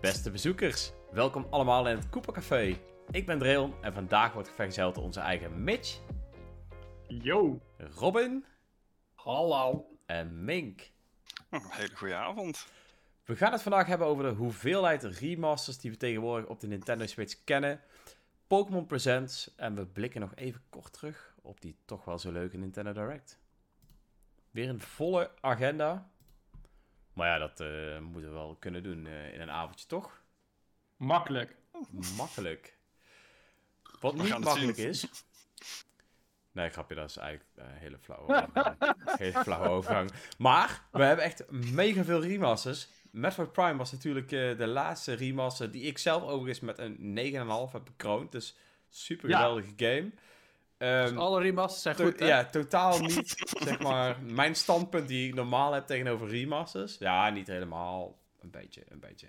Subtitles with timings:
[0.00, 2.80] Beste bezoekers, welkom allemaal in het Café.
[3.10, 6.00] Ik ben Dreon en vandaag wordt vergezeld door onze eigen Mitch,
[7.08, 7.60] Yo.
[7.78, 8.44] Robin
[9.14, 9.86] Hallo.
[10.06, 10.90] en Mink.
[11.50, 12.66] Een hele goede avond.
[13.24, 17.06] We gaan het vandaag hebben over de hoeveelheid remasters die we tegenwoordig op de Nintendo
[17.06, 17.80] Switch kennen.
[18.46, 22.56] Pokémon Presents en we blikken nog even kort terug op die toch wel zo leuke
[22.56, 23.38] Nintendo Direct.
[24.50, 26.10] Weer een volle agenda.
[27.18, 30.20] Maar ja, dat eh, moeten we wel kunnen doen eh, in een avondje, toch?
[30.96, 31.56] Makkelijk.
[32.16, 32.76] Makkelijk.
[34.00, 34.88] Wat We niet makkelijk zien.
[34.88, 35.06] is.
[36.52, 38.48] Nee, grapje, dat is eigenlijk een hele flauwe,
[39.24, 40.10] hele flauwe overgang.
[40.38, 42.88] Maar we hebben echt mega veel remasters.
[43.10, 47.18] Metroid Prime was natuurlijk eh, de laatste remaster die ik zelf overigens met een
[47.68, 48.32] 9,5 heb bekroond.
[48.32, 48.56] Dus
[48.88, 49.36] super Ja.
[49.36, 49.74] geweldige
[50.78, 51.06] game.
[51.08, 52.26] Ehm, Alle remasters zijn to- goed, hè?
[52.26, 56.98] ja, totaal niet, zeg maar, mijn standpunt die ik normaal heb tegenover remasters.
[56.98, 58.18] Ja, niet helemaal.
[58.40, 59.26] Een beetje, een beetje.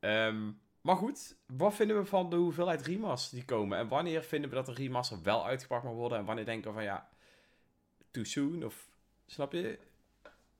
[0.00, 3.78] Ehm, maar goed, wat vinden we van de hoeveelheid remasters die komen?
[3.78, 6.18] En wanneer vinden we dat een remaster wel uitgepakt mag worden?
[6.18, 7.08] En wanneer denken we van, ja,
[8.10, 8.64] too soon?
[8.64, 8.88] Of,
[9.26, 9.78] snap je?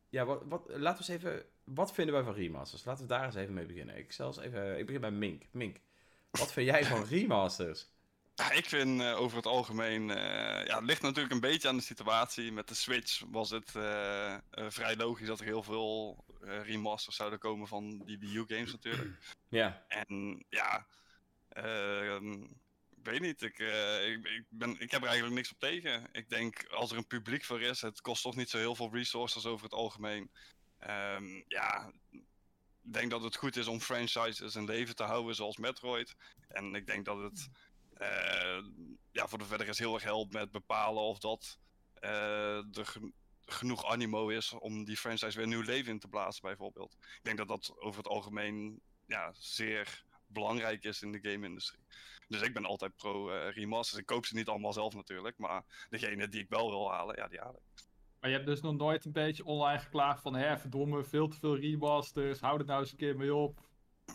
[0.09, 2.85] Ja, wat, wat, laten we eens even, wat vinden wij van remasters?
[2.85, 3.97] Laten we daar eens even mee beginnen.
[3.97, 5.43] Ik, zelfs even, ik begin bij Mink.
[5.51, 5.77] Mink,
[6.31, 7.87] wat vind jij van remasters?
[8.35, 11.77] Ja, ik vind eh, over het algemeen, eh, ja, het ligt natuurlijk een beetje aan
[11.77, 12.53] de situatie.
[12.53, 17.69] Met de Switch was het eh, vrij logisch dat er heel veel remasters zouden komen
[17.69, 19.11] van die Wii games natuurlijk.
[19.49, 20.87] Ja, En ja,
[21.49, 22.33] ehm,
[22.97, 26.09] ik weet niet, ik, ik, ik, ben, ik heb er eigenlijk niks op tegen.
[26.13, 28.91] Ik denk als er een publiek voor is, het kost toch niet zo heel veel
[28.93, 30.31] resources over het algemeen.
[30.79, 31.93] Ehm, ja,
[32.83, 36.15] ik denk dat het goed is om franchises in leven te houden zoals Metroid.
[36.49, 37.49] En ik denk dat het
[39.11, 41.59] ja, voor de verder is heel erg helpt met bepalen of dat
[41.95, 43.15] eh, er gen-
[43.45, 46.97] genoeg animo is om die franchise weer nieuw leven in te blazen bijvoorbeeld.
[47.01, 51.85] Ik denk dat dat over het algemeen ja, zeer belangrijk is in de game-industrie.
[52.29, 54.01] Dus ik ben altijd pro eh, remasters.
[54.01, 57.29] Ik koop ze niet allemaal zelf natuurlijk, maar degene die ik wel wil halen, ja,
[57.29, 57.85] die haal ik.
[58.21, 61.39] Maar je hebt dus nog nooit een beetje online geklaagd van, hè, verdomme, veel te
[61.39, 63.61] veel remasters, hou er nou eens een keer mee op.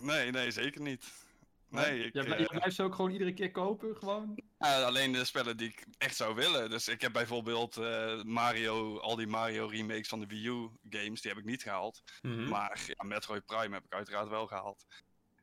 [0.01, 1.26] Nee, nee, zeker niet.
[1.69, 4.39] Nee, ik, je, eh, je blijft ze ook gewoon iedere keer kopen, gewoon?
[4.57, 6.69] Alleen de spellen die ik echt zou willen.
[6.69, 11.21] Dus ik heb bijvoorbeeld eh, Mario, al die Mario remakes van de Wii U games,
[11.21, 12.01] die heb ik niet gehaald.
[12.21, 12.49] Mhm.
[12.49, 14.85] Maar ja, Metroid Prime heb ik uiteraard wel gehaald.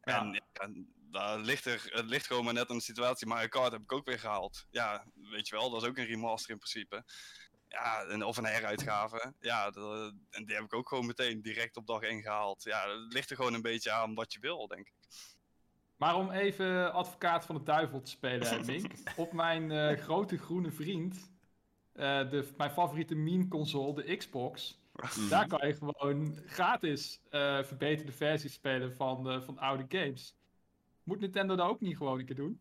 [0.02, 0.20] Ja.
[0.20, 0.70] En ja,
[1.10, 3.26] daar ligt er, het ligt gewoon maar net aan de situatie.
[3.26, 4.66] Mario Kart heb ik ook weer gehaald.
[4.70, 7.04] Ja, weet je wel, dat is ook een remaster in principe.
[7.68, 9.34] Ja, en, of een heruitgave.
[9.40, 12.62] Ja, dat- en die heb ik ook gewoon meteen direct op dag 1 gehaald.
[12.62, 14.92] Ja, het ligt er gewoon een beetje aan wat je wil, denk ik.
[15.96, 18.92] Maar om even advocaat van de duivel te spelen, Mink.
[19.16, 21.32] op mijn eh, grote groene vriend,
[21.92, 24.82] eh, de, mijn favoriete meme console, de Xbox.
[25.30, 30.34] Daar kan je gewoon gratis eh, verbeterde versies spelen van, van oude games.
[31.02, 32.60] Moet Nintendo dat ook niet gewoon een keer doen?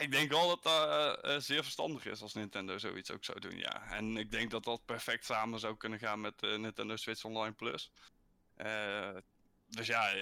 [0.00, 3.90] Ik denk wel dat dat zeer verstandig is als Nintendo zoiets ook zou doen, ja.
[3.90, 7.92] En ik denk dat dat perfect samen zou kunnen gaan met Nintendo Switch Online Plus.
[9.66, 10.12] Dus ja,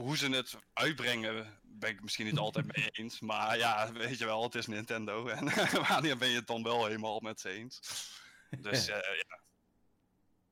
[0.00, 3.20] hoe ze het uitbrengen, ben ik misschien niet altijd mee eens.
[3.20, 5.26] Maar ja, weet je wel, het is Nintendo.
[5.28, 5.44] En
[5.88, 7.80] wanneer ben je het dan wel helemaal met ze eens?
[8.60, 9.38] Dus eh, ja,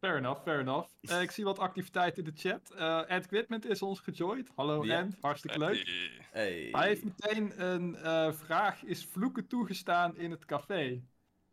[0.00, 0.88] Fair enough, fair enough.
[1.00, 2.70] Eh, ik zie wat activiteit in de chat.
[2.70, 4.48] Eh Ed Quitment is ons gejoind.
[4.54, 4.98] Hallo Ja.
[5.00, 5.86] Ed, hartstikke leuk.
[5.86, 5.94] eh,
[6.30, 6.68] Hey.
[6.72, 8.82] Hij heeft meteen een eh, vraag.
[8.84, 11.02] Is vloeken toegestaan in het café?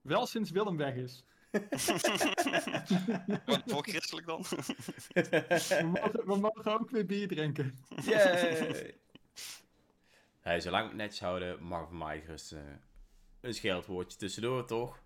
[0.02, 1.24] Wel sinds Willem weg is.
[3.46, 4.46] wat voor christelijk dan?
[5.14, 7.78] We mogen, we mogen ook weer bier drinken.
[8.04, 8.96] Yay!
[10.42, 12.60] Hey, zolang we het netjes houden, mag voor mij gerust eh,
[13.42, 15.00] een scheldwoordje tussendoor, toch?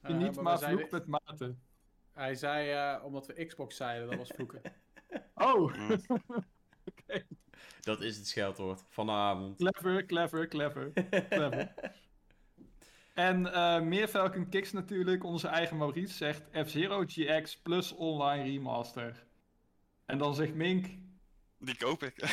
[0.00, 1.54] Eh, niet, we maar zeiden- vloek met mate.
[2.12, 4.60] Hij zei, eh, omdat we Xbox zeiden, dat was vloeken.
[5.34, 6.00] Oh, Mm.
[7.80, 9.56] Dat is het scheldwoord vanavond.
[9.56, 10.92] clever, clever, clever,
[11.28, 11.72] clever.
[13.14, 15.24] En eh meer Falcon Kicks natuurlijk.
[15.24, 19.24] Onze eigen Maurice zegt F-Zero GX plus online remaster.
[20.06, 20.86] En dan zegt Mink...
[21.58, 22.14] Die koop ik.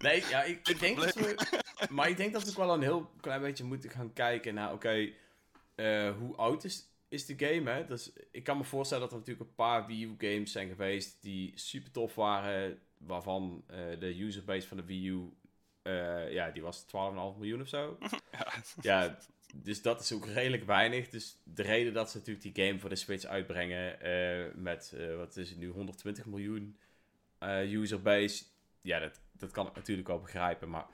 [0.00, 1.34] Nee, ja, ik, ik denk dat we...
[1.90, 4.72] Maar ik denk dat we ook wel een heel klein beetje moeten gaan kijken naar,
[4.72, 5.12] oké,
[5.74, 7.84] eh, hoe oud is, is de game, hè?
[7.84, 11.22] Dus ik kan me voorstellen dat er natuurlijk een paar Wii U games zijn geweest
[11.22, 15.32] die super tof waren, waarvan eh, de userbase van de Wii U,
[15.82, 16.88] eh, ja, die was 12,5
[17.38, 17.98] miljoen of zo.
[18.32, 18.52] ja.
[18.80, 19.18] Ja,
[19.54, 21.08] dus dat is ook redelijk weinig.
[21.08, 25.16] Dus de reden dat ze natuurlijk die game voor de Switch uitbrengen eh, met, eh,
[25.16, 26.76] wat is het nu, 120 miljoen
[27.66, 28.44] userbase.
[28.80, 30.86] Ja, dat, dat kan ik natuurlijk wel begrijpen, maar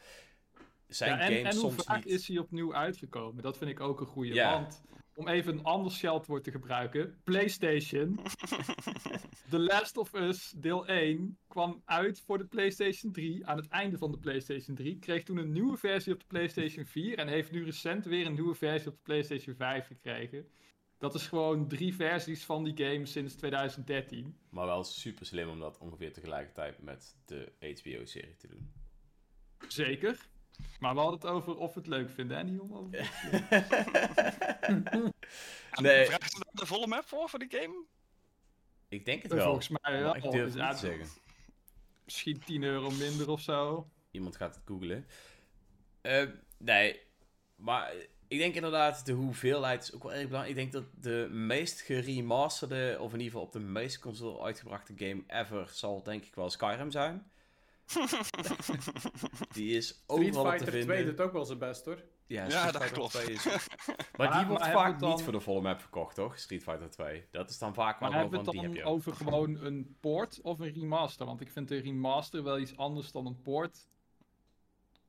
[0.87, 2.15] zijn Ja, en, games en hoe soms vaak niet...
[2.15, 3.43] is hij opnieuw uitgekomen?
[3.43, 4.35] Dat vind ik ook een goede.
[4.35, 4.53] Ja.
[4.53, 4.83] Want
[5.16, 8.18] om even een ander scheldwoord te gebruiken, PlayStation.
[9.50, 13.98] The Last of Us deel 1 kwam uit voor de PlayStation 3 aan het einde
[13.98, 14.98] van de PlayStation 3.
[14.98, 18.34] Kreeg toen een nieuwe versie op de PlayStation 4 en heeft nu recent weer een
[18.34, 20.48] nieuwe versie op de PlayStation 5 gekregen.
[20.98, 24.36] Dat is gewoon drie versies van die game sinds 2013.
[24.50, 28.72] Maar wel super slim om dat ongeveer tegelijkertijd met de HBO-serie te doen.
[29.68, 30.18] Zeker.
[30.81, 32.91] Maar we hadden het over of we het leuk vinden, hè, niet om over...
[35.81, 36.05] Nee.
[36.05, 37.85] Ze daar de volle map voor, voor die game?
[38.88, 39.44] Ik denk het wel.
[39.44, 40.17] Volgens mij wel.
[40.17, 41.08] ik durf Dus het ja, niet te zeggen.
[42.05, 43.91] Misschien 10 euro minder of zo.
[44.11, 45.06] Iemand gaat het googlen.
[46.00, 46.26] Eh,
[46.59, 47.00] nee,
[47.56, 47.93] maar
[48.29, 50.56] ik denk inderdaad, de hoeveelheid is ook wel erg belangrijk.
[50.56, 54.93] Ik denk dat de meest geremasterde, of in ieder geval op de meeste console uitgebrachte
[54.97, 57.31] game ever, zal denk ik wel Skyrim zijn.
[59.53, 60.94] Die is Street overal op te Fighter vinden.
[60.97, 62.03] 2 doet ook wel zijn best hoor.
[62.27, 63.11] Ja, Ja, Street dat klopt.
[63.12, 63.44] 2 is...
[63.44, 63.67] Maar,
[64.17, 66.38] Maar- die wordt maar vaak dan- niet voor de volle map verkocht, toch?
[66.38, 67.25] Street Fighter 2.
[67.31, 68.91] Dat is dan vaak wel Maar wel hebben we van het die dan heb je
[68.91, 68.97] ook.
[68.97, 71.27] over gewoon een port of een remaster?
[71.27, 73.88] Want ik vind een remaster wel iets anders dan een port.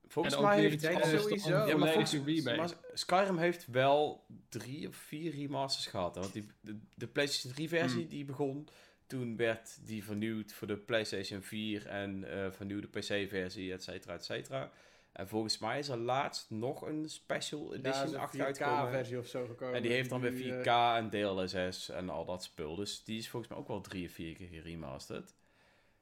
[0.10, 0.82] Volgens en ook mij heeft
[1.22, 1.66] sowieso.
[1.68, 2.58] Ja, maar volgens remake.
[2.58, 6.16] maar Skyrim heeft wel drie of vier remasters gehad.
[6.16, 8.10] hè, Want die, de, de PlayStation 3 versie Hmm.
[8.10, 8.68] die begon,
[9.08, 14.14] toen werd die vernieuwd voor de PlayStation 4 en eh vernieuwde PC versie, et cetera,
[14.14, 14.72] et cetera.
[15.12, 18.88] En volgens mij is er laatst nog een special Ja, edition achter uitgekomen.
[18.88, 19.76] 4K-versie of zo gekomen.
[19.76, 22.76] En die heeft dan weer Nu, 4K eh, en DLSS en al dat spul.
[22.76, 25.34] Dus die is volgens mij ook wel drie of vier keer geremasterd.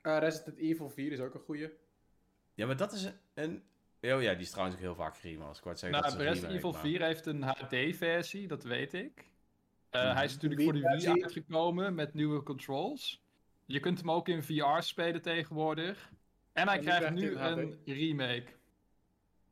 [0.01, 1.69] eh, Resident Evil 4 is ook een goeie.
[2.53, 3.61] Ja, maar dat is een...
[4.01, 5.73] een oh ja, die is trouwens ook heel vaak geremasterd.
[5.73, 9.25] Ik zeggen, Nou, een Resident remake, Evil maar- 4 heeft een HD-versie, dat weet ik.
[9.95, 10.15] Eh.
[10.15, 13.24] Hij is natuurlijk voor de Wii uitgekomen met nieuwe controls.
[13.65, 16.09] Je kunt hem ook in VR spelen tegenwoordig.
[16.53, 18.45] En hij En krijgt nu een remake.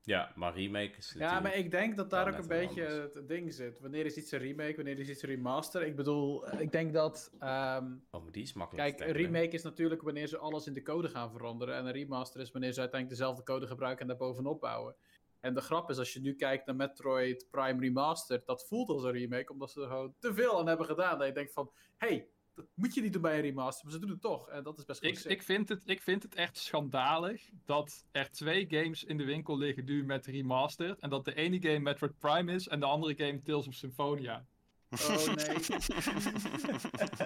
[0.06, 3.14] Ja, maar remake is Ja, maar ik denk dat daar ook een beetje anders.
[3.14, 3.80] het ding zit.
[3.80, 5.84] Wanneer is iets een remake, wanneer is iets een remaster?
[5.84, 7.32] Ik bedoel, ik denk dat...
[7.40, 10.74] ehm, Oh, maar die is makkelijk Kijk, een remake is natuurlijk wanneer ze alles in
[10.74, 11.76] de code gaan veranderen.
[11.76, 14.96] En een remaster is wanneer ze uiteindelijk dezelfde code gebruiken en daar bovenop bouwen.
[15.44, 19.04] En de grap is, als je nu kijkt naar Metroid Prime Remastered, dat voelt als
[19.04, 21.18] een remake, omdat ze er gewoon te veel aan hebben gedaan.
[21.18, 24.00] Dat je denkt van, hey, dat moet je niet doen bij een remaster, maar ze
[24.00, 24.50] doen het toch.
[24.50, 25.26] En dat is best goed.
[25.26, 29.24] Ik, ik, vind het, ik vind het echt schandalig dat er twee games in de
[29.24, 31.00] winkel liggen nu met remastered.
[31.00, 34.46] En dat de ene game Metroid Prime is en de andere game Tales of Symphonia.
[35.02, 35.56] Oh nee.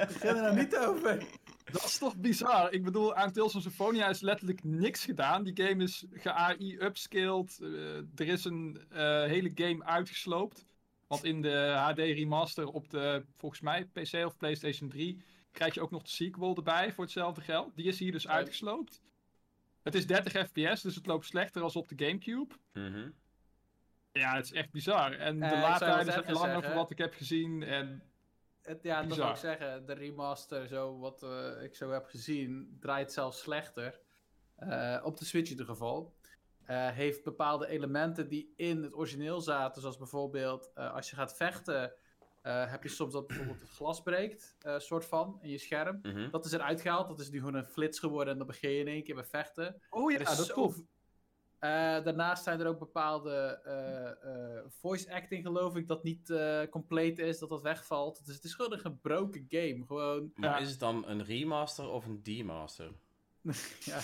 [0.08, 1.24] Begin er nou niet over.
[1.72, 2.74] Dat is toch bizar?
[2.74, 5.44] Ik bedoel, aan Tales of Symphonia is letterlijk niks gedaan.
[5.44, 7.60] Die game is ge-AI upscaled.
[7.62, 10.66] eh, er is een eh, hele game uitgesloopt.
[11.08, 15.22] Want in de HD remaster op de, volgens mij, PC of PlayStation 3...
[15.52, 17.75] krijg je ook nog de sequel erbij voor hetzelfde geld.
[17.75, 19.02] Die is hier dus uitgesloopt.
[19.84, 22.56] Het is 30 fps, dus het loopt slechter als op de Gamecube.
[22.74, 23.10] Mhm.
[24.18, 25.12] Ja, het is echt bizar.
[25.14, 26.64] En de Eh, laadtijden zijn zeggen, langer zeggen.
[26.69, 27.64] voor wat ik heb gezien.
[27.64, 28.04] En
[28.62, 29.24] Het, ja, dat Bizar.
[29.25, 29.86] wil ik zeggen.
[29.86, 34.00] De remaster, zo, wat eh, ik zo heb gezien, draait zelfs slechter.
[34.56, 36.16] Eh, op de Switch in ieder geval.
[36.64, 39.81] Eh, heeft bepaalde elementen die in het origineel zaten.
[39.81, 41.94] Zoals bijvoorbeeld eh, als je gaat vechten.
[42.42, 46.00] eh, heb je soms dat bijvoorbeeld het glas breekt, eh, soort van, in je scherm.
[46.02, 46.30] Mhm.
[46.30, 47.08] Dat is eruit gehaald.
[47.08, 49.30] Dat is nu gewoon een flits geworden en dan begin je in één keer met
[49.30, 49.81] vechten.
[49.90, 50.54] oh ja, is dat is zo-
[51.59, 51.69] Eh,
[52.04, 57.19] daarnaast zijn er ook bepaalde eh, eh, voice acting, geloof ik, dat niet eh, compleet
[57.19, 58.25] is, dat dat wegvalt.
[58.25, 59.83] Dus het is gewoon een gebroken game.
[59.88, 60.57] Gewoon, Maar Ja.
[60.57, 62.91] is het dan een remaster of een demaster?
[63.79, 64.00] ja.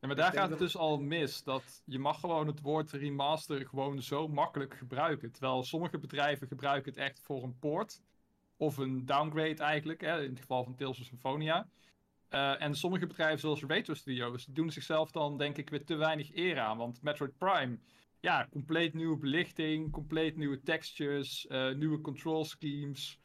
[0.00, 1.42] Ja, maar daar gaat het dat- dus al mis.
[1.42, 5.32] Dat je mag gewoon het woord remaster gewoon zo makkelijk gebruiken.
[5.32, 8.00] Terwijl sommige bedrijven gebruiken het echt voor een port.
[8.56, 11.68] Of een downgrade eigenlijk, hè, in het geval van Tales of Symphonia.
[12.34, 15.94] Eh, en sommige bedrijven zoals Retro Studios, die doen zichzelf dan denk ik weer te
[15.94, 16.76] weinig eer aan.
[16.76, 17.78] Want Metroid Prime,
[18.20, 23.20] ja, compleet nieuwe belichting, compleet nieuwe textures, eh, nieuwe control schemes.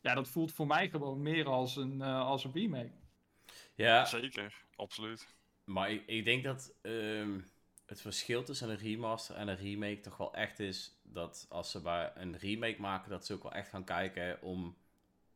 [0.00, 2.92] Ja, dat voelt voor mij gewoon meer als een, eh, als een remake.
[3.74, 5.36] Ja, Zeker, absoluut.
[5.64, 7.40] maar ik, ik denk dat ehm,
[7.86, 11.80] het verschil tussen een remaster en een remake toch wel echt is dat als ze
[11.80, 14.76] bij een remake maken, dat ze ook wel echt gaan kijken om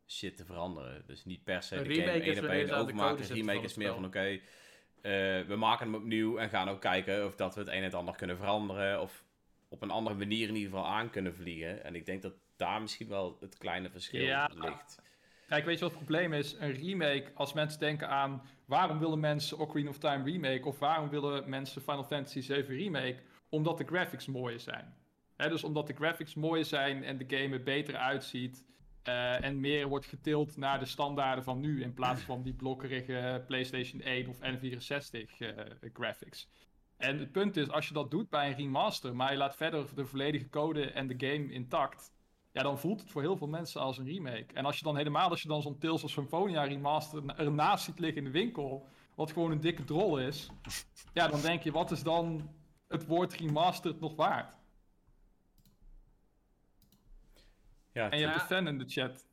[0.07, 1.03] shit te veranderen.
[1.07, 3.25] Dus niet per se Een de game één op één overmaken.
[3.31, 4.41] Een remake is meer van oké, eh,
[5.41, 7.95] we maken hem opnieuw en gaan ook kijken of dat we het een en het
[7.95, 9.25] ander kunnen veranderen of
[9.69, 11.85] op een andere manier in ieder geval aan kunnen vliegen.
[11.85, 14.51] En ik denk dat daar misschien wel het kleine verschil Ja.
[14.55, 15.01] ligt.
[15.49, 16.57] Kijk, weet je wat het probleem is?
[16.59, 21.09] Een remake, als mensen denken aan waarom willen mensen Ocarina of Time remake of waarom
[21.09, 23.17] willen mensen Final Fantasy 7 remake?
[23.49, 24.95] Omdat de graphics mooier zijn.
[25.37, 28.65] Hè, dus omdat de graphics mooier zijn en de game er beter uitziet
[29.03, 33.45] eh, en meer wordt getild naar de standaarden van nu in plaats van die blokkerige
[33.47, 35.49] PlayStation 1 of N64 eh,
[35.93, 36.49] graphics.
[36.97, 39.95] En het punt is, als je dat doet bij een remaster, maar je laat verder
[39.95, 42.13] de volledige code en de game intact,
[42.53, 44.55] ja, dan voelt het voor heel veel mensen als een remake.
[44.55, 47.99] En als je dan helemaal, als je dan zo'n Tales of Symphonia remaster ernaast ziet
[47.99, 50.51] liggen in de winkel, wat gewoon een dikke drol is,
[51.13, 52.51] ja, dan denk je, wat is dan
[52.89, 54.62] het woord remastered nog waard?
[57.93, 59.27] Ja, En je hebt een fan in de chat.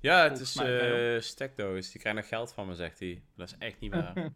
[0.00, 1.90] ja, het volgens is mij, eh Stekdoos.
[1.90, 3.22] Die krijgt nog geld van me, zegt hij.
[3.36, 4.32] Dat is echt niet waar.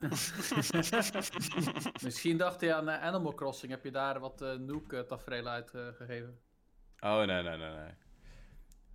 [2.02, 3.72] Misschien dacht hij aan eh, Animal Crossing.
[3.72, 6.40] Heb je daar wat uh, Nook-tafereelen uitgegeven?
[7.00, 7.92] oh, nee, nee, nee, nee.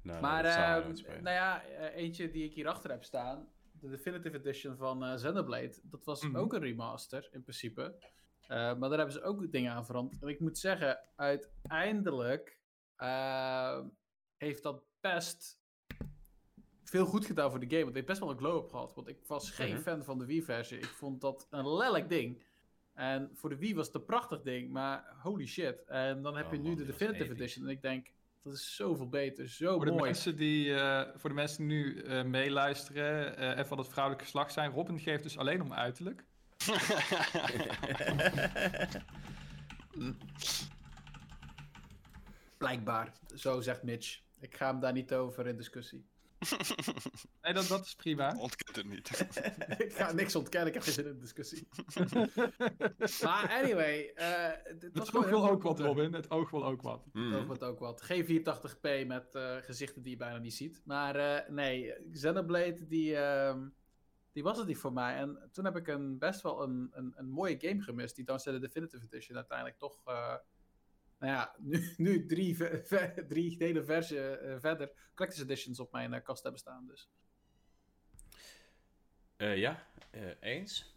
[0.02, 0.86] nee maar, uh,
[1.22, 3.48] nou ja, uh, eentje die ik hierachter heb staan.
[3.72, 5.74] De Definitive Edition van uh, Xenoblade.
[5.84, 6.36] Dat was Mhm.
[6.38, 7.96] ook een remaster, in principe.
[8.42, 10.22] Uh, maar daar hebben ze ook dingen aan veranderd.
[10.22, 12.60] En ik moet zeggen, uiteindelijk
[13.00, 13.80] uh,
[14.38, 15.60] heeft dat best
[16.84, 17.84] veel goed gedaan voor de game.
[17.84, 18.94] Want het heeft best wel een glow-up gehad.
[18.94, 19.82] Want ik was geen Mhm.
[19.82, 20.78] fan van de Wii-versie.
[20.78, 22.44] Ik vond dat een lelijk ding.
[22.94, 24.72] En voor de Wii was het een prachtig ding.
[24.72, 25.84] Maar holy shit.
[25.86, 27.32] En dan heb Oh je nu man, de Definitive.
[27.34, 27.66] Edition.
[27.66, 28.12] En ik denk,
[28.44, 29.50] dat is zoveel beter.
[29.50, 30.04] Zo Voor de, mooi.
[30.04, 34.26] mensen die, eh, voor de mensen die nu eh, meeluisteren eh, en van het vrouwelijke
[34.26, 36.24] geslacht zijn, Robin geeft dus alleen om uiterlijk.
[42.66, 43.14] Blijkbaar.
[43.36, 44.22] Zo zegt Mitch.
[44.40, 46.06] Ik ga hem daar niet over in discussie.
[47.42, 48.36] Nee, dat, dat is prima.
[48.38, 49.10] Ontkent het niet.
[49.88, 51.68] ik ga niks ontkennen, ik heb geen zin in discussie.
[53.24, 55.86] maar anyway, eh het Het was oog wil ook wat, goed.
[55.86, 56.14] Robin.
[56.14, 57.08] Het oog wil ook wat.
[57.12, 57.36] Mm.
[57.36, 58.02] Ook wat, ook wat.
[58.02, 60.82] Geen 480p met eh, gezichten die je bijna niet ziet.
[60.86, 63.68] Maar eh, nee, Xenoblade, die, ehm,
[64.32, 65.16] die was het niet voor mij.
[65.16, 68.60] En toen heb ik een, best wel een, een, een mooie game gemist, die de
[68.60, 70.00] Definitive Edition uiteindelijk toch...
[71.20, 72.58] nou ja, nu, nu drie,
[73.28, 76.88] drie hele versie eh, verder Collector's Editions op mijn eh, kast hebben staan.
[76.88, 77.10] Dus.
[79.36, 79.88] Eh, ja,
[80.40, 80.94] eens.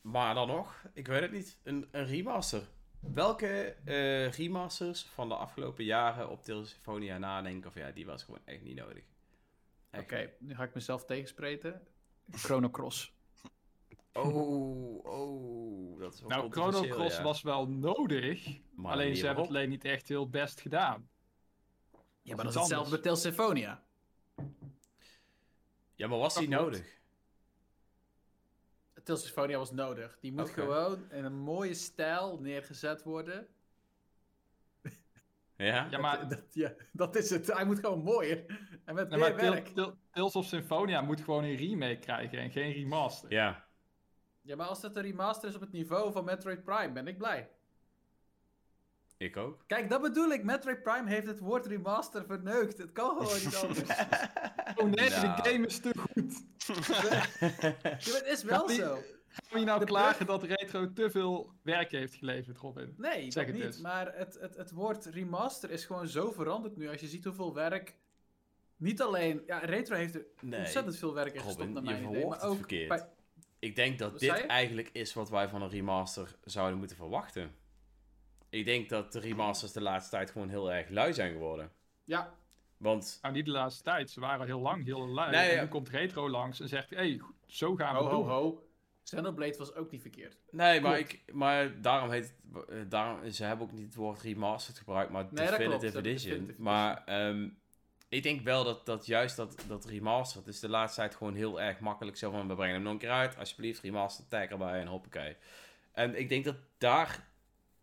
[0.00, 2.62] Maar dan nog, ik weet het niet, een, een remaster.
[3.00, 3.76] Welke
[4.36, 7.68] remasters van de afgelopen jaren op Symphonia nadenken?
[7.68, 9.04] Of ja, die was gewoon echt niet nodig.
[9.92, 11.86] Oké, nu ga ik mezelf tegenspreken.
[12.30, 13.15] Chrono Cross.
[14.16, 17.22] Oh, oh, dat is wel Nou, Chrono Cross ja.
[17.22, 21.08] was wel nodig, Maar alleen ze hebben het alleen niet echt heel best gedaan.
[22.22, 23.82] Ja, maar dat is hetzelfde met Tales Symphonia.
[25.94, 26.98] Ja, maar was die nodig?
[29.02, 30.18] Tales Symphonia was nodig.
[30.20, 33.46] Die moet gewoon in een mooie stijl neergezet worden.
[35.56, 35.86] Ja?
[35.90, 37.46] Ja, maar, Dat, dat- ja, dat is het.
[37.46, 38.44] Hij moet gewoon mooier.
[38.84, 39.72] En met meer werk.
[40.10, 43.30] Tales of Symphonia moet gewoon een remake krijgen en geen remaster.
[43.30, 43.65] Ja.
[44.46, 47.18] Ja, maar als het een remaster is op het niveau van Metroid Prime, ben ik
[47.18, 47.48] blij.
[49.16, 49.64] Ik ook.
[49.66, 50.44] Kijk, dat bedoel ik.
[50.44, 52.78] Metroid Prime heeft het woord remaster verneukt.
[52.78, 53.88] Het kan gewoon niet anders.
[53.88, 54.42] ja,
[54.76, 55.42] Oh nee, Nou.
[55.42, 56.44] de game is te goed.
[56.66, 58.98] maar het is wel die- zo.
[59.28, 62.94] Gaan we nou De klagen dat Retro te veel werk heeft geleverd, Robin?
[62.96, 63.64] Nee, Zeg dat het niet.
[63.64, 63.78] eens.
[63.80, 66.88] Maar het, het, het woord remaster is gewoon zo veranderd nu.
[66.88, 67.96] Als je ziet hoeveel werk...
[68.76, 69.42] Niet alleen...
[69.46, 72.12] Ja, Retro heeft er Nee, ontzettend veel werk in gestopt, Robin, naar je mijn idee.
[72.12, 72.88] verwoordt Maar het ook verkeerd.
[72.88, 73.08] bij-
[73.66, 77.54] Ik denk dat Wat dit eigenlijk is wat wij van een remaster zouden moeten verwachten.
[78.48, 81.72] Ik denk dat de remasters de laatste tijd gewoon heel erg lui zijn geworden.
[82.04, 82.34] Ja,
[82.76, 84.10] Want, Nou, niet de laatste tijd.
[84.10, 85.30] Ze waren heel lang, heel lui.
[85.30, 85.62] Nee, en ja.
[85.62, 88.28] nu komt Retro langs en zegt, hé, hey, zo gaan we ho, ho, doen.
[88.28, 88.68] ho.
[89.02, 90.36] Xenoblade was ook niet verkeerd.
[90.50, 91.12] nee, maar, Klopt.
[91.12, 95.10] ik, maar daarom heet het, eh, daarom, ze hebben ook niet het woord remastered gebruikt,
[95.12, 96.30] maar Nee, klopt, definitive edition.
[96.30, 97.48] definitive maar ehm,
[98.08, 101.60] ik denk wel dat, dat juist dat, dat remastered is de laatste tijd gewoon heel
[101.60, 104.80] erg makkelijk zo van, we brengen hem nog een keer uit, alsjeblieft, remastered, tag erbij
[104.80, 105.36] en hoppakee.
[105.92, 107.28] En ik denk dat daar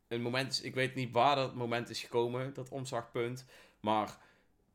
[0.08, 3.46] een moment is, ik weet niet waar dat moment is gekomen, dat omslagpunt,
[3.80, 4.18] maar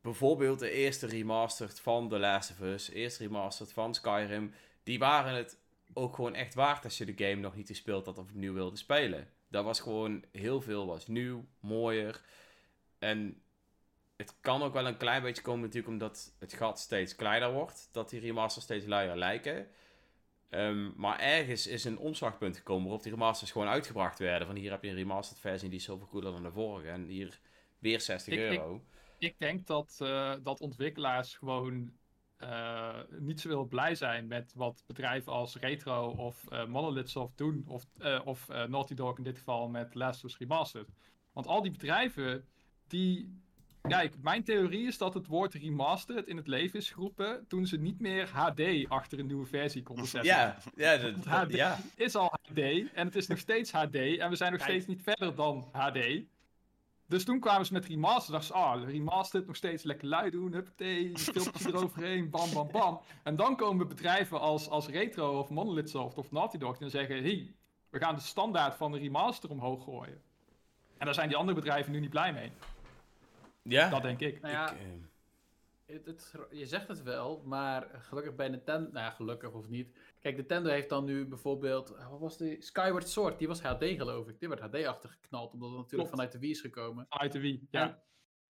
[0.01, 4.53] bijvoorbeeld de eerste remastered van The Last of Us, eerste remastered van Skyrim,
[4.83, 5.57] die waren het
[5.93, 8.77] ook gewoon echt waard als je de game nog niet gespeeld had of opnieuw wilde
[8.77, 9.29] spelen.
[9.47, 12.21] Dat was gewoon heel veel, was nieuw, mooier.
[12.99, 13.41] En
[14.19, 17.89] het kan ook wel een klein beetje komen natuurlijk omdat het gat steeds kleiner wordt.
[17.91, 19.67] Dat die remasters steeds luier lijken.
[20.49, 24.47] Ehm, maar ergens is een omslagpunt gekomen waarop die remasters gewoon uitgebracht werden.
[24.47, 26.89] Van hier heb je een remastered versie die is zoveel cooler dan de vorige.
[26.89, 27.39] En hier
[27.77, 28.83] weer 60 Ik- euro.
[29.17, 31.91] Ik denk dat, eh, dat ontwikkelaars gewoon
[32.37, 37.37] eh, niet zo heel blij zijn met wat bedrijven als Retro of eh Monolith Soft
[37.37, 37.63] doen.
[37.67, 37.85] Of,
[38.23, 40.87] of Naughty Dog in dit geval met Last of Us Remastered.
[41.33, 42.47] Want al die bedrijven
[42.87, 43.41] die...
[43.81, 47.77] Kijk, mijn theorie is dat het woord remastered in het leven is geroepen toen ze
[47.77, 50.31] niet meer HD achter een nieuwe versie konden zetten.
[50.31, 51.77] Ja, ja, dat- HD ja.
[51.95, 52.57] is al HD
[52.93, 54.71] en het is nog steeds HD en we zijn nog Kijk.
[54.71, 55.99] steeds niet verder dan HD.
[57.07, 60.53] Dus toen kwamen ze met remaster, dachten ze, ah, remastered, nog steeds lekker lui doen,
[60.53, 63.01] huppatee, filmpje eroverheen, bam, bam, bam.
[63.23, 67.15] En dan komen bedrijven als, als Retro of Monolith Soft of Naughty Dog dan zeggen,
[67.23, 67.53] hey,
[67.89, 70.21] we gaan de standaard van de remaster omhoog gooien.
[70.97, 72.51] En daar zijn die andere bedrijven nu niet blij mee.
[73.61, 73.89] Ja?
[73.89, 74.41] Dat denk ik.
[74.41, 74.79] Nou ja, Ik,
[75.85, 78.89] eh, het, het- je zegt het wel, maar gelukkig bij Nintendo...
[78.91, 79.97] Nou ja, gelukkig of niet.
[80.19, 81.89] Kijk, Nintendo heeft dan nu bijvoorbeeld...
[81.95, 82.61] eh, Wat was die?
[82.61, 84.39] Skyward Sword, die was HD geloof ik.
[84.39, 86.09] Die werd HD-achtig geknald, omdat het natuurlijk Klopt.
[86.09, 87.05] vanuit de Wii is gekomen.
[87.09, 87.67] Uit de Wii.
[87.71, 87.81] Ja.
[87.87, 88.01] En-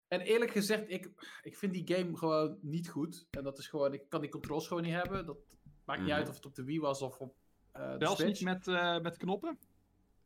[0.08, 1.10] En eerlijk gezegd, ik,
[1.44, 3.28] ik vind die game gewoon niet goed.
[3.32, 3.94] En dat is gewoon...
[3.94, 5.26] Ik kan die controls gewoon niet hebben.
[5.26, 5.38] Dat
[5.86, 6.18] maakt niet Mhm.
[6.18, 7.36] uit of het op de Wii was of op
[7.72, 8.40] eh de Zelfs Switch.
[8.40, 9.60] niet met, eh, met knoppen.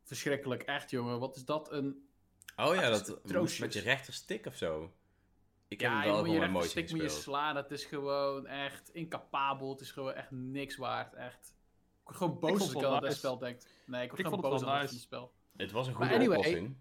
[0.04, 1.20] Verschrikkelijk, echt jongen.
[1.20, 2.08] Wat is dat een...
[2.56, 3.60] oh ja, Ah, dat moest troostjes.
[3.60, 4.94] met je rechterstick of zo.
[5.68, 7.56] Ik heb Ja, hem je wel je gewoon een rechterstick motion moet je slaan.
[7.56, 9.70] Het is gewoon echt incapabel.
[9.72, 11.14] Het is gewoon echt niks waard.
[11.14, 11.54] Echt.
[12.00, 13.62] Ik word gewoon boos als het ik aan dat spel denk.
[13.86, 15.00] Nee, ik word Ik gewoon het boos aan dat nice.
[15.00, 15.34] spel.
[15.58, 16.76] Het was een Maar goede anyway, oplossing.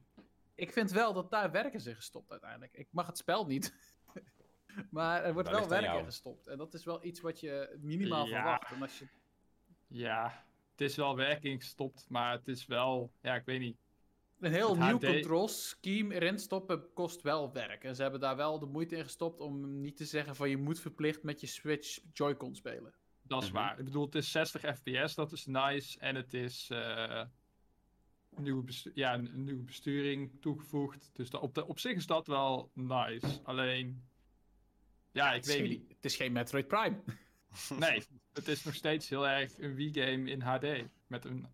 [0.55, 2.73] Ik vind wel dat daar werk in is gestopt uiteindelijk.
[2.73, 3.75] Ik mag het spel niet.
[4.91, 6.05] maar er wordt wel ligt aan werk in jou.
[6.05, 6.47] gestopt.
[6.47, 8.35] En dat is wel iets wat je minimaal Ja.
[8.41, 8.73] verwacht.
[8.73, 9.07] En als je...
[9.87, 13.77] Ja, het is wel werking gestopt, maar het is wel, ja, ik weet niet.
[14.45, 17.85] Een heel Het nieuw HD control scheme erin stoppen kost wel werk.
[17.85, 20.57] En ze hebben daar wel de moeite in gestopt om niet te zeggen van je
[20.57, 22.95] moet verplicht met je Switch Joy-Con spelen.
[23.23, 23.57] Dat is Mhm.
[23.59, 23.79] waar.
[23.79, 25.99] Ik bedoel, het is 60 fps, dat is nice.
[25.99, 27.25] En het is eh,
[28.35, 31.11] een, nieuwe ja, een, nieuwe besturing toegevoegd.
[31.13, 33.41] Dus op, de, op zich is dat wel nice.
[33.43, 34.05] Alleen,
[35.13, 35.89] ja, ik het, is weet geen, niet.
[35.89, 37.03] het is geen Metroid Prime.
[37.79, 40.67] Nee, het is nog steeds heel erg een Wii-game in HD.
[41.07, 41.47] Met een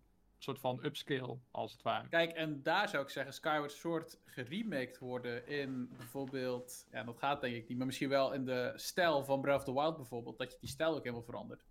[0.43, 2.07] soort van upscale, als het ware.
[2.07, 7.41] Kijk, en daar zou ik zeggen, Skyward Sword geremaked worden in bijvoorbeeld, ja, dat gaat
[7.41, 10.37] denk ik niet, maar misschien wel in de stijl van Breath of the Wild bijvoorbeeld,
[10.37, 11.65] dat je die stijl ook helemaal verandert.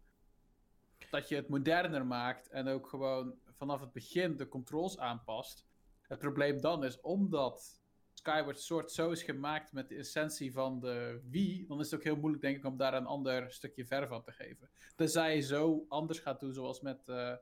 [1.11, 5.67] Dat je het moderner maakt en ook gewoon vanaf het begin de controls aanpast.
[6.01, 7.81] Het probleem dan is, omdat
[8.13, 12.05] Skyward Sword zo is gemaakt met de essentie van de Wii, dan is het ook
[12.05, 14.71] heel moeilijk denk ik om daar een ander stukje verf aan te geven.
[14.97, 17.35] Tenzij je zo anders gaat doen, zoals met eh,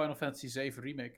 [0.00, 1.16] Final Fantasy VII Remake.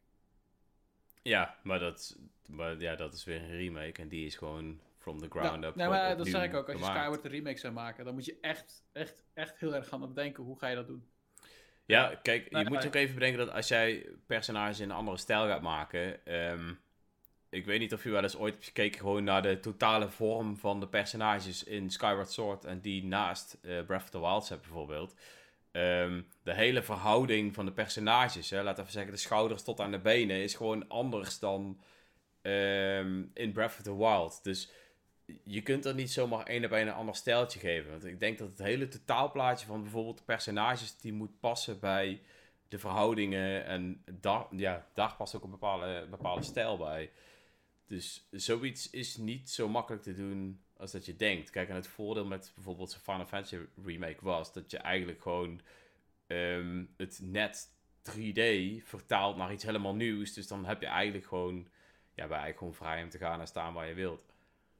[1.23, 2.19] Ja, maar dat,
[2.49, 5.69] maar ja, dat is weer een remake en die is gewoon from the ground Ja,
[5.69, 5.75] up.
[5.75, 6.69] nee, maar dat zeg ik ook.
[6.69, 7.01] Als je gemaakt.
[7.01, 10.45] Skyward een remake zou maken, dan moet je echt, echt, echt heel erg gaan bedenken
[10.45, 11.09] hoe ga je dat doen.
[11.87, 12.87] Ja, kijk, Nee, je moet nee.
[12.87, 16.27] ook even bedenken dat als jij personages in een andere stijl gaat maken.
[16.27, 16.73] ehm,
[17.49, 20.57] ik weet niet of je wel eens ooit hebt gekeken gewoon naar de totale vorm
[20.57, 24.63] van de personages in Skyward Sword en die naast eh, Breath of the Wild hebt
[24.63, 25.15] bijvoorbeeld.
[25.73, 29.91] Ehm, de hele verhouding van de personages, hè, we even zeggen de schouders tot aan
[29.91, 31.81] de benen, is gewoon anders dan
[32.43, 34.41] ehm, in Breath of the Wild.
[34.43, 34.71] Dus
[35.45, 37.91] je kunt er niet zomaar één op een ander stijltje geven.
[37.91, 42.21] Want ik denk dat het hele totaalplaatje van bijvoorbeeld de personages, die moet passen bij
[42.69, 43.65] de verhoudingen.
[43.65, 47.11] En daar, ja, daar past ook een bepaalde, bepaalde stijl bij.
[47.87, 51.51] Dus zoiets is niet zo makkelijk te doen als dat je denkt.
[51.51, 55.61] Kijk, en het voordeel met bijvoorbeeld zo'n Final Fantasy remake was dat je eigenlijk gewoon
[56.27, 57.71] ehm, het net
[58.03, 58.43] 3D
[58.85, 60.33] vertaalt naar iets helemaal nieuws.
[60.33, 61.57] Dus dan heb je eigenlijk gewoon,
[62.15, 64.23] ja, ben je eigenlijk gewoon vrij om te gaan en staan waar je wilt.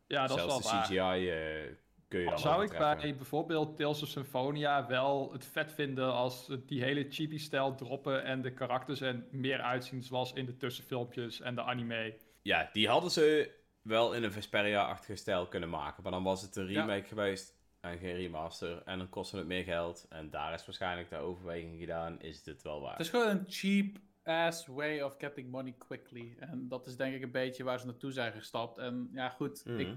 [0.07, 1.11] Ja, dat Zelfs is wel de waar.
[1.13, 1.75] CGI eh,
[2.09, 6.51] kun je dan zou ik bij bijvoorbeeld Tales of Symphonia wel het vet vinden als
[6.67, 11.55] die hele chibi-stijl droppen en de karakters er meer uitzien zoals in de tussenfilmpjes en
[11.55, 12.17] de anime.
[12.43, 13.51] Ja, die hadden ze
[13.83, 16.03] wel in een Vesperia-achtige stijl kunnen maken.
[16.03, 16.81] Maar dan was het een Ja.
[16.81, 18.83] remake geweest en geen remaster.
[18.83, 20.07] En dan kostte het meer geld.
[20.09, 22.21] En daar is waarschijnlijk de overweging gedaan.
[22.21, 22.93] Is dit wel waar?
[22.93, 26.37] Het is gewoon een cheap ass way of getting money quickly.
[26.39, 28.79] En dat is denk ik een beetje waar ze naartoe zijn gestapt.
[28.79, 29.79] En ja, goed, Mhm.
[29.79, 29.97] ik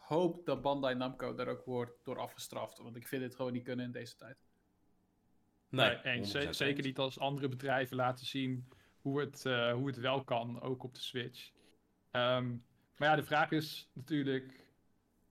[0.00, 2.78] hoop dat Bandai Namco daar ook wordt door afgestraft.
[2.78, 4.36] Want ik vind dit gewoon niet kunnen in deze tijd.
[5.68, 6.30] Nee, eens.
[6.30, 8.68] Ze- 100% Zeker niet als andere bedrijven laten zien
[9.00, 11.50] hoe het, eh, hoe het wel kan, ook op de Switch.
[12.10, 12.54] Ehm,
[13.02, 14.66] maar ja, de vraag is natuurlijk,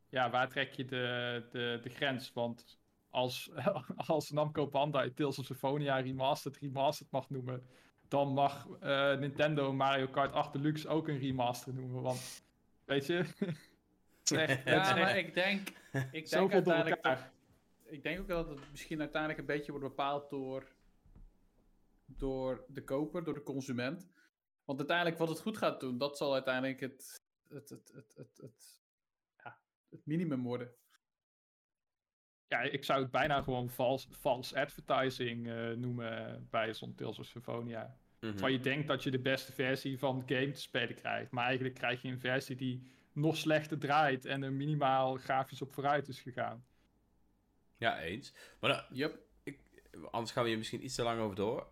[0.10, 2.34] ja, waar trek je de, de, de grens?
[2.34, 2.80] Want
[3.10, 3.52] als,
[3.96, 7.68] als Namco Bandai Tales of Symphonia Remastered Remastered mag noemen,
[8.08, 12.02] dan mag eh, Nintendo Mario Kart 8 Deluxe ook een remaster noemen.
[12.02, 12.44] Want,
[12.86, 13.18] weet je,
[14.36, 15.70] echt, Ja, maar ik denk,
[16.12, 17.32] ik denk uiteindelijk
[17.84, 20.68] ik denk ook dat het misschien uiteindelijk een beetje wordt bepaald door,
[22.06, 24.10] door de koper, door de consument.
[24.66, 27.22] Want uiteindelijk wat het goed gaat doen, dat zal uiteindelijk het,
[27.54, 28.82] het, het, het, het, het,
[29.44, 29.58] ja,
[29.90, 30.72] het minimum worden.
[32.48, 37.26] Ja, ik zou het bijna gewoon false, false advertising eh, noemen bij zo'n Tales of
[37.26, 37.98] Symphonia.
[38.20, 38.38] Mhm.
[38.38, 41.32] Waar je denkt dat je de beste versie van de game te spelen krijgt.
[41.32, 45.74] Maar eigenlijk krijg je een versie die nog slechter draait en er minimaal grafisch op
[45.74, 46.66] vooruit is gegaan.
[47.78, 48.34] Ja, eens.
[48.60, 49.20] Maar dan- Yup.
[50.12, 51.68] anders gaan we hier misschien iets te lang over door.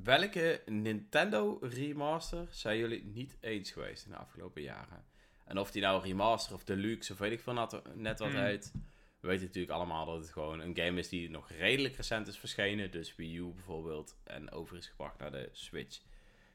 [0.00, 5.04] Welke Nintendo remaster zijn jullie niet eens geweest in de afgelopen jaren?
[5.44, 8.42] En of die nou remaster of deluxe of weet ik veel net, net wat Hmm.
[8.42, 8.72] heet.
[9.20, 12.38] We weten natuurlijk allemaal dat het gewoon een game is die nog redelijk recent is
[12.38, 12.90] verschenen.
[12.90, 14.16] Dus Wii U bijvoorbeeld.
[14.24, 16.00] En over is gebracht naar de Switch.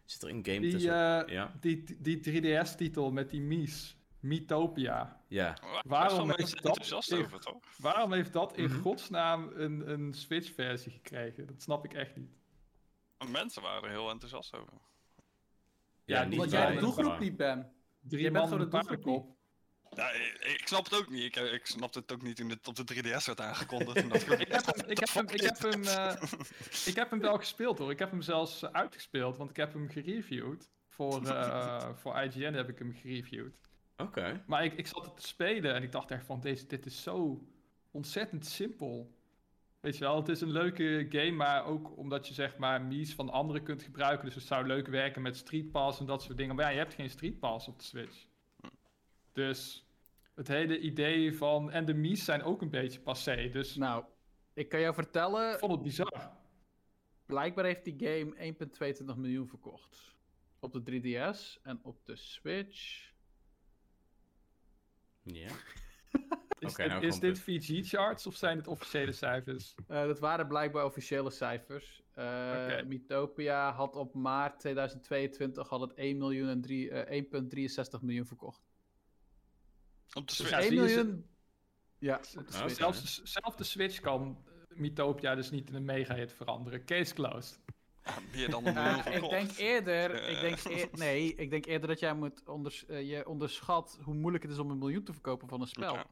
[0.06, 1.26] Zit er een game Die, tussen?
[1.28, 1.54] eh, Ja.
[1.60, 3.96] die, die 3DS-titel met die Mies.
[4.20, 5.22] Miitopia.
[5.28, 5.58] Ja.
[5.62, 7.60] Waar Waarom heeft mensen dat in- over, toch?
[7.78, 11.48] Waarom heeft dat in godsnaam een, een Switch-versie gekregen?
[11.48, 12.36] Dat snap ik echt niet.
[13.26, 14.74] Mensen waren er heel enthousiast over.
[16.06, 17.66] Ja, niet Omdat jij de doelgroep niet bent.
[18.02, 19.36] Drie Jij bent man gewoon de doelgroep.
[19.96, 21.24] Ja, ik, ik snap het ook niet.
[21.24, 23.98] Ik, eh, ik snapte het ook niet toen het op de 3DS werd aangekondigd.
[23.98, 26.22] en dat ik- Ik heb hem, ik heb hem, ik heb hem, eh,
[26.86, 27.92] ik heb hem wel gespeeld hoor.
[27.92, 30.70] Ik heb hem zelfs uitgespeeld, want ik heb hem gereviewd.
[30.88, 33.58] Voor, eh, voor IGN heb ik hem gereviewd.
[33.98, 34.44] Oké.
[34.48, 37.04] Maar ik, ik zat het te spelen en ik dacht echt van, deze, dit is
[37.04, 37.44] zo
[37.92, 39.16] ontzettend simpel.
[39.88, 43.14] Weet je wel, het is een leuke game, maar ook omdat je zeg maar Mies
[43.14, 44.26] van anderen kunt gebruiken.
[44.26, 46.56] Dus het zou leuk werken met Street Pass en dat soort dingen.
[46.56, 48.26] Maar ja, je hebt geen Street Pass op de Switch.
[49.32, 49.88] Dus
[50.36, 51.72] het hele idee van...
[51.72, 54.06] En de Mies zijn ook een beetje passé, dus Nou,
[54.54, 56.32] ik kan jou vertellen, ik vond het bizar.
[57.26, 58.56] blijkbaar heeft die game
[59.14, 60.16] 1,22 miljoen verkocht.
[60.60, 63.12] Op de 3DS en op de Switch.
[65.24, 65.52] Ja.
[66.60, 69.76] Is Oké, dit, nou is dit VG-charts of zijn het officiële cijfers?
[69.88, 72.02] Eh, dat waren blijkbaar officiële cijfers.
[72.14, 72.84] Eh.
[72.86, 78.62] Mythopia had op maart 2022 had het 1 miljoen en drie- eh, 1,63 miljoen verkocht.
[80.14, 80.50] Op de Dus Switch.
[80.52, 81.26] Ja, 1 zie je ze- miljoen.
[82.00, 82.76] Ja, op de Switch.
[82.76, 86.86] Zelfs, de- zelfs de Switch kan Mythopia dus niet in een mega-hit veranderen.
[86.86, 87.60] Case closed.
[88.32, 92.14] Meer dan een ik denk eerder, ik denk eer- nee, ik denk eerder dat jij
[92.14, 95.68] moet onders, je onderschat hoe moeilijk het is om een miljoen te verkopen van een
[95.68, 95.94] spel.
[95.94, 96.06] Ja.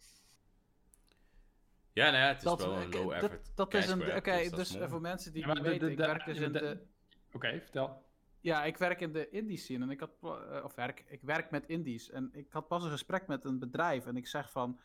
[1.95, 3.51] Ja, nou ja, het is Dat, wel een low effort.
[3.55, 5.91] dat is een, oké, dus dus voor mensen die Ja, maar niet de- weten, de-
[5.93, 6.79] ik werk dus in de- de,
[7.34, 8.03] Oké, vertel.
[8.41, 11.51] ja, ik werk in de indie scene en ik had, eh, of werk, ik werk
[11.51, 14.79] met indies en ik had pas een gesprek met een bedrijf en ik zeg van,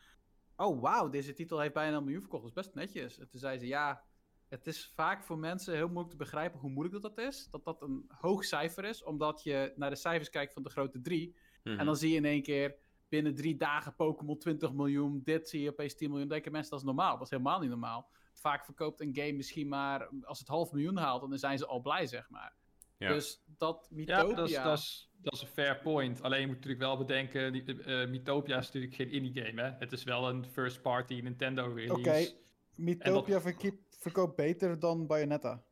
[0.56, 3.18] oh wauw, deze titel heeft bijna een miljoen verkocht, dat is best netjes.
[3.18, 4.02] En toen zei ze, ja,
[4.48, 7.64] het is vaak voor mensen heel moeilijk te begrijpen hoe moeilijk dat, dat is, dat
[7.64, 11.36] dat een hoog cijfer is, omdat je naar de cijfers kijkt van de grote drie
[11.64, 11.78] Mhm.
[11.78, 12.76] En dan zie je in één keer
[13.10, 15.20] binnen drie dagen Pokémon 20 miljoen.
[15.24, 16.26] Dit zie je opeens 10 miljoen.
[16.28, 17.12] Dan denken mensen dat is normaal.
[17.16, 18.10] Dat is helemaal niet normaal.
[18.32, 21.20] Vaak verkoopt een game misschien maar als het half miljoen haalt.
[21.20, 22.54] Dan zijn ze al blij, zeg maar.
[22.96, 23.08] Ja.
[23.08, 24.34] Dus dat Ja, Mythopia...
[24.34, 26.22] dat is, dat, is, dat is een fair point.
[26.22, 29.62] Alleen je moet natuurlijk wel bedenken, die, eh, Mythopia is natuurlijk geen indie game.
[29.62, 29.70] Hè?
[29.78, 32.28] Het is wel een first party Nintendo release.
[32.28, 32.38] Oké,
[32.74, 35.62] Mythopia verkiep- verkoopt beter dan Bayonetta.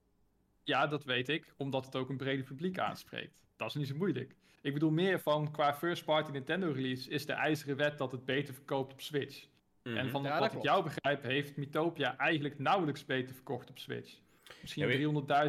[0.63, 3.41] Ja, dat weet ik, omdat het ook een brede publiek aanspreekt.
[3.57, 4.37] Dat is niet zo moeilijk.
[4.63, 8.25] Ik bedoel meer van qua first party Nintendo release is de ijzeren wet dat het
[8.25, 9.47] beter verkoopt op Switch.
[9.83, 9.97] Mhm.
[9.97, 13.79] En van Ja, dat wat ik jou begrijp, heeft Mythopia eigenlijk nauwelijks beter verkocht op
[13.79, 14.15] Switch.
[14.61, 14.97] Misschien Ja, weet-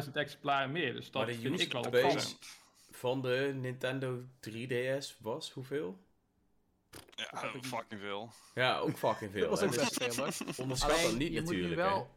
[0.04, 2.36] 300.000 exemplaren meer, dus dat Maar de vind ik wel base-
[2.90, 5.98] van de Nintendo 3DS was hoeveel?
[7.14, 8.30] Ja, fucking veel.
[8.54, 9.40] Ja, ook fucking veel.
[9.40, 10.54] Dat was ook dus best veel, hoor.
[10.58, 11.82] onderschat Alleen, dat niet je moet nu natuurlijk.
[11.88, 11.94] hè.
[11.94, 12.10] wel...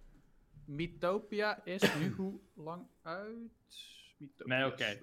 [0.65, 3.37] Mythopia is nu hoe lang uit?
[4.17, 4.99] Mythopia Nee, oké.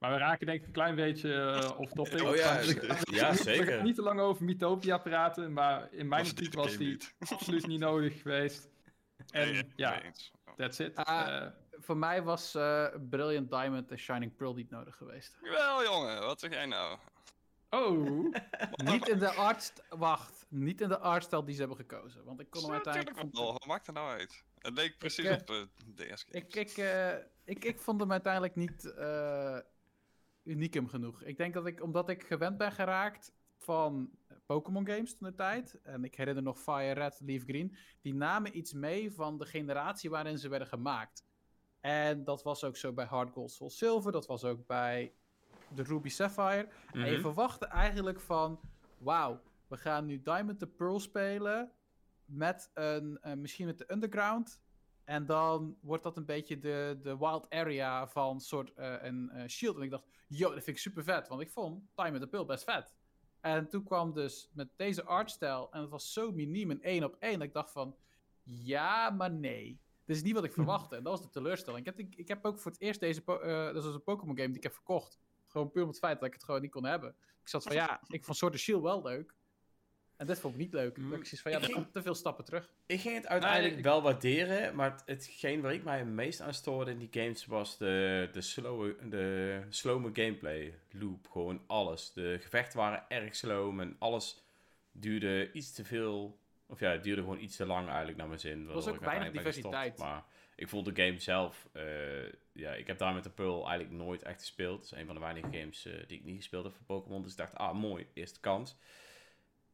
[0.00, 2.22] Maar we raken denk ik een klein beetje uh, off topic.
[2.22, 3.66] Oh ja, We We zeker.
[3.66, 7.14] gaan niet te lang over Mythopia praten, maar in mijn optiek was die niet?
[7.30, 8.68] absoluut niet nodig geweest.
[9.30, 10.02] En Nee, ja,
[10.56, 10.96] that's it.
[10.96, 11.44] Ah.
[11.44, 15.36] Eh, Voor mij was eh, Brilliant Diamond en Shining Pearl niet nodig geweest.
[15.40, 16.98] Wel jongen, wat zeg jij nou?
[17.70, 18.34] oh,
[18.92, 19.72] Niet in de art...
[19.88, 20.46] Wacht.
[20.48, 22.24] Niet in de artstijl die ze hebben gekozen.
[22.24, 23.36] Want ik kon hem Ja, uiteindelijk...
[23.36, 24.44] Wat maakt er nou uit?
[24.58, 26.26] Het leek precies eh, op de DS games.
[26.30, 27.12] Ik, ik, eh,
[27.44, 29.58] ik, ik vond hem uiteindelijk niet eh
[30.50, 31.22] uniekem genoeg.
[31.22, 34.10] Ik denk dat ik, omdat ik gewend ben geraakt van
[34.46, 35.80] Pokémon games toen de tijd.
[35.82, 37.76] En ik herinner nog Fire Red, Leaf Green.
[38.00, 41.24] Die namen iets mee van de generatie waarin ze werden gemaakt.
[41.80, 44.12] En dat was ook zo bij Hard Gold Soul Silver.
[44.12, 45.12] Dat was ook bij
[45.74, 46.68] de Ruby Sapphire.
[46.92, 47.20] En je Mhm.
[47.20, 48.60] verwachtte eigenlijk van...
[48.98, 51.70] Wauw, we gaan nu Diamond the Pearl spelen.
[52.24, 54.62] Met een, eh, misschien met de Underground.
[55.10, 59.48] En dan wordt dat een beetje de, de wild area van soort eh, een eh,
[59.48, 59.76] shield.
[59.76, 61.28] En ik dacht, yo, dat vind ik super vet.
[61.28, 62.94] Want ik vond Diamond the Pearl best vet.
[63.40, 65.72] En toen kwam dus met deze artstijl.
[65.72, 67.38] En het was zo miniem en één op één.
[67.38, 67.96] Dat ik dacht van,
[68.42, 69.80] ja, maar nee.
[70.04, 70.96] Dit is niet wat ik verwachtte.
[70.96, 71.86] En dat was de teleurstelling.
[71.86, 73.22] Ik heb, ik, ik heb ook voor het eerst deze...
[73.24, 75.18] eh dat was een Pokémon game die ik heb verkocht.
[75.46, 77.14] Gewoon puur om het feit dat ik het gewoon niet kon hebben.
[77.40, 79.34] Ik zat van, ja, ik vond Sword and Shield wel leuk.
[80.20, 80.94] En dit vond ik niet leuk.
[80.94, 82.70] Dat ik zoiets van, ja, dat komt te veel stappen terug.
[82.86, 86.40] Ik ging het uiteindelijk ik- wel waarderen, maar het, hetgeen waar ik mij het meest
[86.40, 91.28] aan stoorde in die games was de, de, slowe, de slome gameplay loop.
[91.30, 92.12] Gewoon alles.
[92.12, 94.42] De gevechten waren erg slow en alles
[94.92, 96.38] duurde iets te veel.
[96.66, 98.64] Of ja, het duurde gewoon iets te lang eigenlijk naar mijn zin.
[98.66, 99.74] was waardoor ook ik weinig ben gestopt.
[99.74, 99.98] diversiteit.
[99.98, 100.24] Maar
[100.56, 101.82] ik vond de game zelf, eh,
[102.52, 104.76] ja, ik heb daar met de Pearl eigenlijk nooit echt gespeeld.
[104.82, 107.22] Het is een van de weinige games eh, die ik niet gespeeld heb voor Pokémon.
[107.22, 108.76] Dus ik dacht, ah mooi, eerste kans.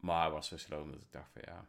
[0.07, 1.67] Maar hij was zo slow dat ik dacht van ja,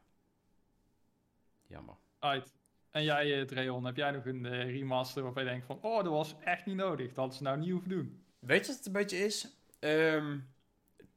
[1.67, 1.95] jammer.
[2.19, 2.54] uit.
[2.91, 6.04] En jij, eh, Dreon, heb jij nog een eh, remaster waarvan je denkt van, oh,
[6.04, 7.08] dat was echt niet nodig.
[7.08, 8.23] Dat hadden ze nou niet hoeven doen.
[8.39, 9.47] weet je wat het een beetje is?
[9.80, 10.38] Ehm,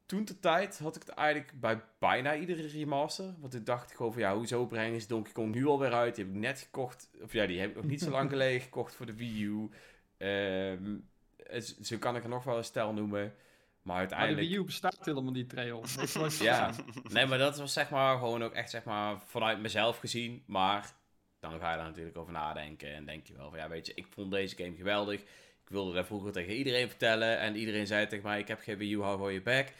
[0.05, 3.33] toen de tijd had ik het eigenlijk bij bijna iedere remaster.
[3.39, 6.15] Want ik dacht gewoon van ja, hoezo brengen ze Donkey Kong nu alweer uit?
[6.15, 7.09] Die heb ik net gekocht.
[7.21, 9.69] Of ja, die heb ik nog niet zo lang geleden gekocht voor de Wii U.
[10.17, 13.33] Het- zo kan ik er nog wel een stel noemen.
[13.81, 14.47] Maar Maar de uiteindelijk...
[14.47, 15.83] Wii U bestaat helemaal niet, Trail.
[16.39, 16.71] Ja,
[17.03, 20.43] nee, maar dat was zeg maar gewoon ook echt zeg maar vanuit mezelf gezien.
[20.45, 20.93] Maar
[21.39, 23.93] dan ga je daar natuurlijk over nadenken en denk je wel van ja, weet je,
[23.95, 25.21] ik vond deze game geweldig.
[25.21, 28.77] Ik wilde dat vroeger tegen iedereen vertellen en iedereen zei tegen mij, ik heb geen
[28.77, 29.73] Wii U, hou gewoon je bek.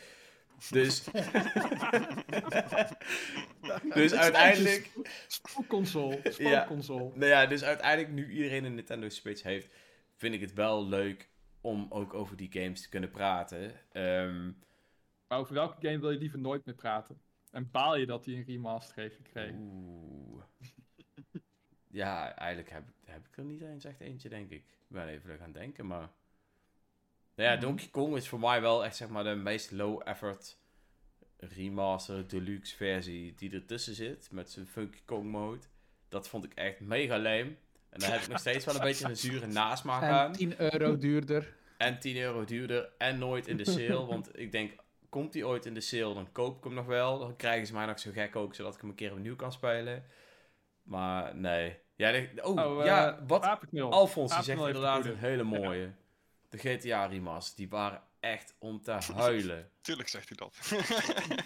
[0.70, 1.04] Dus,
[3.94, 4.90] dus uiteindelijk,
[5.28, 6.20] Spookconsole.
[6.24, 6.32] Ja.
[6.32, 7.12] Spookconsole.
[7.16, 9.68] nou ja, dus uiteindelijk nu iedereen een Nintendo Switch heeft,
[10.16, 11.30] vind ik het wel leuk
[11.62, 13.80] om ook over die games te kunnen praten.
[13.92, 14.52] Ehm,
[15.28, 17.22] Maar over welke game wil je liever nooit meer praten?
[17.52, 19.60] En baal je dat hij een remaster heeft gekregen?
[19.60, 20.44] Oeh.
[21.88, 24.64] Ja, eigenlijk heb, heb ik er niet eens echt eentje, denk ik.
[24.64, 26.10] Ik ben even gaan denken, maar...
[27.36, 30.60] Nou ja, Donkey Kong is voor mij wel echt zeg maar de meest low effort
[31.38, 34.32] remaster deluxe versie die ertussen zit.
[34.32, 35.66] Met zijn Funky Kong mode.
[36.08, 37.56] Dat vond ik echt mega lame.
[37.92, 40.32] En daar heb ik nog steeds wel een beetje een zure nasmaak En aan.
[40.32, 41.54] 10 euro duurder.
[41.78, 44.06] En 10 euro duurder en nooit in de sale.
[44.14, 44.72] want ik denk,
[45.10, 47.20] komt die ooit in de sale, dan koop ik hem nog wel.
[47.20, 49.52] Dan krijgen ze mij nog zo gek ook, zodat ik hem een keer opnieuw kan
[49.52, 50.04] spelen.
[50.84, 51.78] Maar nee.
[51.96, 53.92] Ja, de- oh, Oh, eh, ja, wat Apenknul.
[53.92, 55.92] Alfons die zegt inderdaad een hele mooie.
[56.50, 59.70] De GTA remasters, die waren echt om te huilen.
[59.82, 60.56] Tuurlijk zegt hij dat.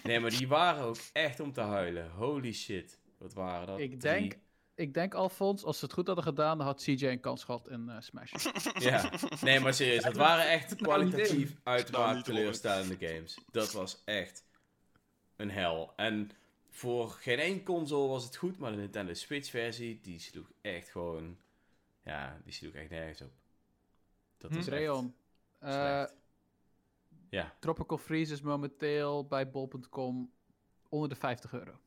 [0.03, 2.09] Nee, maar die waren ook echt om te huilen.
[2.09, 2.99] Holy shit.
[3.17, 3.79] Wat waren dat?
[3.79, 4.37] Ik denk,
[4.75, 7.69] ik denk Alfons, als ze het goed hadden gedaan, dan had CJ een kans gehad
[7.69, 8.31] in eh, Smash.
[8.79, 9.11] Ja,
[9.41, 12.35] nee, maar serieus, dat waren echt kwalitatief Nou, uitermate niet hoor.
[12.35, 13.37] teleurstellende games.
[13.51, 14.45] Dat was echt
[15.35, 15.93] een hel.
[15.95, 16.31] En
[16.69, 20.89] voor geen één console was het goed, maar de Nintendo Switch versie, die sloeg echt
[20.89, 21.37] gewoon,
[22.03, 23.31] ja, die sloeg echt nergens op.
[24.37, 24.55] Dat Hm.
[24.57, 25.15] was echt Rayon.
[25.59, 26.03] eh.
[27.29, 30.31] Ja, Tropical Freeze is momenteel bij bol.com
[30.89, 31.79] onder de 50 euro.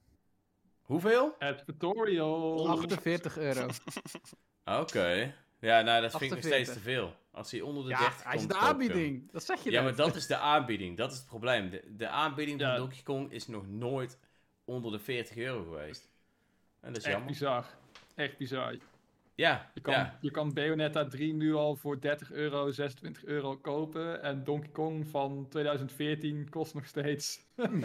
[0.89, 1.35] Hoeveel?
[1.39, 2.69] Advertorial.
[2.69, 3.69] 48 euro.
[4.81, 5.35] Oké.
[5.61, 6.45] Ja, nou, dat vind ik nog 48.
[6.45, 7.15] steeds te veel.
[7.31, 8.81] Als hij onder de Ja, 30 hij is komt, de koop ik hem.
[8.91, 9.33] aanbieding.
[9.33, 9.97] Dat zeg je Ja, net.
[9.97, 10.97] maar dat is de aanbieding.
[10.97, 11.71] Dat is het probleem.
[11.71, 12.77] De, de aanbieding van Ja.
[12.77, 14.19] Donkey Kong is nog nooit
[14.65, 16.11] onder de 40 euro geweest.
[16.81, 17.31] En dat is Echt jammer.
[17.33, 17.67] bizar.
[18.15, 18.77] Echt bizar.
[19.35, 20.19] Ja, Je kan, ja.
[20.21, 24.23] je kan Bayonetta 3 nu al voor 30 euro, 26 euro kopen.
[24.23, 27.41] En Donkey Kong van 2014 kost nog steeds.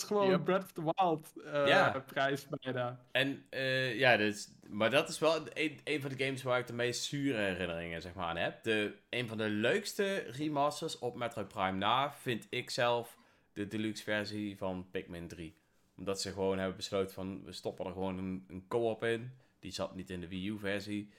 [0.00, 0.38] Is gewoon Yep.
[0.38, 2.04] een Breath of the Wild eh, Ja.
[2.06, 3.00] prijs bijna.
[3.12, 6.66] En eh, ja, dus, maar dat is wel een, een van de games waar ik
[6.66, 8.62] de meest zure herinneringen zeg maar, aan heb.
[8.62, 13.18] De, een van de leukste remasters op Metroid Prime na vind ik zelf
[13.52, 15.58] de deluxe versie van Pikmin 3.
[15.96, 19.32] Omdat ze gewoon hebben besloten van we stoppen er gewoon een, een co-op in.
[19.58, 21.12] Die zat niet in de Wii U versie.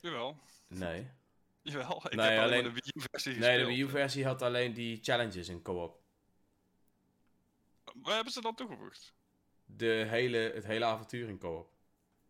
[0.00, 0.36] Jawel.
[0.68, 1.06] Nee.
[1.62, 2.02] Jawel.
[2.08, 3.64] Ik Nee, heb alleen de Wii U versie Nee, de.
[3.66, 6.02] Wii U versie had alleen die challenges in co-op.
[8.02, 9.14] Waar hebben ze dat toegevoegd?
[9.64, 11.70] De hele, het hele avontuur in co-op.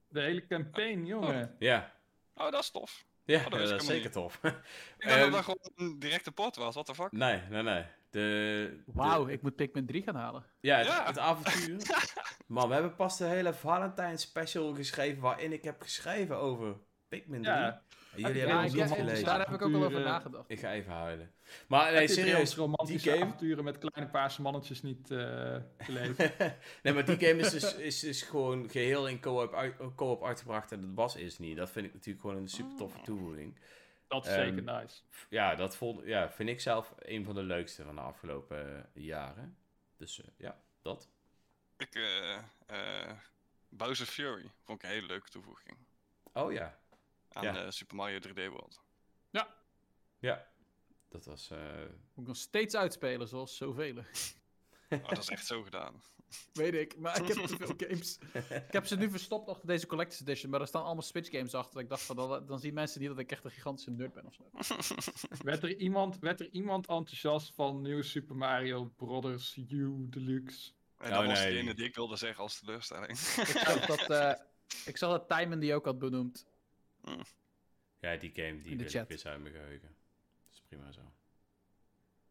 [0.09, 1.57] De hele campaign, jongen.
[1.59, 1.93] Ja.
[2.35, 3.05] Oh, dat is tof.
[3.25, 4.35] Ja, Oh, dat dat is zeker tof.
[4.35, 4.63] Ik dacht
[4.99, 6.75] Ehm, dat dat gewoon een directe port was.
[6.75, 7.13] What the fuck?
[7.13, 7.85] nee, nee, nee.
[8.11, 10.45] De, Wauw, de- ik moet Pikmin 3 gaan halen.
[10.61, 11.05] Ja, het, Ja.
[11.07, 11.81] het avontuur.
[12.47, 16.77] Man, we hebben pas de hele Valentijn special geschreven waarin ik heb geschreven over
[17.09, 17.55] Pikmin 3.
[17.55, 17.83] Ja.
[18.17, 19.25] Jullie Ja, hebben ja, gelezen.
[19.25, 20.51] daar heb ik ook al over nagedacht.
[20.51, 21.33] Ik ga even huilen.
[21.69, 23.25] Maar nee, Heb je serieus, die romantische game...
[23.25, 26.33] avonturen met kleine paarse mannetjes niet eh gelezen.
[26.83, 30.73] nee, maar die game is dus, is dus gewoon geheel in co-op, uit, co-op uitgebracht
[30.73, 31.57] en dat was eerst niet.
[31.57, 33.59] Dat vind ik natuurlijk gewoon een super toffe toevoeging.
[34.09, 35.01] Dat is Ehm, zeker nice.
[35.29, 39.05] Ja, dat vond, ja, vind ik zelf een van de leukste van de afgelopen eh,
[39.05, 39.57] jaren.
[39.97, 41.09] Dus eh, ja, dat.
[41.77, 43.13] Ik, eh eh
[43.69, 45.77] Bowser Fury vond ik een hele leuke toevoeging
[46.33, 46.79] Oh ja,
[47.37, 47.65] aan Ja.
[47.65, 48.81] eh, Super Mario 3D World.
[50.19, 50.47] ja.
[51.09, 51.51] Dat was...
[51.51, 51.59] eh,
[52.15, 53.95] Moet ik nog steeds uitspelen, zoals zoveel.
[54.89, 56.03] Oh, dat is echt zo gedaan.
[56.53, 58.19] Weet ik, maar ik heb te veel games.
[58.49, 61.55] ik heb ze nu verstopt achter deze Collector's Edition, maar er staan allemaal Switch games
[61.55, 61.81] achter.
[61.81, 64.27] Ik dacht van, dan, dan zien mensen niet dat ik echt een gigantische nerd ben
[64.27, 64.43] of zo.
[65.45, 70.73] Werd er, iemand, werd er iemand enthousiast van New Super Mario Brothers U Deluxe?
[70.99, 71.53] En Oh, dat was nee.
[71.53, 73.11] de ene die ik wilde zeggen als teleurstelling.
[73.11, 73.17] Ik
[73.47, 74.33] zag dat, eh,
[74.85, 76.47] ik zag dat Timon die ook had benoemd.
[77.99, 79.11] Ja, die game die In de wil chat.
[79.11, 79.89] ik weer uit mijn geheugen.
[80.45, 81.01] Dat is prima zo.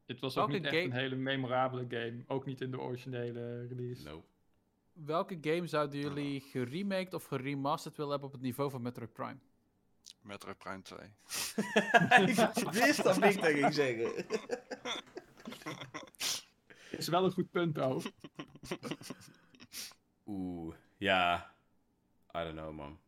[0.05, 2.23] Dit was ook Welke niet echt game- een hele memorabele game.
[2.27, 4.03] Ook niet in de originele release.
[4.03, 4.25] Nope.
[4.93, 9.37] Welke game zouden jullie geremaked of geremasterd willen hebben op het niveau van Metroid Prime?
[10.21, 10.99] Metroid Prime 2.
[12.65, 14.25] ik wist dat ik dat ging zeggen.
[16.91, 18.01] Is wel een goed punt, ook.
[20.25, 21.55] Oeh, ja.
[22.35, 22.99] I don't know, man.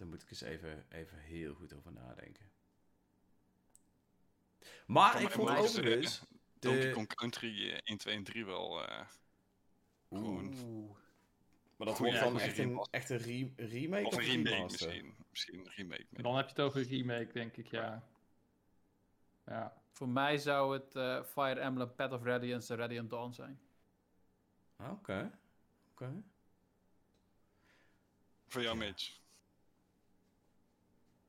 [0.00, 2.50] Daar moet ik eens even, even heel goed over nadenken.
[4.86, 6.22] Maar Van ik vond overigens...
[6.58, 6.90] Donkey De...
[6.90, 8.86] Kong Country eh, 1, 2 en 3 wel.
[8.88, 9.06] eh,
[10.08, 10.54] gewoon.
[10.64, 10.96] Oeh.
[11.76, 14.86] Maar dat wordt dan echt een, echt een re- remake of een remake remaster?
[14.88, 15.14] misschien.
[15.30, 16.06] Misschien een remake.
[16.12, 18.08] En dan heb je het over een remake, denk ik, ja.
[19.46, 19.82] Ja.
[19.92, 23.60] Voor mij zou het eh, Fire Emblem Path of Radiance en Radiant Dawn zijn.
[24.76, 25.38] Ah, Oké.
[25.90, 26.22] Oké.
[28.46, 29.18] Voor jou, Mitch.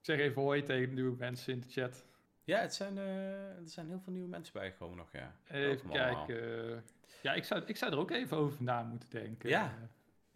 [0.01, 2.05] Zeg even hoi tegen de nieuwe mensen in de chat.
[2.43, 3.05] Ja, het zijn, eh,
[3.43, 5.35] er zijn heel veel nieuwe mensen bijgekomen nog, ja.
[5.51, 6.83] Even kijken.
[7.21, 9.49] Ja, ik zou, ik zou er ook even over na moeten denken.
[9.49, 9.87] Ja, eh,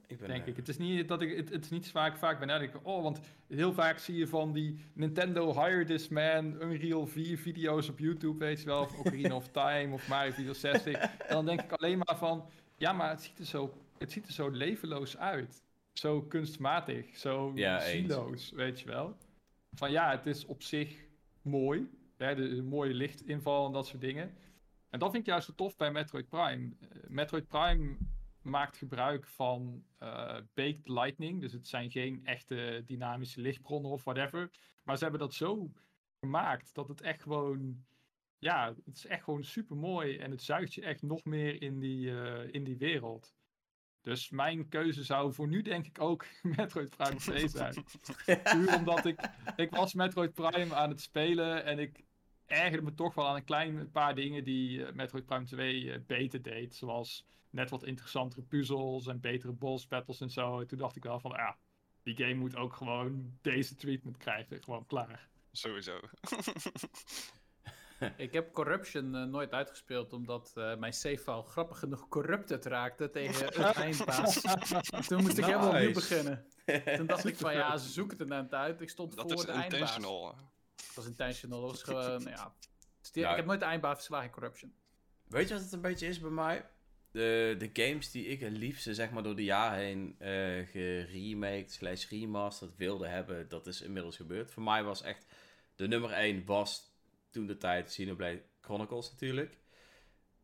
[0.07, 0.55] Ik ben, denk eh, ik.
[0.55, 2.85] Het is niet dat ik het, het is niet vaak vaak bij nadenken.
[2.85, 7.89] Oh, want heel vaak zie je van die Nintendo Hire This Man, Unreal 4 video's
[7.89, 10.93] op YouTube, weet je wel, of Ocarina of Time of Mario 64.
[10.93, 14.27] En dan denk ik alleen maar van, ja, maar het ziet er zo, het ziet
[14.27, 15.63] er zo levenloos uit.
[15.93, 19.17] Zo kunstmatig, zo Ja, zieloos, weet je wel.
[19.75, 21.05] Van ja, het is op zich
[21.41, 24.37] mooi, hè, de, mooie lichtinval en dat soort dingen.
[24.89, 26.75] En dat vind ik juist zo tof bij Metroid Prime.
[26.79, 27.97] Eh, Metroid Prime
[28.41, 31.41] maakt gebruik van eh, baked lightning.
[31.41, 34.49] Dus het zijn geen echte dynamische lichtbronnen of whatever.
[34.83, 35.71] Maar ze hebben dat zo
[36.19, 37.85] gemaakt dat het echt gewoon.
[38.37, 40.17] Ja, het is echt gewoon super mooi.
[40.17, 43.33] En het zuigt je echt nog meer in die, eh, in die wereld.
[44.05, 46.25] Dus mijn keuze zou voor nu denk ik ook
[46.57, 47.85] Metroid Prime 2 zijn.
[48.25, 52.03] Puur omdat ik, ik was Metroid Prime aan het spelen en ik
[52.45, 55.99] ergerde me toch wel aan een klein paar dingen die eh, Metroid Prime 2 eh,
[56.07, 56.75] beter deed.
[56.75, 60.59] Zoals net wat interessantere puzzels en betere boss battles en zo.
[60.59, 61.57] En toen dacht ik wel van, ja,
[62.03, 64.63] die game moet ook gewoon deze treatment krijgen.
[64.63, 65.29] Gewoon klaar.
[65.51, 65.99] Sowieso.
[68.17, 73.09] Ik heb Corruption eh, nooit uitgespeeld, omdat eh, mijn save file grappig genoeg corrupted raakte
[73.09, 74.41] tegen het eindbaas.
[75.07, 76.45] Toen moest ik helemaal opnieuw beginnen.
[76.97, 78.81] Toen dacht ik van ja, ze zoeken het net uit.
[78.81, 79.73] Ik stond Dat voor is de eindbaas.
[79.73, 80.35] intentional.
[80.75, 81.61] Dat was intentional.
[81.61, 82.53] Dat was gewoon, ja.
[83.01, 83.29] Dus Ja.
[83.29, 84.73] Ik heb nooit de eindbaas verslagen in Corruption.
[85.27, 86.65] Weet je wat het een beetje is bij mij?
[87.11, 91.71] De, de games die ik het liefste zeg maar door de jaren heen eh geremaked
[91.71, 94.51] slash remastered wilde hebben, dat is inmiddels gebeurd.
[94.51, 95.25] Voor mij was echt
[95.75, 96.93] de nummer 1 was
[97.35, 99.57] toen de tijd Xenoblade Chronicles natuurlijk.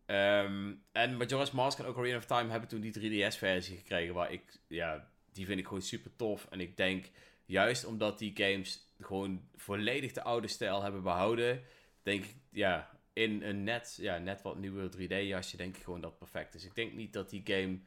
[0.06, 4.60] Ehm, en Majora's Mask en Ocarina of Time hebben toen die 3DS-versie gekregen, waar ik,
[4.68, 6.48] ja, die vind ik gewoon super tof.
[6.50, 7.10] En ik denk,
[7.46, 11.64] juist omdat die games gewoon volledig de oude stijl hebben behouden,
[12.04, 16.18] denk ik, ja, in een net, ja, net wat nieuwe 3D-jasje denk ik gewoon dat
[16.18, 16.66] perfect is.
[16.66, 17.80] Ik denk niet dat die game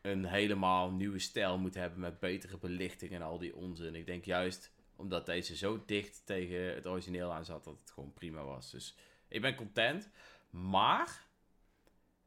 [0.00, 3.94] een helemaal nieuwe stijl moet hebben met betere belichting en al die onzin.
[3.94, 8.12] Ik denk juist omdat deze zo dicht tegen het origineel aan zat dat het gewoon
[8.12, 8.70] prima was.
[8.70, 8.96] Dus
[9.28, 10.10] ik ben content.
[10.50, 11.26] Maar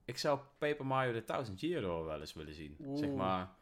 [0.05, 2.77] ik zou Paper Mario de Thousand Year Door wel eens willen zien.
[2.93, 3.55] Zeg maar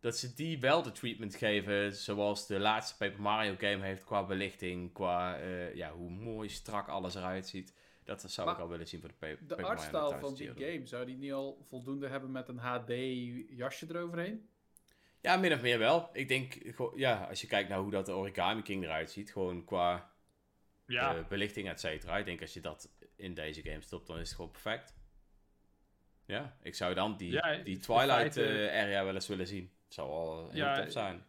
[0.00, 4.24] dat ze die wel de treatment geven zoals de laatste Paper Mario game heeft qua
[4.24, 7.74] belichting, qua eh, ja, hoe mooi strak alles eruit ziet.
[8.04, 10.56] Dat zou ik al willen zien voor de Paper, De Paper Mario artstyle van Thousand
[10.56, 12.92] die game, zou die niet al voldoende hebben met een HD
[13.56, 14.48] jasje eroverheen?
[15.22, 16.10] Ja, min of meer wel.
[16.12, 16.54] Ik denk,
[16.94, 20.10] ja, als je kijkt naar hoe dat de Origami King eruit ziet, gewoon qua
[20.86, 22.18] Ja, eh, belichting, et cetera.
[22.18, 24.94] Ik denk als je dat in deze game stopt, dan is het gewoon perfect.
[26.26, 29.72] Ja, ik zou dan die, Ja, die Twilight feite- eh, area wel eens willen zien.
[29.88, 31.24] Zou wel heel Ja, tof zijn.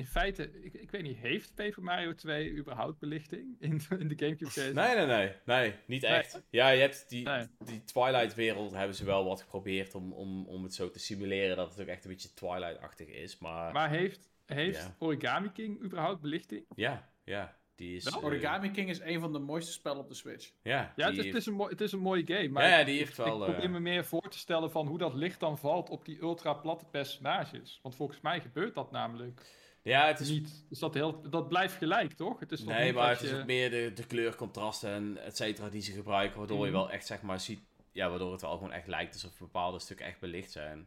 [0.00, 4.14] In feite, ik, ik weet niet, heeft Paper Mario 2 überhaupt belichting in, in de
[4.16, 4.72] Gamecube versie?
[4.72, 5.32] Nee, nee, nee.
[5.44, 6.10] Nee, niet Nee.
[6.10, 6.42] echt.
[6.50, 7.46] Ja, je hebt die, Nee.
[7.64, 11.70] die Twilight-wereld hebben ze wel wat geprobeerd om, om, om het zo te simuleren dat
[11.70, 13.38] het ook echt een beetje Twilight-achtig is.
[13.38, 14.96] Maar, Maar heeft, heeft Ja.
[14.98, 16.64] Origami King überhaupt belichting?
[16.74, 18.04] ja, ja, die is...
[18.04, 20.50] Wel, eh, Origami King is een van de mooiste spellen op de Switch.
[20.62, 22.48] ja, Ja, het is, het, is een mooi, het is een mooie game.
[22.48, 24.86] Maar Ja, die heeft ik, wel, Ik probeer eh, me meer voor te stellen van
[24.86, 27.78] hoe dat licht dan valt op die ultra platte personages.
[27.82, 30.64] Want volgens mij gebeurt dat namelijk ja, het is niet.
[30.68, 32.40] Dus dat, heel, dat blijft gelijk, toch?
[32.40, 35.80] Het is Nee, maar het is ook meer de, de kleurcontrasten en et cetera die
[35.82, 36.80] ze gebruiken, waardoor je Mhm.
[36.80, 37.60] wel echt zeg maar ziet,
[37.92, 40.86] ja, waardoor het wel gewoon echt lijkt alsof bepaalde stukken echt belicht zijn.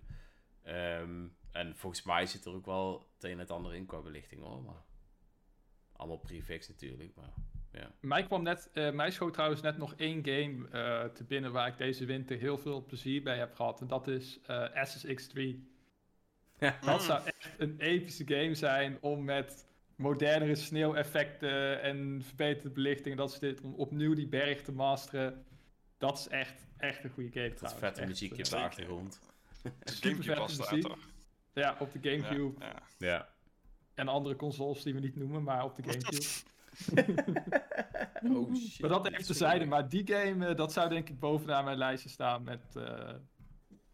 [0.63, 4.01] Ehm, en volgens mij zit er ook wel het een en het ander in qua
[4.01, 4.83] belichting hoor, maar
[5.95, 7.33] allemaal prefix natuurlijk, maar
[7.71, 7.91] ja.
[7.99, 11.67] Mij kwam net, eh, mij schoot trouwens net nog één game eh, te binnen waar
[11.67, 13.81] ik deze winter heel veel plezier bij heb gehad.
[13.81, 15.71] En dat is eh SSX3.
[16.85, 23.17] Dat zou echt een epische game zijn om met modernere sneeuweffecten en verbeterde belichting en
[23.17, 25.45] dat soort dingen, om opnieuw die berg te masteren.
[25.97, 27.83] Dat is echt, echt een goede game Dat trouwens.
[27.83, 29.19] vette Echt, muziekje op eh, de achtergrond.
[29.83, 30.87] Gamecube vette was daar muziek.
[30.87, 31.07] toch?
[31.53, 32.59] Ja, op de Gamecube.
[32.59, 32.65] Ja,
[32.97, 33.07] ja.
[33.07, 33.29] Ja.
[33.93, 36.21] En andere consoles die we niet noemen, maar op de Gamecube.
[38.23, 38.79] Oh shit.
[38.79, 39.65] maar dat even terzijde.
[39.65, 43.13] Maar die game, eh, dat zou denk ik bovenaan mijn lijstje staan met, eh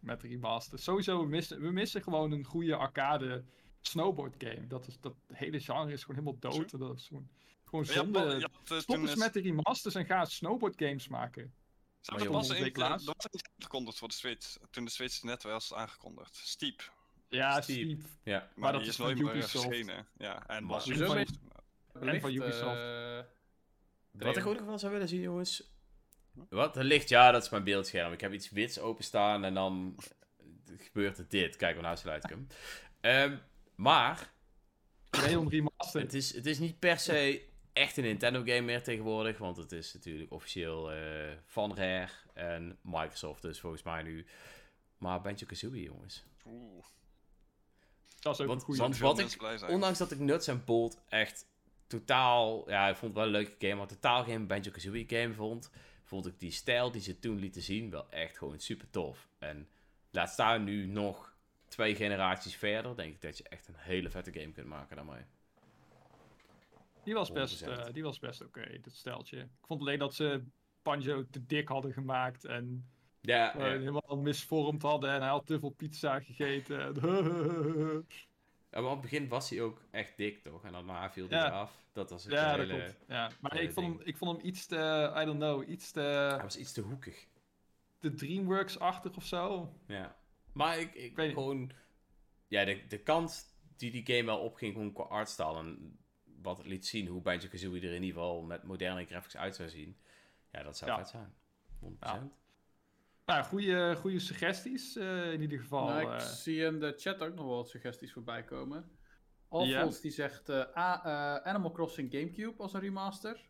[0.00, 0.78] met remaster.
[0.78, 3.44] Sowieso, we missen, we missen gewoon een goede arcade
[3.80, 4.66] snowboard game.
[4.66, 6.72] Dat, is, dat hele genre is gewoon helemaal dood.
[6.72, 7.28] en Dat is gewoon,
[7.64, 8.18] gewoon zonde.
[8.18, 11.52] ja, eh, Stop toen eens met de remasters en ga snowboard games maken.
[12.00, 14.56] Zo, Maar er joh, was eentje aangekondigd voor de Switch.
[14.70, 16.36] Toen de Switch net was aangekondigd.
[16.36, 16.92] Steep.
[17.28, 17.76] Ja, Steep.
[17.76, 18.02] Steep.
[18.22, 18.38] Ja.
[18.38, 19.64] Maar, Maar dat is nooit van meer Ubisoft.
[19.64, 20.06] verschenen.
[20.18, 20.86] Ja, en was.
[20.86, 22.76] Wellicht, van Ubisoft.
[22.76, 23.20] eh,
[24.10, 25.72] Wat ik ook nog wel zou willen zien, jongens.
[26.48, 26.74] Wat?
[26.74, 28.12] Het licht, ja, dat is mijn beeldscherm.
[28.12, 29.96] Ik heb iets wits openstaan en dan
[30.78, 31.56] gebeurt er dit.
[31.56, 32.46] Kijk, maar nou sluit ik hem.
[33.00, 33.36] Ehm,
[33.74, 34.32] maar
[35.10, 36.02] Remastered.
[36.06, 39.38] het is, het is niet per se echt een Nintendo game meer tegenwoordig.
[39.38, 40.98] Want het is natuurlijk officieel eh,
[41.46, 43.42] van Rare en Microsoft.
[43.42, 44.26] Dus volgens mij nu.
[44.98, 46.24] Maar Banjo-Kazooie, jongens.
[46.46, 46.84] Oeh,
[48.20, 48.80] Dat is ook Want- een goede.
[48.80, 49.68] want- wat ik-.
[49.68, 51.46] Ondanks dat ik Nuts en Bolt echt
[51.86, 52.70] totaal...
[52.70, 55.70] Ja, ik vond het wel een leuke game, maar totaal geen Banjo-Kazooie game vond...
[56.10, 59.28] vond ik die stijl die ze toen lieten zien wel echt gewoon super tof.
[59.38, 59.68] En
[60.10, 61.34] laat staan nu nog
[61.68, 62.96] twee generaties verder...
[62.96, 65.22] denk ik dat je echt een hele vette game kunt maken daarmee.
[67.02, 67.68] Die was best, 100%.
[67.68, 69.38] eh, die was best oké, dat steltje.
[69.38, 70.44] Ik vond alleen dat ze
[70.82, 72.88] Banjo te dik hadden gemaakt en
[73.20, 73.78] Ja, eh, ja.
[73.78, 76.94] helemaal misvormd hadden en hij had te veel pizza gegeten.
[78.70, 80.64] Ja, maar op het begin was hij ook echt dik, toch?
[80.64, 81.46] En daarna viel hij Ja.
[81.46, 81.78] eraf.
[81.92, 82.66] Dat was het ja, hele...
[82.66, 82.96] dat klopt.
[83.08, 83.30] Ja.
[83.40, 86.42] Maar ik vond, hem, ik vond hem iets te, I don't know, iets te, Hij
[86.42, 87.26] was iets te hoekig.
[87.98, 89.72] te Dreamworks-achtig of zo.
[89.86, 90.16] Ja.
[90.52, 91.36] Maar ik, ik weet niet.
[91.36, 91.70] gewoon...
[92.48, 95.98] Ja, de, de kant die die game wel opging, gewoon qua artstyle en
[96.42, 99.68] wat het liet zien, hoe Banjo-Kazooie er in ieder geval met moderne graphics uit zou
[99.68, 99.96] zien.
[100.52, 100.96] Ja, dat zou Ja.
[100.96, 101.34] vet zijn.
[101.78, 101.98] 100%.
[102.00, 102.28] Ja.
[103.24, 105.86] Nou, goede, goede suggesties eh, in ieder geval.
[105.86, 106.26] Nou, ik eh.
[106.26, 108.98] zie in de chat ook nog wel wat suggesties voorbij komen.
[109.48, 113.48] Alfons die zegt eh, A- eh, Animal Crossing Gamecube als een remaster.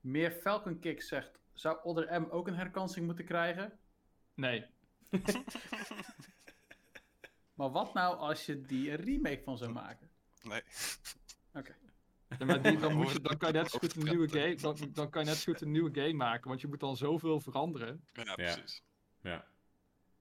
[0.00, 3.78] Meer Falcon Kick zegt, zou Other M ook een herkansing moeten krijgen?
[4.34, 4.66] Nee.
[7.54, 10.10] Maar wat nou als je die een remake van zou maken?
[10.42, 10.62] Nee.
[12.38, 14.54] Ja, maar die, dan, moet je, dan kan je net zo goed een nieuwe game,
[14.54, 16.96] dan, dan kan je net zo goed een nieuwe game maken, want je moet dan
[16.96, 18.04] zoveel veranderen.
[18.12, 18.82] Ja, precies.
[19.22, 19.48] Ja.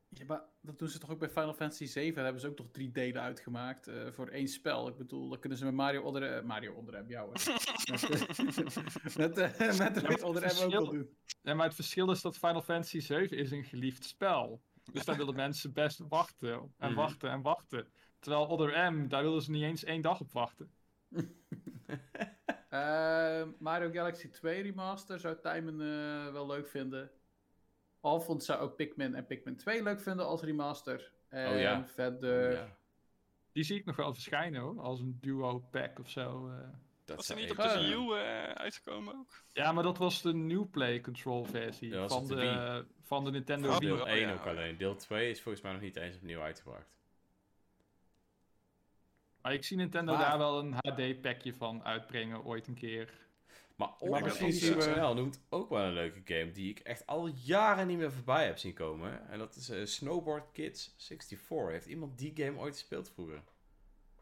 [0.10, 2.14] Ja, maar dat doen ze toch ook bij Final Fantasy 7?
[2.16, 4.88] Daar hebben ze ook toch drie delen uitgemaakt eh, voor één spel.
[4.88, 6.24] Ik bedoel, dan kunnen ze met Mario Other...
[6.38, 7.52] eh, Mario Other M, jou hè.
[9.24, 11.10] met, eh, met, M ook wel doen.
[11.42, 14.62] Ja, maar het verschil is dat Final Fantasy 7 is een geliefd spel.
[14.92, 16.94] Dus daar willen mensen best wachten en Mhm.
[16.96, 17.88] wachten en wachten.
[18.20, 20.72] Terwijl Other M, daar willen ze niet eens één dag op wachten.
[22.70, 27.12] Eh, Mario Galaxy 2 Remaster zou Tijmen eh, wel leuk vinden.
[28.00, 31.12] Alfons zou ook Pikmin en Pikmin 2 leuk vinden als remaster.
[31.30, 31.86] En Oh ja.
[31.86, 32.52] verder...
[32.52, 32.78] Ja,
[33.52, 36.50] Die zie ik nog wel verschijnen hoor, als een duo pack of zo.
[36.50, 36.68] eh.
[37.06, 37.80] dat Was er niet op de Eh.
[37.80, 38.14] Wii U
[38.54, 39.44] uitgekomen ook?
[39.54, 43.70] Ja, maar dat was de New Play Control versie van de de, van de Nintendo
[43.70, 43.88] Oh, Wii.
[43.90, 44.78] Deel Oh, 1 ja, ook oh, alleen.
[44.78, 46.99] Deel 2 is volgens mij nog niet eens opnieuw uitgebracht.
[49.50, 53.14] Maar ik zie Nintendo Maar- daar wel een HD-packje van uitbrengen ooit een keer.
[53.76, 55.12] Maar Maar misschien zien we...
[55.16, 58.58] noemt ook wel een leuke game die ik echt al jaren niet meer voorbij heb
[58.58, 59.30] zien komen.
[59.30, 61.68] En dat is eh, Snowboard Kids 64.
[61.70, 63.42] Heeft iemand die game ooit gespeeld vroeger?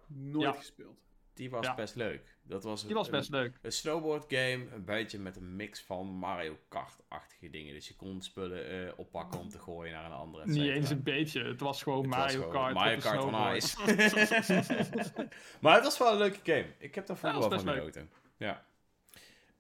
[0.08, 0.52] Nooit Ja.
[0.52, 1.07] gespeeld.
[1.38, 1.76] Die was Ja.
[1.76, 2.36] best leuk.
[2.44, 3.58] Dat was, Die was een- best leuk.
[3.62, 7.74] Een snowboard game, een beetje met een mix van Mario Kart-achtige dingen.
[7.74, 10.44] Dus je kon spullen eh, oppakken om te gooien naar een andere.
[10.44, 13.78] et Niet eens een beetje, het was gewoon Het Mario Kart Mario Kart on ice.
[15.62, 16.68] maar het was wel een leuke game.
[16.78, 18.10] Ik heb daar vroeger Ja, wel dat van genoten.
[18.38, 18.66] Ja.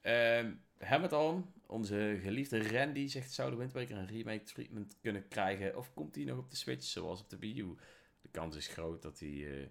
[0.02, 5.78] Ehm Hamilton, onze geliefde Randy, zegt: Zou de Wind Waker een remake treatment kunnen krijgen?
[5.78, 7.76] Of komt die nog op de Switch zoals op de Wii U?
[8.22, 9.68] De kans is groot dat die eh,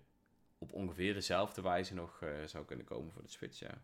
[0.67, 3.59] op ongeveer dezelfde wijze nog eh, zou kunnen komen voor de Switch.
[3.59, 3.83] Ja.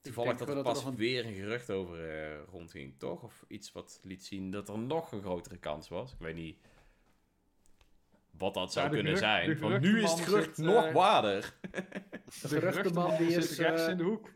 [0.00, 3.22] Toevallig dat er dat pas er een- weer een gerucht over eh, rondging, toch?
[3.22, 6.12] Of iets wat liet zien dat er nog een grotere kans was.
[6.12, 6.58] Ik weet niet
[8.30, 9.58] wat dat zou kunnen gerucht- zijn.
[9.58, 11.54] Want nu is het gerucht zit, nog eh, waarder.
[12.42, 13.58] De geruchtenman die zit is...
[13.58, 14.30] rechts eh, in de hoek.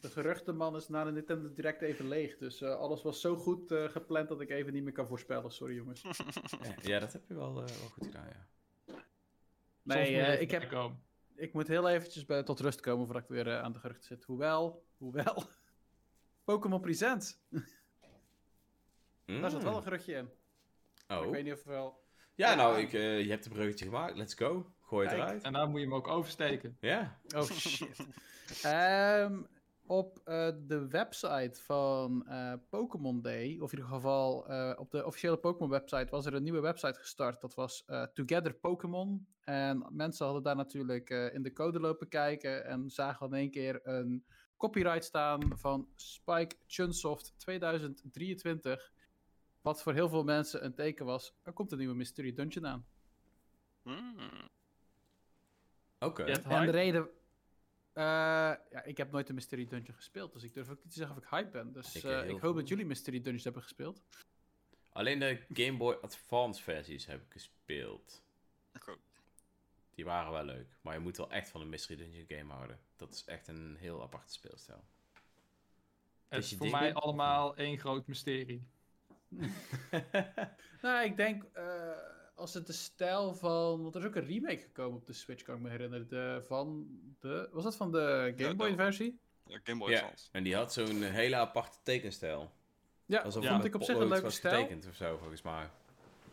[0.00, 2.36] De geruchtenman is na de Nintendo Direct even leeg.
[2.36, 5.50] Dus eh, alles was zo goed gepland dat ik even niet meer kan voorspellen.
[5.52, 6.02] Sorry jongens.
[6.02, 8.46] Ja, ja, dat heb je wel, eh, wel goed gedaan, ja.
[9.84, 10.92] Nee, eh, ik, heb,
[11.36, 14.06] ik moet heel eventjes bij, tot rust komen voordat ik weer eh, aan de geruchten
[14.06, 14.24] zit.
[14.24, 15.42] Hoewel, hoewel.
[16.44, 17.38] Pokémon Presents.
[19.24, 20.30] Daar zat wel een geruchtje in.
[21.08, 21.24] Oh.
[21.24, 22.02] Ik weet niet of wel...
[22.34, 24.16] Ja, nou, ik, eh, je hebt een bruggetje gemaakt.
[24.16, 24.72] Let's go.
[24.80, 25.28] Gooi het Kijk.
[25.28, 25.42] eruit.
[25.42, 26.76] En dan moet je hem ook oversteken.
[26.80, 27.20] Ja.
[27.36, 28.06] Oh shit.
[28.62, 29.42] Ehm,
[29.86, 35.06] op eh, de website van eh Pokémon Day, of in ieder geval eh, op de
[35.06, 37.40] officiële Pokémon website, was er een nieuwe website gestart.
[37.40, 39.26] Dat was eh, Together Pokémon.
[39.40, 43.50] En mensen hadden daar natuurlijk eh, in de code lopen kijken en zagen in één
[43.50, 44.24] keer een
[44.56, 48.92] copyright staan van Spike Chunsoft 2023.
[49.60, 51.34] Wat voor heel veel mensen een teken was.
[51.42, 52.86] Er komt een nieuwe Mystery Dungeon aan.
[53.82, 54.48] Hmm.
[55.98, 56.22] Oké.
[56.22, 57.08] En de reden...
[57.94, 58.02] eh,
[58.70, 61.16] ja, ik heb nooit een Mystery Dungeon gespeeld, dus ik durf ook niet te zeggen
[61.16, 61.72] of ik hype ben.
[61.72, 64.02] Dus Ik, eh, heel ik hoop dat jullie Mystery Dungeons hebben gespeeld.
[64.92, 68.22] Alleen de Game Boy Advance versies heb ik gespeeld.
[69.94, 70.66] Die waren wel leuk.
[70.80, 72.80] Maar je moet wel echt van een Mystery Dungeon game houden.
[72.96, 74.84] Dat is echt een heel aparte speelstijl.
[76.28, 78.66] Het Is is voor mij allemaal één groot mysterie.
[80.82, 81.90] Nou, ik denk eh,
[82.34, 83.82] als het de stijl van.
[83.82, 86.08] Want er is ook een remake gekomen op de Switch, kan ik me herinneren.
[86.08, 86.86] De, van
[87.20, 87.48] de.
[87.52, 89.18] Was dat van de Game Boy dat- versie?
[89.46, 90.28] Ja, Game Boy Ja, Advance.
[90.32, 92.50] en die had zo'n hele aparte tekenstijl.
[93.06, 94.54] Ja, Alsof dat het vond ik op zich een leuke was stijl.
[94.62, 95.68] getekend of zo, volgens mij.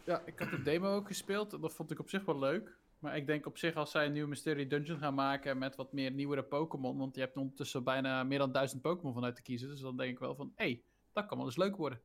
[0.03, 1.53] Ja, ik had de demo ook gespeeld.
[1.53, 2.77] En dat vond ik op zich wel leuk.
[2.99, 5.93] Maar ik denk op zich als zij een nieuwe Mystery Dungeon gaan maken met wat
[5.93, 6.97] meer nieuwere Pokémon.
[6.97, 9.69] Want je hebt ondertussen bijna meer dan duizend Pokémon vanuit te kiezen.
[9.69, 10.81] Dus dan denk ik wel van, hé, hey,
[11.13, 12.01] dat kan wel eens leuk worden.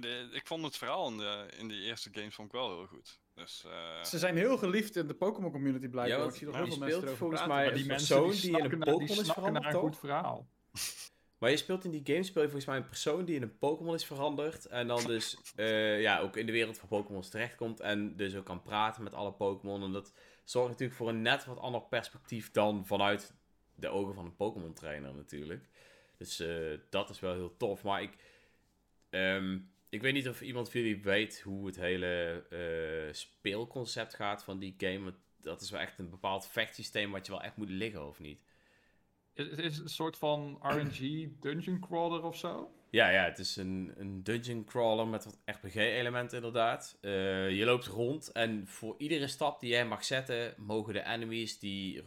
[0.00, 2.86] De- ik vond het verhaal in de, in die eerste games vond ik wel heel
[2.86, 3.18] goed.
[3.34, 6.16] Dus eh, Ze zijn heel geliefd in de Pokémon community blijkbaar.
[6.18, 7.56] Ja, want ik zie nog je heel veel mensen speelt erover volgens praten.
[7.56, 9.62] mij Maar die een mensen persoon die, die in een die Pokémon is snakken naar
[9.62, 10.46] veranderd, een goed verhaal.
[11.38, 13.58] Maar je speelt in die game speel je volgens mij een persoon die in een
[13.58, 14.66] Pokémon is veranderd.
[14.66, 17.80] En dan dus eh, ja, ook in de wereld van Pokémon's terechtkomt.
[17.80, 19.82] En dus ook kan praten met alle Pokémon.
[19.82, 20.12] En dat
[20.44, 23.34] zorgt natuurlijk voor een net wat ander perspectief dan vanuit
[23.74, 25.68] de ogen van een Pokémon trainer natuurlijk.
[26.16, 27.82] Dus eh, dat is wel heel tof.
[27.82, 28.16] Maar ik,
[29.10, 29.58] ehm,
[29.94, 34.58] ik weet niet of iemand van jullie weet hoe het hele eh, speelconcept gaat van
[34.58, 35.14] die game.
[35.40, 38.40] Dat is wel echt een bepaald vechtsysteem wat je wel echt moet liggen of niet.
[39.34, 42.70] Het is een soort van RNG dungeon crawler of zo.
[42.90, 46.98] Ja, ja, het is een, een dungeon crawler met wat RPG-elementen inderdaad.
[47.00, 51.58] Eh, je loopt rond en voor iedere stap die jij mag zetten, mogen de enemies
[51.58, 52.02] die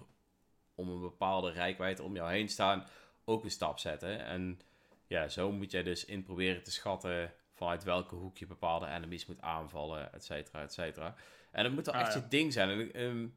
[0.76, 2.88] om een bepaalde rijkwijde om jou heen staan,
[3.26, 4.26] ook een stap zetten.
[4.26, 4.60] En
[5.08, 9.26] ja, zo moet jij dus in proberen te schatten vanuit welke hoek je bepaalde enemies
[9.26, 11.16] moet aanvallen, et cetera, et cetera.
[11.52, 12.20] En dat moet wel Ah, echt ja.
[12.20, 12.70] je ding zijn.
[12.70, 13.28] En, ehm,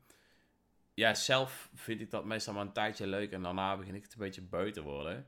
[0.95, 4.13] ja, zelf vind ik dat meestal maar een tijdje leuk en daarna begin ik het
[4.13, 5.27] een beetje beu te worden.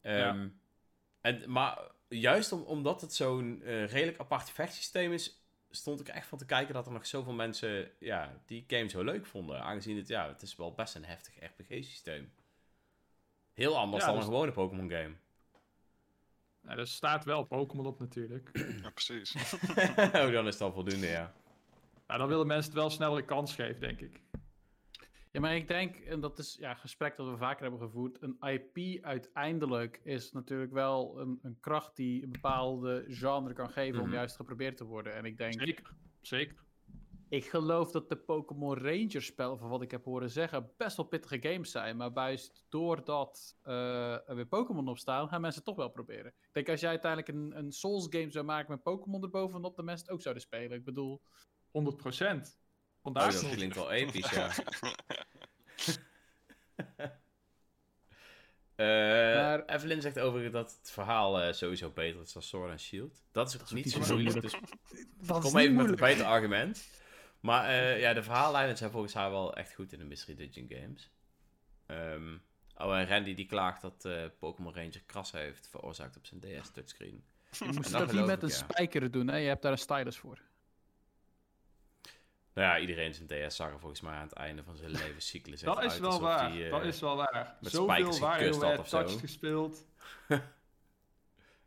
[0.00, 0.48] Ehm,
[1.20, 1.78] en, maar
[2.08, 6.46] juist om, omdat het zo'n eh, redelijk apart vechtsysteem is, stond ik echt van te
[6.46, 9.60] kijken dat er nog zoveel mensen ja, die game zo leuk vonden.
[9.62, 12.32] Aangezien het, ja, het is wel best een heftig RPG-systeem.
[13.52, 15.14] Heel anders Ja, dan dus- een gewone Pokémon game.
[16.66, 18.50] Nou, er staat wel Pokémon op natuurlijk.
[18.82, 19.34] ja, precies.
[19.96, 21.32] oh, dan is het al voldoende, ja.
[22.06, 24.20] Maar dan willen mensen het wel sneller een kans geven, denk ik.
[25.30, 28.18] Ja, maar ik denk, en dat is ja, een gesprek dat we vaker hebben gevoerd,
[28.22, 34.00] een IP uiteindelijk is natuurlijk wel een, een kracht die een bepaalde genre kan geven
[34.00, 34.14] om Mhm.
[34.14, 35.14] juist geprobeerd te worden.
[35.14, 36.56] En ik denk, Zeker, zeker.
[37.28, 41.06] Ik geloof dat de Pokémon Ranger spel, van wat ik heb horen zeggen, best wel
[41.06, 41.96] pittige games zijn.
[41.96, 46.26] Maar juist doordat eh, er weer Pokémon op staan, gaan mensen het toch wel proberen.
[46.26, 49.82] Ik denk als jij uiteindelijk een, een Souls game zou maken met Pokémon erbovenop, de
[49.82, 50.78] mensen het ook zouden spelen.
[50.78, 51.20] Ik bedoel,
[51.70, 52.58] 100 procent.
[52.58, 54.50] Oh, Vandaag dat klinkt wel episch, ja.
[58.76, 62.80] Eh, Maar- Evelyn zegt overigens dat het verhaal eh, sowieso beter is dan Sword and
[62.80, 63.22] Shield.
[63.32, 64.52] Dat is ook niet niet zo moeilijk, dus
[65.26, 66.88] dat Kom even met een beter argument.
[67.46, 70.80] Maar eh, ja, de verhaallijnen zijn volgens haar wel echt goed in de Mystery Dungeon
[70.80, 71.10] games.
[71.86, 72.36] Ehm,
[72.76, 76.70] oh, en Randy die klaagt dat eh, Pokémon Ranger kras heeft veroorzaakt op zijn DS
[76.70, 77.24] touchscreen.
[77.50, 78.54] Je moest dat niet met ik, een ja.
[78.54, 79.36] spijker doen, hè?
[79.36, 80.40] Je hebt daar een stylus voor.
[82.52, 85.60] Nou ja, iedereen zijn DS zag er volgens mij aan het einde van zijn levenscyclus
[85.60, 86.52] Dat is uit wel waar.
[86.52, 87.56] die, eh, dat is wel waar.
[87.60, 89.04] met Zoveel spijkers gekust had WarioWare of zo.
[89.04, 89.86] Touch gespeeld.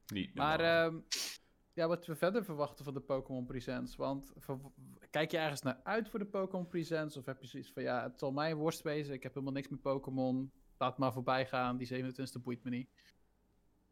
[0.07, 0.87] niet Maar normaal.
[0.87, 0.97] ehm,
[1.73, 3.95] ja, wat we verder verwachten van de Pokémon Presents.
[3.95, 4.33] Want
[5.09, 7.17] kijk je ergens naar uit voor de Pokémon Presents?
[7.17, 9.13] Of heb je zoiets van, ja, het zal mij een worst wezen.
[9.13, 10.51] Ik heb helemaal niks met Pokémon.
[10.77, 11.77] Laat maar voorbij gaan.
[11.77, 12.89] Die 27e boeit me niet.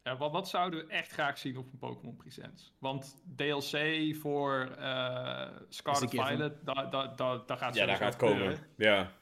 [0.02, 2.72] Ja, wat, wat zouden we echt graag zien op een Pokémon Presents?
[2.78, 6.10] Want DLC voor eh Scarlet.
[6.10, 8.58] Violet, daar da, da, daar gaat ja, daar gaat komen.
[8.76, 9.12] Ja.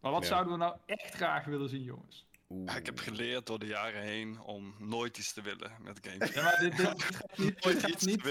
[0.00, 0.28] Maar wat Ja.
[0.28, 2.26] zouden we nou echt graag willen zien, jongens?
[2.54, 2.76] Oeh.
[2.76, 6.34] Ik heb geleerd door de jaren heen om nooit iets te willen met games.
[6.34, 8.22] Ja, maar dit, dit, dit gaat niet, dit gaat iets niet,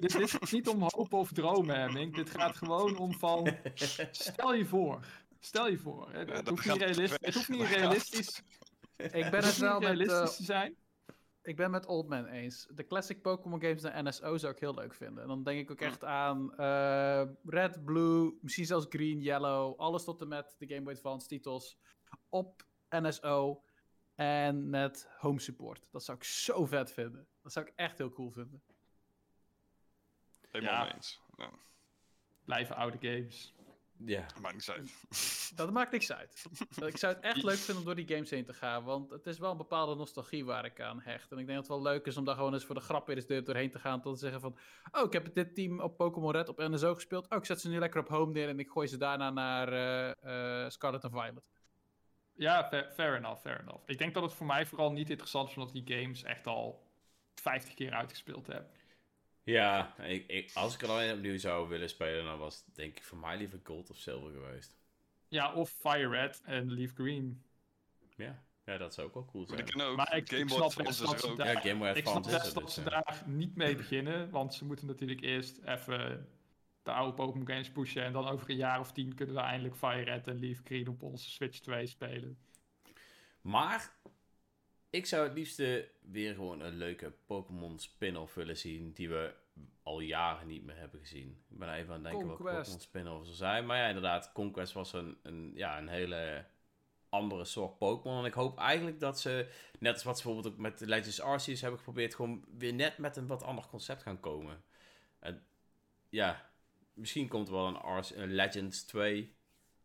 [0.00, 2.14] dit, dit om hoop of dromen, hè, Mink.
[2.14, 3.56] Dit gaat gewoon om van...
[4.10, 5.04] Stel je voor.
[5.40, 6.12] Stel je voor.
[6.12, 6.20] Hè.
[6.20, 7.18] Ja, Het, dat hoeft niet realistisch, weg.
[7.20, 8.42] het hoeft niet realistisch,
[9.20, 10.76] Ik ben het wel met, realistisch te zijn.
[11.42, 12.66] ik ben met Oldman eens.
[12.74, 15.22] De classic Pokémon games naar NSO zou ik heel leuk vinden.
[15.22, 19.80] En dan denk ik ook echt aan eh, Red, Blue, misschien zelfs Green, Yellow.
[19.80, 21.78] Alles tot en met de Game Boy Advance titels
[22.28, 23.62] op NSO.
[24.20, 25.86] En met home support.
[25.90, 27.26] Dat zou ik zo vet vinden.
[27.42, 28.62] Dat zou ik echt heel cool vinden.
[30.50, 30.94] Helemaal Ja.
[30.94, 31.20] eens.
[31.36, 31.50] Ja.
[32.44, 33.54] Blijven oude games.
[34.04, 34.26] Ja.
[34.26, 34.92] Dat maakt niks uit.
[35.56, 36.44] Dat maakt niks uit.
[36.84, 38.84] Ik zou het echt leuk vinden om door die games heen te gaan.
[38.84, 41.32] Want het is wel een bepaalde nostalgie waar ik aan hecht.
[41.32, 43.06] En ik denk dat het wel leuk is om daar gewoon eens voor de grap
[43.06, 44.00] weer eens door- doorheen te gaan.
[44.00, 44.58] Tot te zeggen van,
[44.92, 47.28] oh, ik heb dit team op Pokémon Red op NSO gespeeld.
[47.30, 49.72] Oh, ik zet ze nu lekker op home neer en ik gooi ze daarna naar
[49.72, 51.42] eh, eh, Scarlet en Violet.
[52.34, 53.82] Ja, fair, fair enough, fair enough.
[53.86, 56.46] Ik denk dat het voor mij vooral niet interessant is, omdat ik die games echt
[56.46, 56.86] al
[57.34, 58.70] 50 keer uitgespeeld heb.
[59.42, 62.96] Ja, ik, ik, als ik er alleen opnieuw zou willen spelen, dan was het denk
[62.96, 64.76] ik voor mij liever gold of silver geweest.
[65.28, 67.42] Ja, of Fire Red en Leaf Green.
[68.16, 69.66] Ja, ja dat zou ook wel cool Maar zijn.
[69.66, 71.36] die kunnen ook Maar ik, Game ik snap Advance best is dat ze ook.
[71.36, 72.88] Ja, daar, Game Boy ik snap best dat dus, ze ja.
[72.88, 76.28] daar niet mee beginnen, want ze moeten natuurlijk eerst even
[76.82, 79.76] de oude Pokémon games pushen en dan over een jaar of tien kunnen we eindelijk
[79.76, 82.38] Fire Red en Leaf Green op onze Switch 2 spelen.
[83.40, 83.92] Maar
[84.90, 89.34] ik zou het liefste weer gewoon een leuke Pokémon spin-off willen zien die we
[89.82, 91.44] al jaren niet meer hebben gezien.
[91.48, 92.36] Ik ben even aan het denken wat.
[92.36, 93.66] Pokémon spin-off zou zijn.
[93.66, 96.44] Maar ja, inderdaad, Conquest was een, een, ja, een hele
[97.08, 98.18] andere soort Pokémon.
[98.18, 101.20] En ik hoop eigenlijk dat ze, net als wat ze bijvoorbeeld ook met de Legends
[101.20, 104.62] Arceus hebben geprobeerd, gewoon weer net met een wat ander concept gaan komen.
[105.18, 105.44] En
[106.08, 106.49] ja,
[106.92, 109.34] misschien komt er wel een, Arce- een Legends 2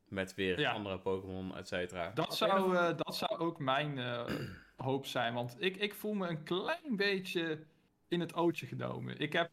[0.05, 0.71] met weer Ja.
[0.71, 2.11] andere Pokémon, et cetera.
[2.11, 4.25] Dat zou, eh, dat zou ook mijn eh,
[4.87, 7.65] hoop zijn, want ik, ik voel me een klein beetje
[8.07, 9.17] in het ootje genomen.
[9.19, 9.51] Ik heb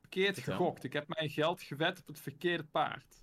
[0.00, 0.56] verkeerd Vertel.
[0.56, 0.84] gegokt.
[0.84, 3.22] Ik heb mijn geld gewet op het verkeerde paard.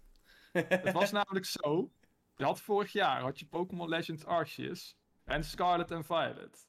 [0.51, 1.91] Het was namelijk zo,
[2.37, 6.67] je had vorig jaar had je Pokémon Legends Arceus en Scarlet en Violet.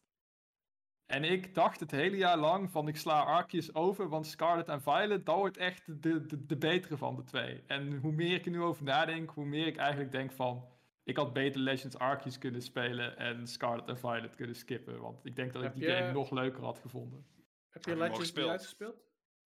[1.10, 4.82] En ik dacht het hele jaar lang van ik sla Arceus over, want Scarlet en
[4.82, 7.62] Violet, dat wordt echt de, de, de betere van de twee.
[7.66, 10.68] En hoe meer ik er nu over nadenk, hoe meer ik eigenlijk denk van...
[11.04, 15.00] Ik had beter Legends Arceus kunnen spelen en Scarlet en Violet kunnen skippen.
[15.00, 17.26] Want ik denk dat ik Heb die je- game nog leuker had gevonden.
[17.68, 18.50] Heb je Legends niet gespeeld?
[18.50, 18.96] uitgespeeld?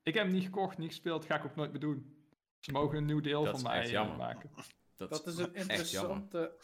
[0.02, 2.26] Ik heb hem niet gekocht, niet gespeeld, ga ik ook nooit meer doen.
[2.58, 4.16] Ze mogen een nieuw deel Dat van is mij echt eh, jammer.
[4.16, 4.50] maken.
[4.96, 6.16] Dat is een echt jammer.
[6.16, 6.56] interessante...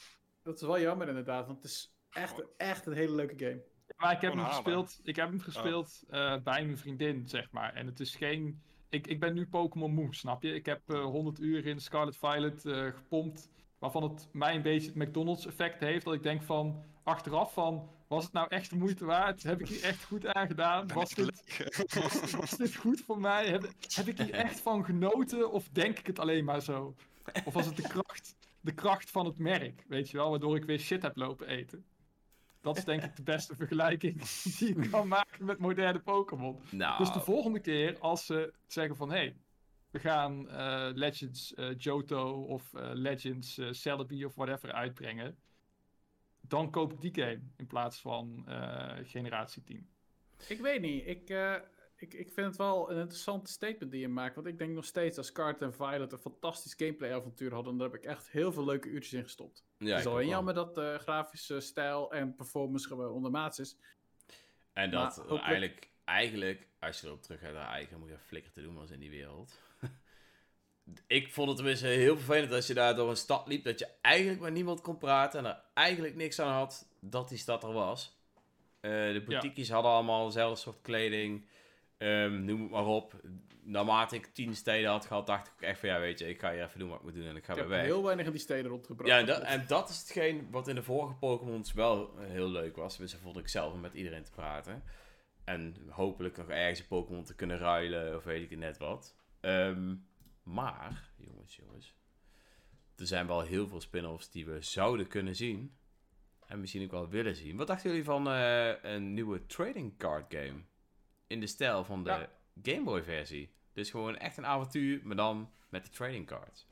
[0.43, 3.63] Dat is wel jammer inderdaad, want het is echt, echt een hele leuke game.
[3.97, 7.75] Maar ik heb hem gespeeld, ik heb hem gespeeld eh, bij mijn vriendin, zeg maar.
[7.75, 8.61] En het is geen...
[8.89, 10.55] Ik, ik ben nu Pokémon moe, snap je?
[10.55, 13.49] Ik heb eh 100 uur in Scarlet Violet eh, gepompt.
[13.79, 16.05] Waarvan het mij een beetje het McDonald's effect heeft.
[16.05, 17.89] Dat ik denk van, achteraf van...
[18.09, 19.43] Was het nou echt de moeite waard?
[19.43, 20.89] Heb ik hier echt goed aan gedaan?
[20.95, 22.03] Was dit, leuk?
[22.03, 23.47] was, was dit goed voor mij?
[23.47, 23.63] Heb,
[23.95, 25.51] heb ik hier echt van genoten?
[25.51, 26.95] Of denk ik het alleen maar zo?
[27.45, 30.31] Of was het de kracht, de kracht van het merk, weet je wel?
[30.31, 31.85] Waardoor ik weer shit heb lopen eten.
[32.61, 34.23] Dat is denk ik de beste vergelijking
[34.59, 36.61] die ik kan maken met moderne Pokémon.
[36.71, 39.11] Nou, Dus de volgende keer als ze zeggen van...
[39.11, 39.37] Hé, hey,
[39.91, 45.37] we gaan eh, Legends eh, Johto of eh, Legends eh, Celebi of whatever uitbrengen...
[46.41, 49.89] Dan koop ik die game in plaats van eh, generatie 10.
[50.49, 51.07] Ik weet niet.
[51.07, 51.55] Ik, eh,
[52.01, 54.35] ik, ik vind het wel een interessant statement die je maakt.
[54.35, 57.73] Want ik denk nog steeds dat Scarlet en Violet een fantastisch gameplay avontuur hadden.
[57.73, 59.65] En daar heb ik echt heel veel leuke uurtjes in gestopt.
[59.79, 60.29] ja, het is alleen wel.
[60.29, 63.77] jammer dat de grafische stijl en performance gewoon ondermaats is.
[64.73, 68.63] En dat hopelijk- eigenlijk, eigenlijk, als je erop terug gaat, eigenlijk helemaal geen flikker te
[68.63, 69.61] doen was in die wereld.
[71.07, 73.89] ik vond het tenminste heel vervelend als je daar door een stad liep, dat je
[74.01, 77.73] eigenlijk met niemand kon praten en er eigenlijk niks aan had dat die stad er
[77.73, 78.19] was.
[78.81, 81.47] Eh, de boutiques hadden allemaal dezelfde soort kleding,
[82.01, 83.21] ehm, noem het maar op.
[83.63, 86.41] Naarmate ik tien steden had gehad, dacht ik ook echt van, ja weet je, ik
[86.41, 87.85] ga hier even doen wat ik moet doen en ik ga Ik weer heb weg.
[87.85, 89.11] heel weinig in die steden rondgebracht.
[89.11, 92.77] Ja, en dat, en dat is hetgeen wat in de vorige Pokémons wel heel leuk
[92.77, 92.97] was.
[92.97, 94.83] Dus vond ik zelf om met iedereen te praten.
[95.45, 99.17] En hopelijk nog ergens een Pokémon te kunnen ruilen of weet ik net wat.
[99.41, 99.95] Ehm,
[100.43, 101.95] maar, jongens, jongens.
[102.97, 105.77] Er zijn wel heel veel spin-offs die we zouden kunnen zien.
[106.47, 107.57] En misschien ook wel willen zien.
[107.57, 110.61] Wat dachten jullie van eh, een nieuwe trading card game?
[111.31, 112.29] In de stijl van de Ja.
[112.63, 113.51] Game Boy versie.
[113.73, 116.67] Dus gewoon echt een avontuur, maar dan met de trading cards.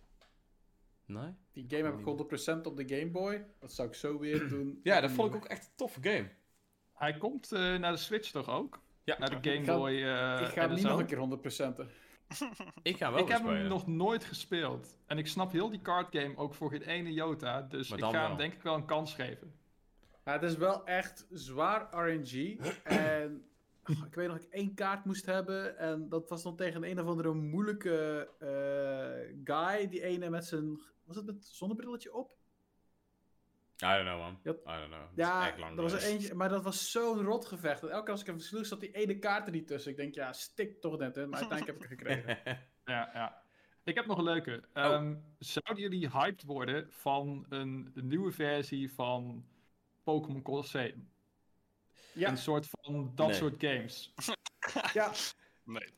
[1.04, 1.34] Nee?
[1.52, 3.46] Die game heb ik 100% op de Game Boy.
[3.60, 4.80] Dat zou ik zo weer doen.
[4.82, 6.28] Ja, dat vond ik ook echt een toffe game.
[6.94, 8.80] Hij komt eh, naar de Switch toch ook?
[9.04, 11.72] Ja, Naar de Game Ik ga- Boy eh ik ga hem niet nog een keer
[11.74, 11.88] 100%en.
[12.82, 14.96] ik ga wel Ik heb hem nog nooit gespeeld.
[15.06, 17.62] En ik snap heel die card game ook voor geen ene jota.
[17.62, 18.20] Dus ik ga wel.
[18.28, 19.52] hem denk ik wel een kans geven.
[20.24, 22.60] Ja, het is wel echt zwaar RNG.
[22.84, 23.47] en
[23.88, 25.78] oh, ik weet nog dat ik één kaart moest hebben.
[25.78, 29.88] En dat was dan tegen een of andere moeilijke eh, guy.
[29.88, 30.80] Die ene met zijn.
[31.04, 32.36] Was het met zonnebrilletje op?
[33.84, 34.38] I don't know, man.
[34.44, 35.00] I don't know.
[35.00, 36.34] Dat Ja, er was er eentje.
[36.34, 37.82] Maar dat was zo'n rotgevecht.
[37.82, 39.90] En elke keer als ik hem versloeg, zat die ene kaart er niet tussen.
[39.90, 41.26] Ik denk, ja, stik toch net, hè.
[41.26, 42.38] Maar uiteindelijk heb ik het gekregen.
[42.84, 43.42] Ja, ja.
[43.84, 44.62] Ik heb nog een leuke.
[44.74, 44.84] Oh.
[44.84, 49.44] Ehm, zouden jullie hyped worden van een, een nieuwe versie van
[50.02, 51.08] Pokémon Colosseum?
[52.18, 53.36] Ja, Een soort van dat Nee.
[53.36, 54.14] soort games.
[54.92, 55.12] ja.
[55.64, 55.88] Nee.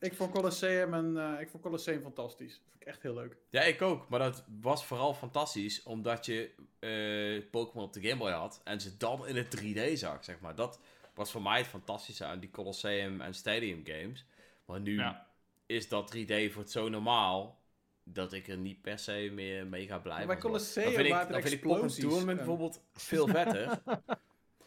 [0.00, 2.52] Ik vond Colosseum, en, eh, ik vond Colosseum fantastisch.
[2.52, 3.36] Dat vond ik echt heel leuk.
[3.50, 4.08] Ja, ik ook.
[4.08, 8.80] Maar dat was vooral fantastisch omdat je eh, Pokémon op de Game Boy had en
[8.80, 10.54] ze dan in het 3D zag, zeg maar.
[10.54, 10.80] Dat
[11.14, 14.24] was voor mij het fantastische aan die Colosseum en Stadium games.
[14.64, 15.26] Maar nu Ja.
[15.66, 17.60] is dat 3D voor het zo normaal
[18.04, 20.26] dat ik er niet per se meer mee ga blijven.
[20.26, 20.44] Maar bij.
[20.44, 23.82] Colosseum dan vind ik, waren er dan vind ik Pokémon Tournament en- bijvoorbeeld veel vetter.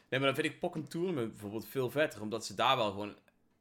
[0.09, 3.15] nee, maar dan vind ik Pokémon Tournament bijvoorbeeld veel vetter, omdat ze daar wel gewoon...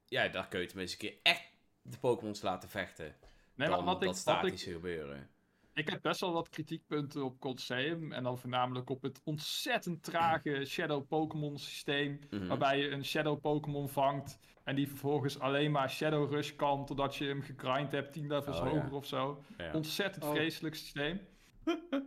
[0.07, 3.15] Ja, daar kun je tenminste een keer echt de Pokémons laten vechten.
[3.55, 5.29] Nee, dan maar wat ik, dat ik, statische gebeuren.
[5.75, 8.13] ik heb best wel wat kritiekpunten op Colosseum.
[8.13, 12.19] En dan voornamelijk op het ontzettend trage Shadow Pokémon systeem.
[12.31, 12.47] Mhm.
[12.47, 14.39] Waarbij je een Shadow Pokémon vangt.
[14.65, 16.87] En die vervolgens alleen maar Shadow Rush kan.
[16.87, 18.71] Totdat je hem gegrind hebt, 10 levels Oh, ja.
[18.71, 19.43] hoger of zo.
[19.59, 19.73] Ja.
[19.73, 20.31] Ontzettend Oh.
[20.31, 21.21] vreselijk systeem.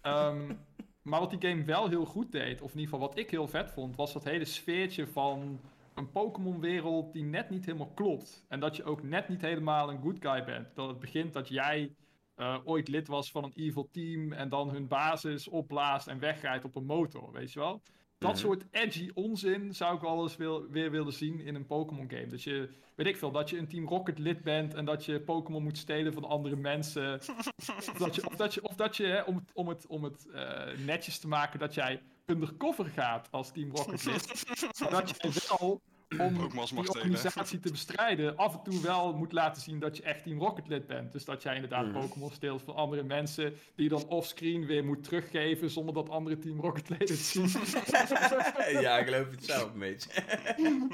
[0.00, 0.54] Ehm,
[1.02, 3.48] maar wat die game wel heel goed deed, of in ieder geval wat ik heel
[3.48, 5.60] vet vond, was dat hele sfeertje van
[5.94, 8.44] een Pokémon-wereld die net niet helemaal klopt.
[8.48, 10.74] En dat je ook net niet helemaal een good guy bent.
[10.74, 11.94] Dat het begint dat jij
[12.34, 16.64] eh, ooit lid was van een evil team en dan hun basis opblaast en wegrijdt
[16.64, 17.82] op een motor, weet je wel?
[18.22, 18.40] Dat Mhm.
[18.40, 22.26] soort edgy onzin zou ik wel eens wil, weer willen zien in een Pokémon game.
[22.26, 25.20] Dat je, weet ik veel, dat je een Team Rocket lid bent en dat je
[25.20, 27.14] Pokémon moet stelen van andere mensen.
[27.14, 30.04] Of dat je, of dat je, of dat je hè, om het, om het, om
[30.04, 34.44] het eh, netjes te maken, dat jij undercover gaat als Team Rocket lid.
[34.90, 35.80] dat je wel,
[36.18, 36.34] om
[36.70, 40.38] die organisatie te bestrijden, af en toe wel moet laten zien dat je echt Team
[40.38, 41.12] Rocket lid bent.
[41.12, 42.00] Dus dat jij inderdaad Mhm.
[42.00, 46.38] Pokémon steelt van andere mensen, die je dan offscreen weer moet teruggeven zonder dat andere
[46.38, 47.48] Team Rocket leden het zien.
[48.82, 50.06] ja, ik geloof het zelf, Mitch.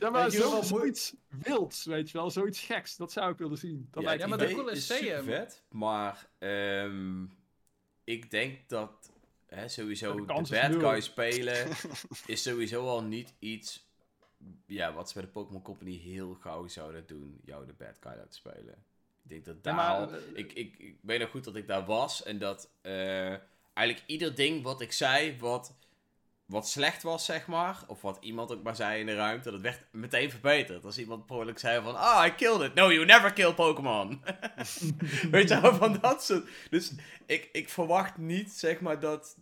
[0.00, 3.58] Ja, maar zo, wel, zoiets wilds, weet je wel, zoiets geks, dat zou ik willen
[3.58, 3.88] zien.
[3.90, 7.24] Dat ja, me maar de Colosseum- super vet, maar ehm,
[8.04, 9.10] ik denk dat
[9.46, 11.66] hè, sowieso De bad guy spelen
[12.26, 13.86] is sowieso al niet iets
[14.66, 18.12] ja, wat ze bij de Pokémon Company heel gauw zouden doen, jou de bad guy
[18.16, 18.84] laten spelen.
[19.22, 21.56] Ik denk dat Ja, daar maar, al- eh, ik, ik, ik weet nog goed dat
[21.56, 23.28] ik daar was en dat eh,
[23.72, 25.74] eigenlijk ieder ding wat ik zei wat,
[26.46, 29.60] wat slecht was, zeg maar, of wat iemand ook maar zei in de ruimte, dat
[29.60, 30.84] werd meteen verbeterd.
[30.84, 32.74] Als iemand ongeluk zei van, ah, I killed it.
[32.74, 34.22] No, you never kill Pokémon.
[35.30, 36.48] Weet je wel, van dat soort...
[36.70, 36.92] Dus
[37.26, 39.36] ik, ik verwacht niet, zeg maar, dat...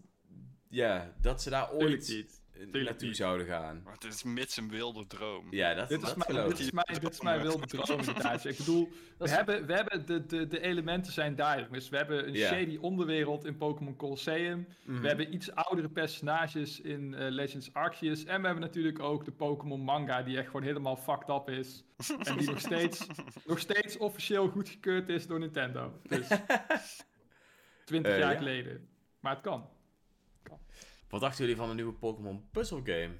[0.68, 2.24] Ja, dat ze daar ooit eh,
[2.72, 3.16] naartoe niet.
[3.16, 3.80] zouden gaan.
[3.84, 5.46] Maar het is mits een wilde droom.
[5.50, 8.44] Ja, dat, Dit is, dat mijn, dit, is mijn, dit is mijn wilde droom inderdaad.
[8.44, 8.88] Ik bedoel,
[9.18, 11.72] we hebben, we hebben de, de, de elementen zijn duidelijk.
[11.72, 14.66] Dus we hebben een shady onderwereld in Pokémon Colosseum.
[14.84, 15.00] Mhm.
[15.00, 18.24] We hebben iets oudere personages in eh, Legends Arceus.
[18.24, 21.84] En we hebben natuurlijk ook de Pokémon manga die echt gewoon helemaal fucked up is.
[22.22, 23.06] En die nog steeds,
[23.46, 26.00] nog steeds officieel goedgekeurd is door Nintendo.
[26.08, 26.28] Dus
[27.84, 28.38] 20 Eh, jaar ja.
[28.38, 28.88] geleden.
[29.20, 29.68] Maar het kan.
[31.10, 33.16] Wat dachten jullie van een nieuwe Pokémon puzzle game?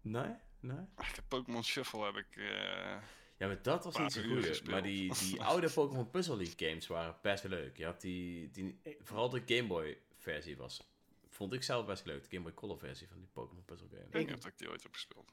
[0.00, 0.34] Nee?
[0.60, 0.84] Nee?
[0.98, 2.36] Ik heb Pokémon Shuffle heb ik.
[2.36, 2.96] eh,
[3.38, 4.66] Ja, maar dat was niet zo goed.
[4.70, 7.76] Maar die, die oude Pokémon Puzzle League games waren best leuk.
[7.76, 10.86] Je had die, die vooral de Game Boy versie was,
[11.28, 12.22] vond ik zelf best leuk.
[12.22, 14.20] De Game Boy Color versie van die Pokémon Puzzle game.
[14.20, 15.32] ik niet of ik die ooit heb gespeeld.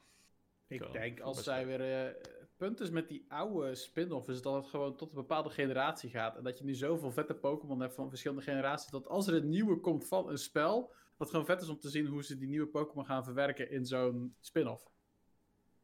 [0.66, 1.80] Ik denk als zij weer.
[2.06, 6.10] eh, punt is met die oude spin-off is dat het gewoon tot een bepaalde generatie
[6.10, 6.36] gaat.
[6.36, 8.90] En dat je nu zoveel vette Pokémon hebt van verschillende generaties.
[8.90, 10.92] Dat als er een nieuwe komt van een spel.
[11.18, 13.86] Dat gewoon vet is om te zien hoe ze die nieuwe Pokémon gaan verwerken in
[13.86, 14.90] zo'n spin-off.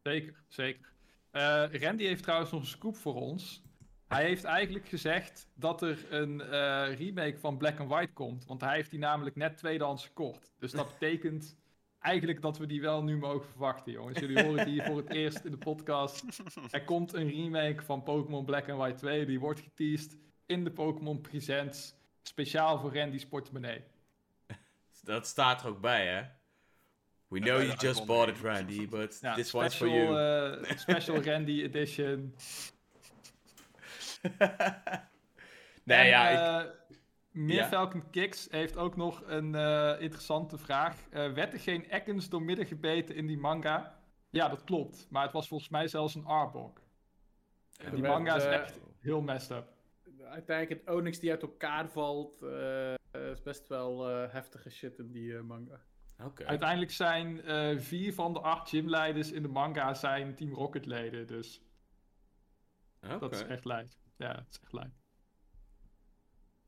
[0.03, 0.93] Zeker, zeker.
[1.31, 3.63] Eh, Randy heeft trouwens nog een scoop voor ons.
[4.07, 8.45] Hij heeft eigenlijk gezegd dat er een eh, remake van Black and White komt.
[8.45, 10.53] Want hij heeft die namelijk net tweedehands gekocht.
[10.59, 11.57] Dus dat betekent
[12.01, 14.19] eigenlijk dat we die wel nu mogen verwachten, jongens.
[14.19, 16.23] Jullie horen het hier voor het eerst in de podcast.
[16.71, 19.25] Er komt een remake van Pokémon Black and White 2.
[19.25, 21.95] Die wordt geteased in de Pokémon Presents.
[22.23, 23.83] Speciaal voor Randy's portemonnee.
[25.03, 26.21] Dat staat er ook bij, hè?
[27.27, 30.17] We know you just bought it, Randy, but Ja, this one's for you.
[30.63, 32.35] eh, special Randy edition.
[35.83, 36.71] nee, En, ja, ik, eh,
[37.31, 37.67] Meer Ja.
[37.67, 41.07] Falcon Kicks heeft ook nog een eh, interessante vraag.
[41.09, 43.99] Eh werd er geen Ekans door midden gebeten in die manga?
[44.29, 45.07] Ja, dat klopt.
[45.09, 46.81] Maar het was volgens mij zelfs een Arbok.
[47.69, 49.67] Ja, die manga is eh, echt heel messed up.
[50.23, 52.41] Uiteindelijk het Onyx die uit elkaar valt.
[53.11, 55.81] is best wel eh, heftige shit in die manga.
[56.23, 56.45] Oké.
[56.45, 61.27] Uiteindelijk zijn eh, vier van de acht gymleiders in de manga zijn Team Rocket leden.
[61.27, 61.61] Dus
[63.19, 63.87] dat is echt lijp.
[64.17, 65.00] Ja, dat is echt lijp.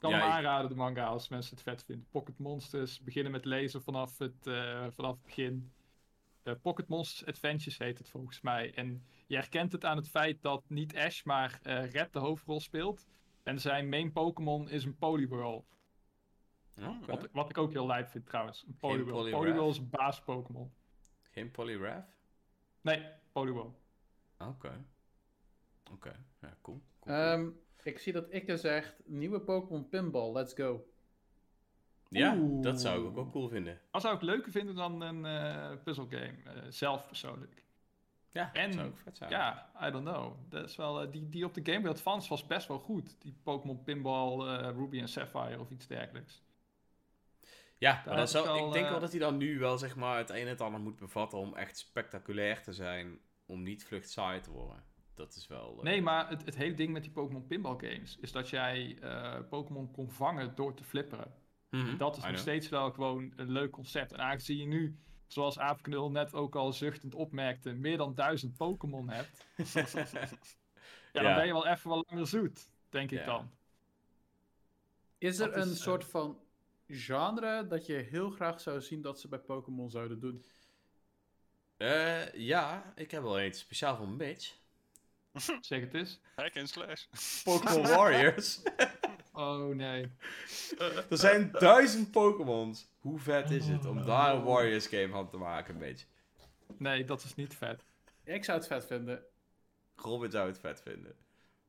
[0.03, 2.07] Ik kan Ja, hem ik- aanraden, de manga, als mensen het vet vinden.
[2.09, 5.71] Pocket Monsters, beginnen met lezen vanaf het, eh, vanaf het begin.
[6.43, 8.73] Eh, Pocket Monsters Adventures heet het volgens mij.
[8.73, 12.59] En je herkent het aan het feit dat niet Ash, maar eh, Red de hoofdrol
[12.59, 13.07] speelt.
[13.43, 15.65] En zijn main Pokémon is een Poliwhirl.
[16.77, 17.05] Oké.
[17.05, 18.63] Wat, wat ik ook heel lijp vind trouwens.
[18.67, 19.29] Een Poliwhirl.
[19.29, 20.73] Poliwhirl is een baas Pokémon.
[21.31, 22.05] Geen Poliwrath?
[22.81, 23.79] Nee, Poliwhirl.
[24.37, 24.85] Oké.
[25.91, 26.81] Oké, ja, cool.
[26.99, 27.15] cool, cool.
[27.15, 27.49] Ehm,
[27.83, 30.85] ik zie dat ik er zegt, nieuwe Pokémon Pinball, let's go.
[32.09, 32.63] ja, Oeh.
[32.63, 33.79] dat zou ik ook wel cool vinden.
[33.91, 36.33] Dat zou ik leuker vinden dan een eh puzzelgame.
[36.45, 37.61] eh, zelf persoonlijk.
[38.31, 39.29] Ja, En- dat zou ook vet zijn.
[39.29, 40.35] Ja, I don't know.
[40.49, 43.15] Dat is wel, eh, die, die op de Game Boy Advance was best wel goed.
[43.21, 46.41] Die Pokémon Pinball, eh, Ruby en Sapphire of iets dergelijks.
[47.77, 50.29] Ja, maar dat zou, ik denk wel dat hij dan nu wel zeg maar het
[50.29, 54.39] een en het ander moet bevatten om echt spectaculair te zijn, om niet vlucht saai
[54.41, 54.83] te worden.
[55.13, 55.75] Dat is wel...
[55.77, 58.97] eh, Nee, maar het, het hele ding met die Pokémon Pinball games is dat jij
[59.01, 61.33] eh, Pokémon kon vangen door te flipperen.
[61.69, 62.41] mhm, Dat is I nog know.
[62.41, 64.11] steeds wel gewoon een leuk concept.
[64.11, 64.97] En aangezien je nu,
[65.27, 69.47] zoals Aapknul net ook al zuchtend opmerkte, meer dan duizend Pokémon hebt,
[71.13, 71.35] ja, dan Ja.
[71.35, 73.25] ben je wel even wat langer zoet, denk ik Ja.
[73.25, 73.51] dan.
[75.17, 76.39] Is er Dat een soort van
[76.87, 80.43] genre dat je heel graag zou zien dat ze bij Pokémon zouden doen?
[81.77, 84.55] Eh, ja, ik heb wel iets speciaal voor Mitch.
[85.61, 86.19] Zeg het eens.
[86.35, 87.05] Hack en slash.
[87.43, 88.61] Pokémon Warriors.
[89.35, 90.11] Oh nee.
[91.09, 92.89] er zijn duizend Pokémons.
[92.99, 96.05] Hoe vet is het om daar een Warriors game van te maken, Mitch?
[96.77, 97.85] Nee, dat is niet vet.
[98.23, 99.23] Ik zou het vet vinden.
[99.95, 101.15] Robin zou het vet vinden.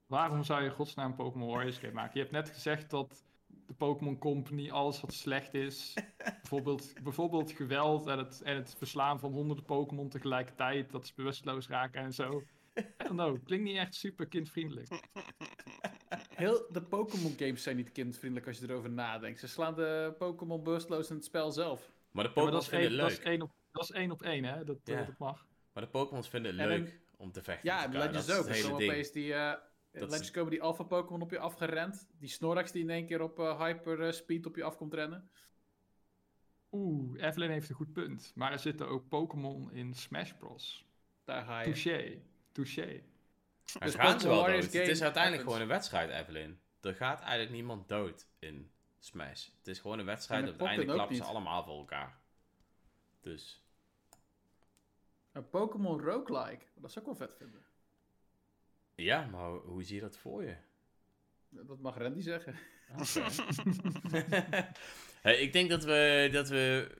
[0.06, 2.12] Waarom zou je in godsnaam een Pokémon Warriors game maken?
[2.14, 3.24] Je hebt net gezegd dat
[3.66, 9.18] de Pokémon Company alles wat slecht is, bijvoorbeeld, bijvoorbeeld geweld en het, en het verslaan
[9.18, 12.42] van honderden Pokémon tegelijkertijd, dat ze bewusteloos raken en zo.
[12.76, 14.88] I don't know, klinkt niet echt super kindvriendelijk.
[16.34, 19.40] Heel, de Pokémon games zijn niet kindvriendelijk als je erover nadenkt.
[19.40, 21.90] Ze slaan de Pokémon bewusteloos in het spel zelf.
[22.10, 23.26] Maar de Pokémons dat is, vinden één, het dat, is leuk.
[23.26, 24.64] één op, dat is één op één, hè?
[24.64, 25.04] Dat, eh, Ja.
[25.04, 25.46] dat mag.
[25.72, 27.86] Maar de Pokémons vinden het En leuk om te vechten Ja.
[27.88, 28.38] Legends Dat is ook.
[28.38, 29.52] het Er hele komen opeens die, eh
[29.92, 32.08] is- Legends komen die alpha Pokémon op je afgerend.
[32.18, 35.30] Die Snorlax die in één keer op eh, hyper speed op je af komt rennen.
[36.72, 38.32] Oeh, Evelyn heeft een goed punt.
[38.34, 40.86] Maar er zitten ook Pokémon in Smash Bros.
[41.24, 41.64] Daar ga je.
[41.64, 42.22] Touché.
[42.54, 42.84] Touché.
[42.84, 44.72] Maar Dus ze gaan ze Pokémon wel dood.
[44.72, 45.42] Het is uiteindelijk happens.
[45.42, 46.60] gewoon een wedstrijd, Evelyn.
[46.80, 49.46] Er gaat eigenlijk niemand dood in Smash.
[49.58, 50.48] Het is gewoon een wedstrijd.
[50.48, 52.18] Op het einde klappen ze allemaal voor elkaar.
[53.20, 53.62] Dus,
[55.32, 56.64] Een Pokémon roguelike.
[56.74, 57.62] Dat zou ik wel vet vinden.
[58.94, 60.56] ja, maar hoe- zie je dat voor je?
[61.48, 62.54] Dat mag Randy zeggen.
[65.22, 66.90] Hey, ik denk dat we, dat we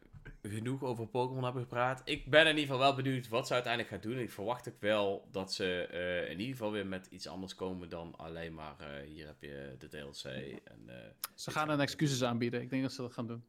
[0.50, 2.02] genoeg over Pokémon hebben gepraat.
[2.04, 4.18] Ik ben in ieder geval wel benieuwd wat ze uiteindelijk gaan doen.
[4.20, 7.88] Ik verwacht ook wel dat ze eh, in ieder geval weer met iets anders komen
[7.88, 10.24] dan alleen maar eh, hier heb je de DLC.
[10.64, 12.62] En, eh, Ze gaan een excuses aanbieden.
[12.62, 13.44] Ik denk dat ze dat gaan doen.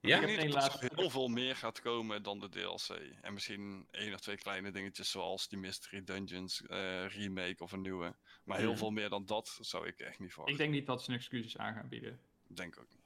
[0.00, 2.48] ja, Ik heb denk niet dat er laatste- heel veel meer gaat komen dan de
[2.48, 2.88] DLC.
[3.22, 7.80] En misschien één of twee kleine dingetjes zoals die Mystery Dungeons eh, remake of een
[7.82, 8.14] nieuwe.
[8.44, 8.78] Maar heel Mhm.
[8.78, 10.54] veel meer dan dat zou ik echt niet verwachten.
[10.54, 12.20] Ik denk niet dat ze een excuses aan gaan bieden.
[12.46, 12.97] Denk ook niet.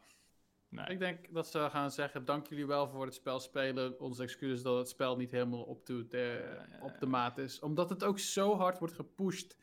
[0.72, 0.86] Nee.
[0.86, 4.00] Ik denk dat ze gaan zeggen: dank jullie wel voor het spel spelen.
[4.00, 7.60] Onze excuses dat het spel niet helemaal op de, op de maat is.
[7.60, 9.56] Omdat het ook zo hard wordt gepusht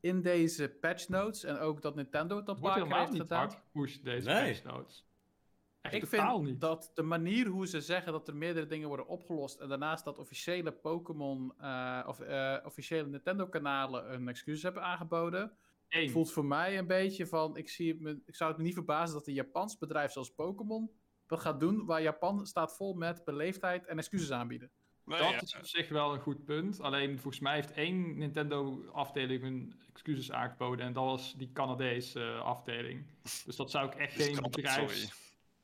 [0.00, 1.44] in deze patch notes.
[1.44, 3.38] En ook dat Nintendo het Het wordt paar keer helemaal heeft niet gedaan.
[3.38, 4.52] hard gepusht, deze Nee.
[4.52, 5.04] patch notes.
[5.80, 6.60] Echt Ik vind niet.
[6.60, 9.60] dat de manier hoe ze zeggen dat er meerdere dingen worden opgelost.
[9.60, 15.52] En daarnaast dat officiële Pokémon eh, of eh, officiële Nintendo-kanalen een excuus hebben aangeboden.
[15.92, 16.10] Eén.
[16.10, 18.74] voelt voor mij een beetje van, ik, zie het me, ik zou het me niet
[18.74, 20.90] verbazen dat een Japans bedrijf zoals Pokémon
[21.26, 24.70] dat gaat doen, waar Japan staat vol met beleefdheid en excuses aanbieden.
[25.04, 26.80] Nee, dat ja, is op zich wel een goed punt.
[26.80, 30.86] Alleen volgens mij heeft één Nintendo-afdeling hun excuses aangeboden.
[30.86, 33.06] En dat was die Canadese eh, afdeling.
[33.44, 35.08] Dus dat zou ik echt geen sorry.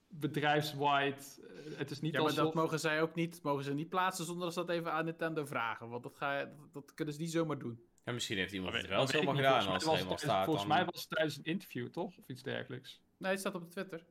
[0.09, 1.17] Bedrijfswide.
[1.17, 2.45] eh, het is niet Ja, maar alsof.
[2.45, 5.05] dat mogen zij ook niet, mogen ze niet plaatsen zonder dat ze dat even aan
[5.05, 5.89] Nintendo vragen.
[5.89, 7.83] Want dat, ga je, dat, dat kunnen ze niet zomaar doen.
[8.05, 10.21] Ja, misschien heeft iemand het wel zomaar gedaan Volgens als mij het was eenmaal het
[10.21, 10.45] tijdens- staat.
[10.45, 12.17] Volgens dan- mij was het tijdens een interview, toch?
[12.19, 13.01] Of iets dergelijks.
[13.17, 14.05] Nee, het staat op Twitter.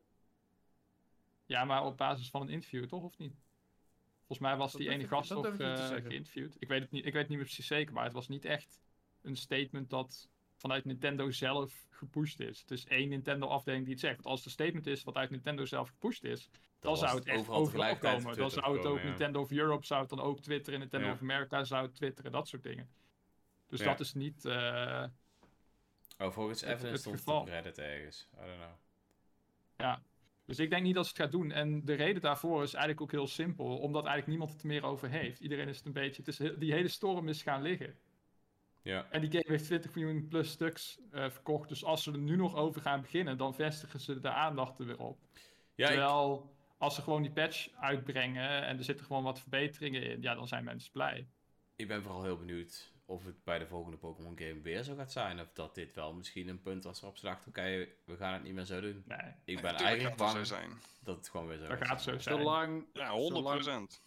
[1.45, 3.03] Ja, maar op basis van een interview, toch?
[3.03, 3.35] Of niet?
[4.17, 6.55] Volgens mij was Dat die ene gast niet te eh, geïnterviewd.
[6.59, 8.45] Ik weet, het niet, ik weet het niet meer precies zeker, maar het was niet
[8.45, 8.79] echt
[9.21, 12.59] een statement dat vanuit Nintendo zelf gepusht is.
[12.61, 14.15] Het is één Nintendo-afdeling die het zegt.
[14.15, 16.49] Want als een statement is wat uit Nintendo zelf gepusht is,
[16.79, 18.37] dan zou het echt overal, komen.
[18.37, 19.03] Dan zou het ook ja.
[19.03, 21.13] Nintendo of Europe zou het dan ook twitteren, Nintendo Ja.
[21.13, 22.89] of America zou het twitteren, dat soort dingen.
[23.67, 23.85] Dus Ja.
[23.85, 24.45] dat is niet...
[24.45, 25.03] eh,
[26.19, 27.41] Oh, volgens het- Evelyn het stond het geval.
[27.41, 28.27] op Reddit ergens.
[28.33, 28.69] I don't know.
[29.77, 30.01] Ja,
[30.45, 31.51] dus ik denk niet dat ze het gaat doen.
[31.51, 33.65] En de reden daarvoor is eigenlijk ook heel simpel.
[33.77, 35.39] Omdat eigenlijk niemand het er meer over heeft.
[35.39, 36.17] Iedereen is het een beetje...
[36.21, 37.95] Het is, he- die hele storm is gaan liggen.
[38.87, 39.07] Ja.
[39.09, 41.69] En die game heeft 20 miljoen plus stuks eh, verkocht.
[41.69, 44.85] Dus als ze er nu nog over gaan beginnen, dan vestigen ze de aandacht er
[44.85, 45.19] weer op.
[45.75, 50.03] Ja, ik- Terwijl als ze gewoon die patch uitbrengen en er zitten gewoon wat verbeteringen
[50.03, 51.27] in, ja, dan zijn mensen blij.
[51.75, 55.11] Ik ben vooral heel benieuwd of het bij de volgende Pokémon game weer zo gaat
[55.11, 55.39] zijn.
[55.39, 58.43] Of dat dit wel misschien een punt was waarop ze dachten, oké, we gaan het
[58.43, 59.03] niet meer zo doen.
[59.05, 60.69] Nee, Ik ben eigenlijk bang zo zijn.
[61.03, 62.37] dat het gewoon weer zo dat gaat gaat zo zijn.
[62.37, 64.05] Zolang, Ja, 100 zolang, procent.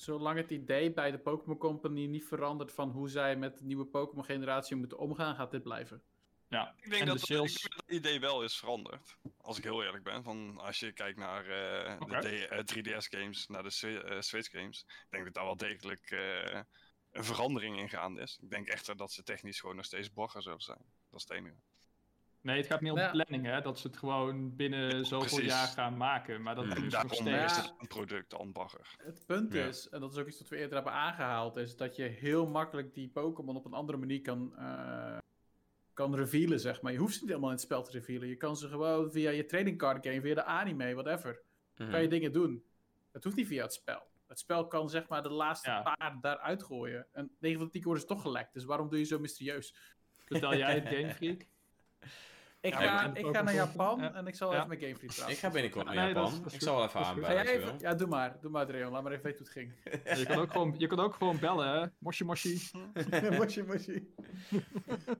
[0.00, 3.84] Zolang het idee bij de Pokémon Company niet verandert van hoe zij met de nieuwe
[3.86, 6.02] Pokémon generatie moeten omgaan, gaat dit blijven.
[6.48, 8.56] Ja, Ik denk En dat de het sales- ik denk dat het idee wel is
[8.58, 9.16] veranderd.
[9.40, 10.22] Als ik heel eerlijk ben.
[10.22, 14.50] Van als je kijkt naar eh, de D- eh, 3DS games, naar de eh, Switch
[14.50, 14.80] games.
[14.88, 16.60] Ik denk dat daar wel degelijk eh,
[17.12, 18.38] een verandering in gaande is.
[18.42, 20.84] Ik denk echter dat ze technisch gewoon nog steeds bagger zullen zijn.
[21.10, 21.56] Dat is het enige.
[22.48, 23.04] Nee, het gaat meer om Ja.
[23.12, 23.60] de planning, hè.
[23.60, 25.52] Dat ze het gewoon binnen zoveel precies.
[25.52, 26.42] jaar gaan maken.
[26.42, 27.56] Maar dat ze nog steeds.
[27.56, 28.94] is het een product dan bagger.
[29.02, 29.64] Het punt Ja.
[29.64, 32.46] is, en dat is ook iets wat we eerder hebben aangehaald, is dat je heel
[32.46, 35.18] makkelijk die Pokémon op een andere manier kan, eh,
[35.94, 36.92] kan revealen, zeg maar.
[36.92, 38.28] Je hoeft ze niet helemaal in het spel te revealen.
[38.28, 41.40] Je kan ze gewoon via je trading card game, via de anime, whatever.
[41.76, 41.90] Mhm.
[41.90, 42.64] Kan je dingen doen.
[43.12, 44.02] Het hoeft niet via het spel.
[44.26, 45.82] Het spel kan zeg maar de laatste Ja.
[45.82, 47.06] paar daaruit gooien.
[47.12, 48.52] En 9 van de 10 keer worden ze toch gelekt.
[48.52, 49.74] Dus waarom doe je zo mysterieus?
[50.24, 51.46] Vertel jij het, Game Freak?
[52.60, 54.12] Ik Ja, ga, ik ga naar Japan ja.
[54.14, 54.56] en ik zal Ja.
[54.56, 55.32] even met Game Freak praten.
[55.32, 56.32] Ik ga binnenkort naar Nee, dat Japan.
[56.32, 57.78] is- dat is ik zal wel even aanbellen.
[57.78, 58.36] Ja, doe maar.
[58.40, 58.92] Doe maar, Dreon.
[58.92, 60.02] Laat maar even weten hoe het ging.
[60.04, 61.86] Ja, je, kan ook gewoon, je kan ook gewoon bellen, hè.
[61.98, 62.60] Moshi Moshi.
[63.38, 64.14] moshi, moshi.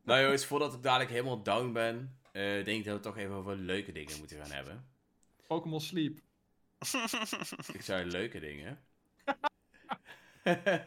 [0.02, 3.34] Nou jongens, voordat ik dadelijk helemaal down ben, eh, denk ik dat we toch even
[3.34, 4.86] over leuke dingen moeten gaan hebben.
[5.46, 6.18] Pokémon Sleep.
[7.72, 8.78] Ik zei leuke dingen.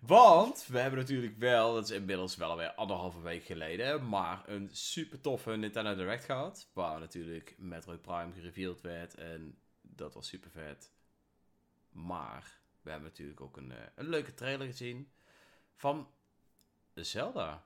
[0.00, 4.68] Want we hebben natuurlijk wel, dat is inmiddels wel alweer anderhalve week geleden, maar een
[4.72, 6.70] super toffe Nintendo Direct gehad.
[6.72, 10.92] Waar natuurlijk Metroid Prime gereveeld werd en dat was super vet.
[11.90, 15.12] Maar we hebben natuurlijk ook een, eh, een leuke trailer gezien
[15.74, 16.08] van
[16.94, 17.64] Zelda.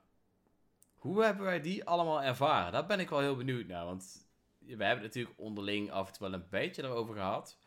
[0.94, 2.72] Hoe hebben wij die allemaal ervaren?
[2.72, 4.26] Daar ben ik wel heel benieuwd naar, want
[4.58, 7.58] we hebben het natuurlijk onderling af en toe wel een beetje erover gehad.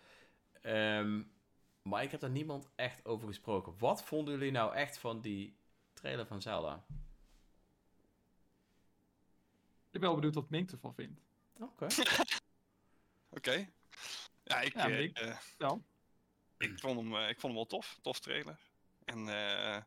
[0.61, 1.21] Ehm,
[1.87, 3.77] maar ik heb daar niemand echt over gesproken.
[3.77, 5.57] Wat vonden jullie nou echt van die
[5.93, 6.85] trailer van Zelda?
[9.91, 11.21] Ik ben wel benieuwd wat Mink ervan vindt.
[11.59, 11.87] Oké.
[13.37, 13.69] Oké.
[14.43, 15.77] Ja, ik, Ja, eh, ik- eh, ja.
[16.57, 17.99] ik, vond hem, eh, ik vond hem wel tof.
[18.01, 18.59] Tof trailer.
[19.05, 19.81] En eh,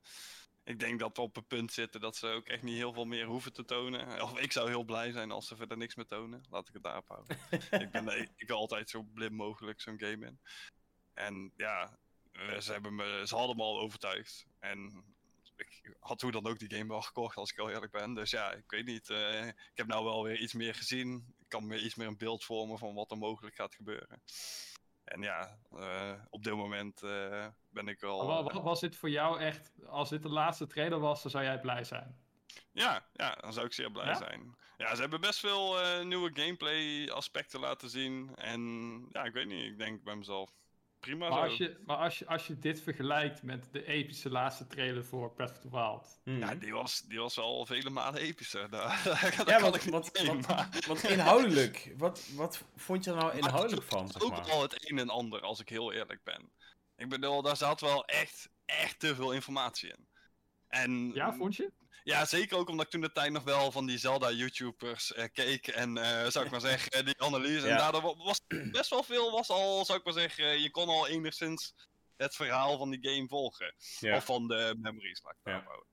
[0.64, 3.04] ik denk dat we op een punt zitten dat ze ook echt niet heel veel
[3.04, 4.22] meer hoeven te tonen.
[4.22, 6.44] Of ik zou heel blij zijn als ze verder niks meer tonen.
[6.50, 7.38] Laat ik het daarop houden.
[7.84, 10.40] ik, ben, ik, wil altijd zo blind mogelijk zo'n game in.
[11.14, 11.98] En ja,
[12.32, 14.46] eh, ze, hebben me, ze hadden me al overtuigd.
[14.58, 15.04] En
[15.56, 18.14] ik had hoe dan ook die game wel gekocht, als ik heel eerlijk ben.
[18.14, 19.10] Dus ja, ik weet niet.
[19.10, 21.34] eh, ik heb nou wel weer iets meer gezien.
[21.38, 24.22] Ik kan me iets meer een beeld vormen van wat er mogelijk gaat gebeuren.
[25.04, 27.00] En ja, eh, op dit moment
[27.68, 28.16] ben ik wel...
[28.26, 31.22] Maar wa- eh, wa- was dit voor jou echt, als dit de laatste trailer was,
[31.22, 32.18] dan zou jij blij zijn?
[32.72, 34.14] Ja, ja, dan zou ik zeer blij Ja?
[34.14, 34.56] zijn.
[34.76, 38.34] Ja, ze hebben best veel nieuwe gameplay aspecten laten zien.
[38.34, 38.60] En
[39.12, 40.50] ja, ik weet niet, ik denk bij mezelf,
[41.00, 41.44] prima Maar zo.
[41.44, 45.32] als je, maar als je, als je dit vergelijkt met de epische laatste trailer voor
[45.32, 46.20] Breath of the Wild.
[46.24, 46.38] Hmm.
[46.38, 48.70] Ja, die was, die was wel vele malen epischer.
[48.70, 53.82] Daar, daar Ja, want, maar- want inhoudelijk, wat, wat vond je er nou Maar inhoudelijk
[53.82, 54.06] het van?
[54.06, 54.50] is Zeg ook maar?
[54.50, 56.52] al het een en ander, als ik heel eerlijk ben.
[56.96, 60.08] Ik bedoel, daar zat wel echt, echt te veel informatie in.
[60.68, 61.72] En Ja, vond je?
[62.10, 65.66] Ja, zeker ook omdat ik toen de tijd nog wel van die Zelda-YouTubers eh, keek.
[65.66, 67.66] En eh, zou ik maar zeggen, eh, die analyse.
[67.66, 67.72] Ja.
[67.72, 68.40] En daardoor wa- was
[68.70, 71.74] best wel veel, was al, zou ik maar zeggen, je kon al enigszins
[72.16, 73.74] het verhaal van die game volgen.
[73.98, 74.16] Ja.
[74.16, 75.62] Of van de memories, laat ik Ja.
[75.64, 75.86] houden.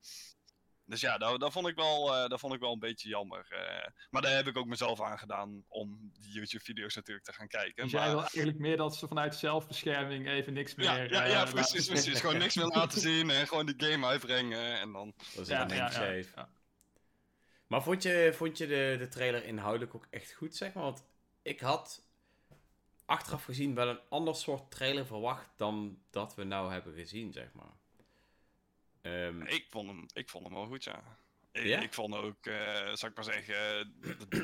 [0.90, 3.46] Dus ja, dat, dat, vond ik wel, eh, dat vond ik wel een beetje jammer.
[3.50, 3.88] eh.
[4.10, 7.84] maar daar heb ik ook mezelf aan gedaan om die YouTube-video's natuurlijk te gaan kijken.
[7.84, 8.02] Dus maar...
[8.02, 10.86] jij wil eigenlijk meer dat ze vanuit zelfbescherming even niks meer...
[10.86, 12.20] Ja, ja, eh, ja precies, precies.
[12.20, 15.14] Gewoon niks meer laten zien en gewoon die game uitbrengen en dan...
[15.34, 16.28] Dat is Ja, een ja, ja, safe.
[16.36, 16.50] ja.
[17.68, 20.84] Maar vond je, vond je de, de trailer inhoudelijk ook echt goed, zeg maar?
[20.84, 21.04] Want
[21.42, 22.06] ik had
[23.06, 27.54] achteraf gezien wel een ander soort trailer verwacht dan dat we nou hebben gezien, zeg
[27.54, 27.77] maar.
[29.08, 31.18] Ehm, Ik vond hem, ik vond hem wel goed, ja.
[31.52, 31.80] Ik, Ja?
[31.80, 34.42] ik vond ook, eh zou ik maar zeggen, dat,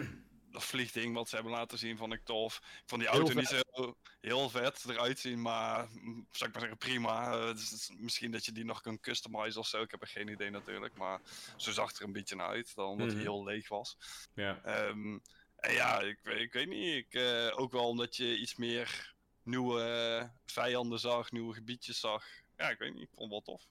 [0.52, 2.58] dat vliegding wat ze hebben laten zien, vond ik tof.
[2.58, 6.56] Ik vond die Heel auto niet zo heel vet eruit zien, maar mm, zou ik
[6.56, 7.32] maar zeggen, prima.
[7.34, 7.54] Eh,
[7.98, 10.96] misschien dat je die nog kan customizen of zo, ik heb er geen idee natuurlijk.
[10.96, 11.22] Maar
[11.58, 13.16] zo zag het er een beetje naar uit, dan omdat Mhm.
[13.16, 13.98] hij heel leeg was.
[14.34, 14.62] ja.
[14.64, 15.20] Ehm,
[15.56, 16.96] en ja, ik, weet- ik weet niet.
[16.96, 22.26] Ik, eh, ook wel omdat je iets meer nieuwe eh, vijanden zag, nieuwe gebiedjes zag.
[22.58, 23.02] Ja, ik weet niet.
[23.04, 23.64] Ik vond het wel tof.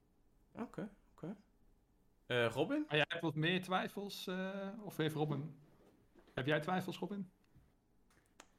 [0.52, 1.36] Oké, oké.
[2.26, 2.84] Eh, Robin?
[2.88, 5.54] Maar jij hebt wat meer twijfels, eh, of heeft Robin...
[6.34, 7.30] Heb jij twijfels, Robin?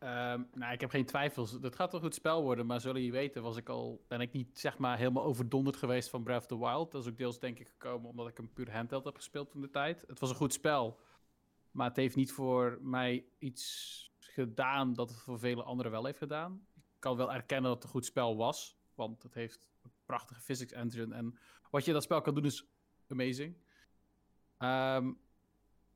[0.03, 1.51] Ehm, nou, ik heb geen twijfels.
[1.51, 4.21] Het gaat toch een goed spel worden, maar zullen jullie weten, was ik al, ben
[4.21, 6.91] ik niet zeg maar helemaal overdonderd geweest van Breath of the Wild.
[6.91, 9.61] Dat is ook deels denk ik gekomen omdat ik hem puur handheld heb gespeeld toen
[9.61, 10.03] de tijd.
[10.07, 10.99] Het was een goed spel,
[11.71, 16.17] maar het heeft niet voor mij iets gedaan dat het voor vele anderen wel heeft
[16.17, 16.67] gedaan.
[16.75, 19.72] Ik kan wel erkennen dat het een goed spel was, want het heeft een
[20.13, 21.37] prachtige physics engine en
[21.69, 22.65] wat je dat spel kan doen is
[23.07, 23.57] amazing.
[24.57, 25.13] Ehm,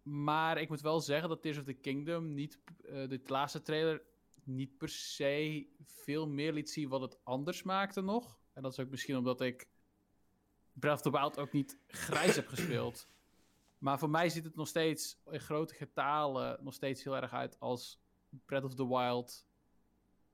[0.04, 4.02] maar ik moet wel zeggen dat Tears of the Kingdom niet, eh de laatste trailer
[4.44, 8.40] niet per se veel meer liet zien wat het anders maakte nog.
[8.54, 9.68] En dat is ook misschien omdat ik
[10.74, 13.08] Breath of the Wild ook niet grijs heb gespeeld.
[13.78, 17.60] Maar voor mij ziet het nog steeds in grote getalen nog steeds heel erg uit
[17.60, 18.00] als
[18.46, 19.46] Breath of the Wild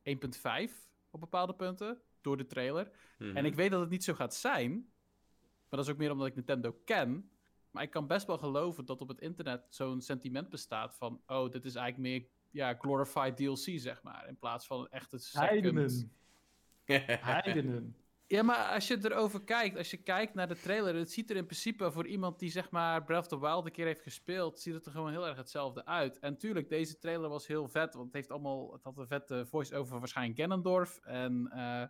[0.03, 2.91] 1.5 op bepaalde punten door de trailer.
[3.17, 3.37] Mhm.
[3.37, 4.71] En ik weet dat het niet zo gaat zijn.
[4.71, 7.29] Maar dat is ook meer omdat ik Nintendo ken.
[7.71, 11.21] Maar ik kan best wel geloven dat op het internet zo'n sentiment bestaat van...
[11.27, 14.27] Oh, dit is eigenlijk meer ja, glorified DLC, zeg maar.
[14.27, 15.49] In plaats van echt het second...
[15.49, 16.11] Heidenen.
[16.85, 17.95] Heidenen.
[18.27, 21.35] Ja, maar als je erover kijkt, als je kijkt naar de trailer, het ziet er
[21.35, 24.59] in principe voor iemand die zeg maar Breath of the Wild een keer heeft gespeeld,
[24.59, 26.19] ziet het er gewoon heel erg hetzelfde uit.
[26.19, 29.45] En tuurlijk, deze trailer was heel vet, want het heeft allemaal, het had een vette
[29.45, 31.87] voice-over van waarschijnlijk Ganondorf en, eh, eh,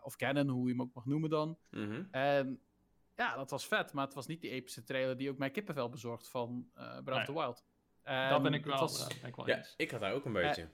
[0.00, 1.58] of Ganon, hoe je hem ook mag noemen dan.
[1.70, 2.04] Mhm.
[2.10, 2.60] En
[3.16, 5.88] ja, dat was vet, maar het was niet die epische trailer die ook mijn kippenvel
[5.88, 7.64] bezorgt van eh Breath of the Wild.
[8.30, 10.32] dat ben En ik wel, was- ben ik wel Ja, ik had daar ook een
[10.32, 10.68] beetje.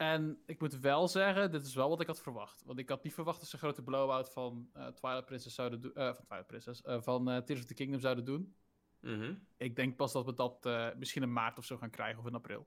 [0.00, 2.62] En ik moet wel zeggen, dit is wel wat ik had verwacht.
[2.64, 5.80] Want ik had niet verwacht dat ze een grote blowout van eh, Twilight Princess zouden
[5.80, 5.92] doen.
[5.94, 6.82] van Twilight Princess.
[6.82, 8.54] eh, van eh, Tears of the Kingdom zouden doen.
[9.00, 9.34] Mhm.
[9.56, 12.26] Ik denk pas dat we dat eh, misschien in maart of zo gaan krijgen of
[12.26, 12.66] in april.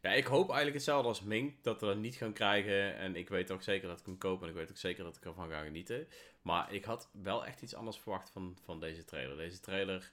[0.00, 2.96] Ja, ik hoop eigenlijk hetzelfde als Mink, dat we dat niet gaan krijgen.
[2.96, 5.16] En ik weet ook zeker dat ik hem koop en ik weet ook zeker dat
[5.16, 6.08] ik ervan ga genieten.
[6.42, 9.36] Maar ik had wel echt iets anders verwacht van, van deze trailer.
[9.36, 10.12] Deze trailer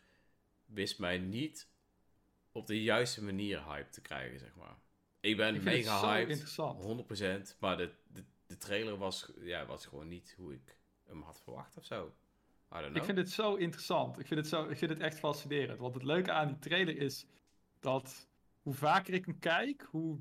[0.65, 1.69] wist mij niet
[2.51, 4.77] op de juiste manier hype te krijgen, zeg maar.
[5.25, 6.81] Ik ben Ik vind het mega zo hyped, interessant.
[7.53, 7.57] 100%.
[7.59, 11.77] Maar de, de, de trailer was, ja, was gewoon niet hoe ik hem had verwacht
[11.77, 12.13] of zo.
[12.93, 14.19] Ik vind het zo interessant.
[14.19, 15.79] Ik vind het, zo, ik vind het echt fascinerend.
[15.79, 17.25] Want het leuke aan die trailer is
[17.79, 18.27] dat
[18.61, 20.19] hoe vaker ik hem kijk, hoe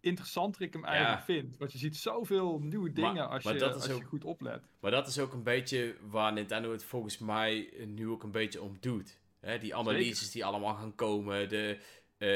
[0.00, 1.56] interessanter ik hem eigenlijk vind.
[1.56, 4.62] Want je ziet zoveel nieuwe dingen Maar- als, maar je, als je goed oplet.
[4.80, 8.62] Maar dat is ook een beetje waar Nintendo het volgens mij nu ook een beetje
[8.62, 9.20] om doet.
[9.40, 11.78] Hè, die analyses die allemaal gaan komen, de,
[12.18, 12.28] eh,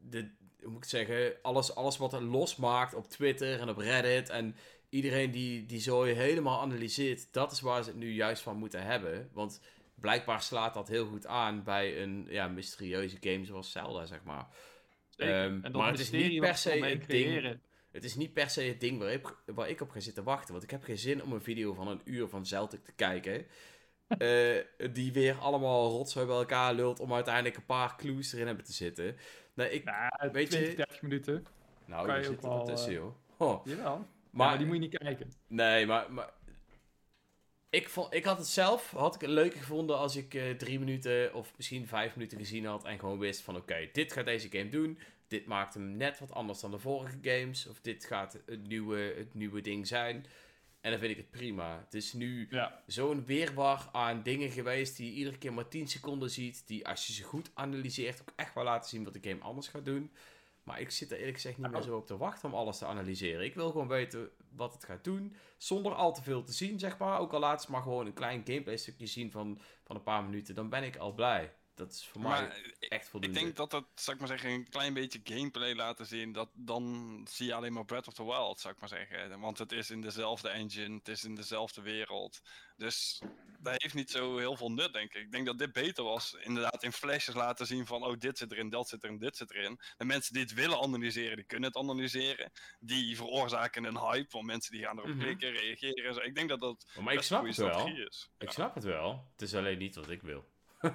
[0.00, 0.30] de
[0.62, 4.28] hoe moet ik het zeggen, alles, alles wat er losmaakt op Twitter en op Reddit
[4.28, 4.56] en
[4.88, 8.82] iedereen die, die zo helemaal analyseert, dat is waar ze het nu juist van moeten
[8.82, 9.30] hebben.
[9.32, 9.60] Want
[9.94, 14.46] blijkbaar slaat dat heel goed aan bij een ja, mysterieuze game zoals Zelda, zeg maar.
[15.16, 17.58] Ehm, en dat maar het is niet per se het ding
[17.90, 20.52] het is niet per se het ding waar ik, waar ik op ga zitten wachten.
[20.52, 23.46] Want ik heb geen zin om een video van een uur van Celtic te kijken.
[24.18, 28.64] eh, die weer allemaal rotzooi bij elkaar lult om uiteindelijk een paar clues erin hebben
[28.64, 29.16] te zitten.
[29.54, 29.84] Nee, ik...
[29.84, 31.46] Nou, weet je- 20, 30 minuten.
[31.84, 33.14] nou, kan je zit wel tussen, eh, joh.
[33.36, 33.84] Oh, Jawel.
[33.84, 35.32] Maar, maar, maar die moet je niet kijken.
[35.46, 36.12] nee, maar...
[36.12, 36.30] maar
[37.70, 40.78] ik, vond, ik had het zelf had ik het leuker gevonden als ik eh, drie
[40.78, 44.48] minuten of misschien vijf minuten gezien had en gewoon wist van oké, dit gaat deze
[44.50, 44.98] game doen.
[45.28, 47.66] Dit maakt hem net wat anders dan de vorige games.
[47.66, 50.26] Of dit gaat het nieuwe, het nieuwe ding zijn.
[50.80, 51.78] En dan vind ik het prima.
[51.84, 52.82] Het is nu Ja.
[52.86, 56.62] zo'n weerwar aan dingen geweest die je iedere keer maar 10 seconden ziet.
[56.66, 59.68] Die als je ze goed analyseert ook echt wel laten zien wat de game anders
[59.68, 60.12] gaat doen.
[60.62, 62.86] Maar ik zit er eerlijk gezegd niet meer zo op te wachten om alles te
[62.86, 63.44] analyseren.
[63.44, 65.34] Ik wil gewoon weten wat het gaat doen.
[65.56, 67.18] Zonder al te veel te zien, zeg maar.
[67.18, 70.24] Ook al laat ze maar gewoon een klein gameplay stukje zien van, van een paar
[70.24, 70.54] minuten.
[70.54, 71.52] Dan ben ik al blij.
[71.80, 73.40] Dat is voor mij Maar echt ik voldoende.
[73.40, 76.32] denk dat dat, zou ik maar zeggen, een klein beetje gameplay laten zien.
[76.32, 79.40] Dat, dan zie je alleen maar Breath of the Wild, zou ik maar zeggen.
[79.40, 82.40] Want het is in dezelfde engine, het is in dezelfde wereld.
[82.76, 83.22] Dus
[83.60, 85.22] dat heeft niet zo heel veel nut, denk ik.
[85.22, 88.04] Ik denk dat dit beter was, inderdaad, in flashes laten zien van...
[88.04, 89.80] Oh, dit zit erin, dat zit erin, dit zit erin.
[89.96, 92.52] De mensen die het willen analyseren, die kunnen het analyseren.
[92.80, 95.18] Die veroorzaken een hype, want mensen die gaan erop Mhm.
[95.20, 96.14] klikken, reageren.
[96.14, 96.20] zo.
[96.20, 97.86] Ik denk dat dat maar ik snap het wel.
[97.86, 98.30] is.
[98.38, 98.52] Ik Ja.
[98.54, 99.28] snap het wel.
[99.32, 100.48] Het is alleen niet wat ik wil.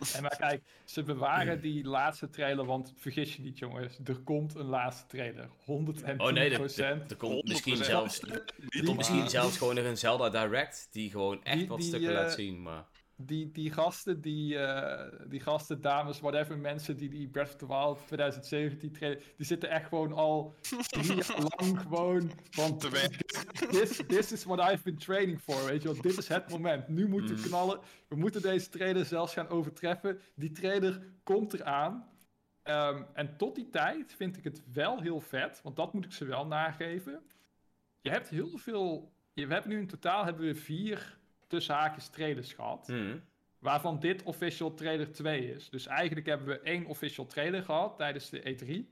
[0.14, 4.54] En maar kijk, ze bewaren die laatste trailer, want vergis je niet jongens, er komt
[4.54, 5.48] een laatste trailer.
[5.64, 7.78] 110 Oh nee, er, er- er komt misschien 100%.
[7.84, 11.78] zelfs, er komt misschien zelfs gewoon nog een Zelda Direct die gewoon echt Die- wat
[11.78, 12.62] die, stukken eh, laat zien.
[12.62, 12.84] Maar
[13.26, 17.66] Die, die gasten, die, eh, die gasten, dames, whatever, mensen die die Breath of the
[17.66, 20.54] Wild 2017 trailer, die zitten echt gewoon al
[20.88, 22.78] drie jaar lang gewoon van...
[22.78, 22.88] Te.
[23.70, 26.00] This, this is what I've been training for, weet je wel.
[26.02, 26.88] Dit is het moment.
[26.88, 27.48] Nu moeten we Mhm.
[27.48, 27.80] knallen.
[28.08, 30.20] We moeten deze trailer zelfs gaan overtreffen.
[30.34, 32.08] Die trailer komt eraan.
[32.62, 36.12] Ehm, en tot die tijd vind ik het wel heel vet, want dat moet ik
[36.12, 37.20] ze wel nageven.
[38.00, 39.12] Je hebt heel veel...
[39.32, 41.18] Je, we hebben nu in totaal hebben we vier
[41.50, 42.86] tussen haakjes trailers gehad.
[42.86, 43.16] hm,
[43.58, 45.68] Waarvan dit official trailer 2 is.
[45.70, 48.88] Dus eigenlijk hebben we één official trailer gehad tijdens de E3.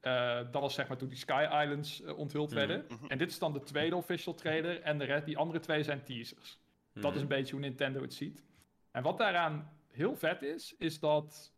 [0.00, 2.84] Eh, dat was zeg maar toen die Sky Islands eh, onthuld Mhm, werden.
[2.88, 3.06] mhm.
[3.06, 4.80] En dit is dan de tweede official trailer.
[4.80, 6.58] En de rest, die andere twee zijn teasers.
[6.92, 8.44] Dat is een beetje hoe Nintendo het ziet.
[8.90, 11.52] En wat daaraan heel vet is, is dat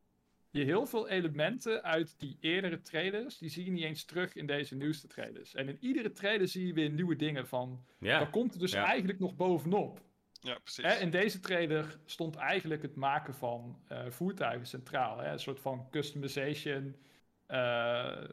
[0.51, 4.47] je heel veel elementen uit die eerdere trailers, die zie je niet eens terug in
[4.47, 5.55] deze nieuwste trailers.
[5.55, 7.85] En in iedere trailer zie je weer nieuwe dingen van.
[7.99, 8.85] Ja, Daar komt er dus ja.
[8.85, 10.01] eigenlijk nog bovenop.
[10.41, 10.85] Ja, precies.
[10.85, 15.19] Hè, in deze trailer stond eigenlijk het maken van eh, voertuigen centraal.
[15.19, 15.33] Hè?
[15.33, 16.97] Een soort van customization.
[17.47, 18.25] eh,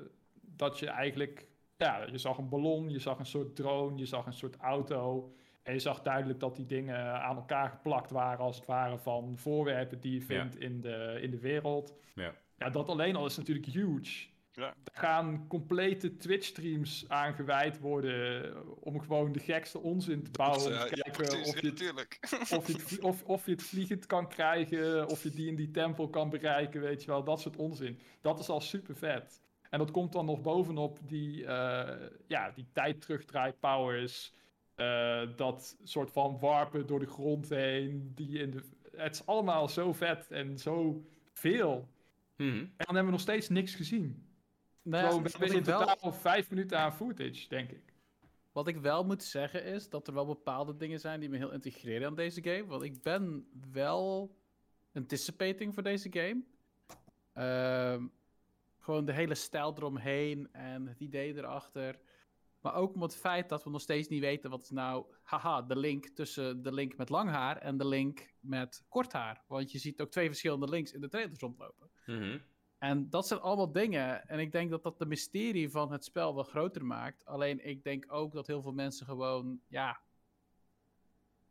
[0.41, 1.47] dat je eigenlijk
[1.77, 5.33] ja, je zag een ballon, je zag een soort drone, je zag een soort auto.
[5.63, 9.37] En je zag duidelijk dat die dingen aan elkaar geplakt waren, als het ware van
[9.37, 11.93] voorwerpen die je vindt in, de, in de wereld.
[12.15, 12.33] Ja.
[12.57, 14.27] ja, dat alleen al is natuurlijk huge.
[14.57, 14.75] Ja.
[14.83, 20.63] Er gaan complete Twitch-streams aangeweid worden om gewoon de gekste onzin te bouwen.
[20.63, 24.05] Te ja, kijken precies, of, je het, of, je het, of, of je het vliegend
[24.05, 27.23] kan krijgen, of je die in die tempel kan bereiken, weet je wel.
[27.23, 27.99] Dat soort onzin.
[28.21, 29.41] Dat is al super vet.
[29.69, 34.33] En dat komt dan nog bovenop die, eh ja, die tijd terugdraai powers.
[34.75, 38.11] eh, dat soort van warpen door de grond heen.
[38.15, 38.63] Die in de...
[38.95, 41.87] Het is allemaal zo vet en zo veel.
[42.37, 42.49] Mhm.
[42.57, 44.26] En dan hebben we nog steeds niks gezien.
[44.89, 47.93] Nou we hebben in ik wel, totaal vijf minuten aan footage, denk ik.
[48.51, 51.51] wat ik wel moet zeggen is dat er wel bepaalde dingen zijn die me heel
[51.51, 52.65] integreren aan deze game.
[52.65, 54.35] Want ik ben wel
[54.93, 56.43] anticipating voor deze game.
[57.33, 58.07] Ehm,
[58.79, 61.99] gewoon de hele stijl eromheen en het idee erachter.
[62.61, 65.61] Maar ook om het feit dat we nog steeds niet weten wat is nou, haha,
[65.61, 69.43] de link tussen de link met lang haar en de link met kort haar.
[69.47, 71.89] Want je ziet ook twee verschillende links in de trailers rondlopen.
[72.05, 72.37] Mhm.
[72.77, 74.27] En dat zijn allemaal dingen.
[74.27, 77.25] En ik denk dat dat de mysterie van het spel wel groter maakt.
[77.25, 80.01] Alleen ik denk ook dat heel veel mensen gewoon, ja.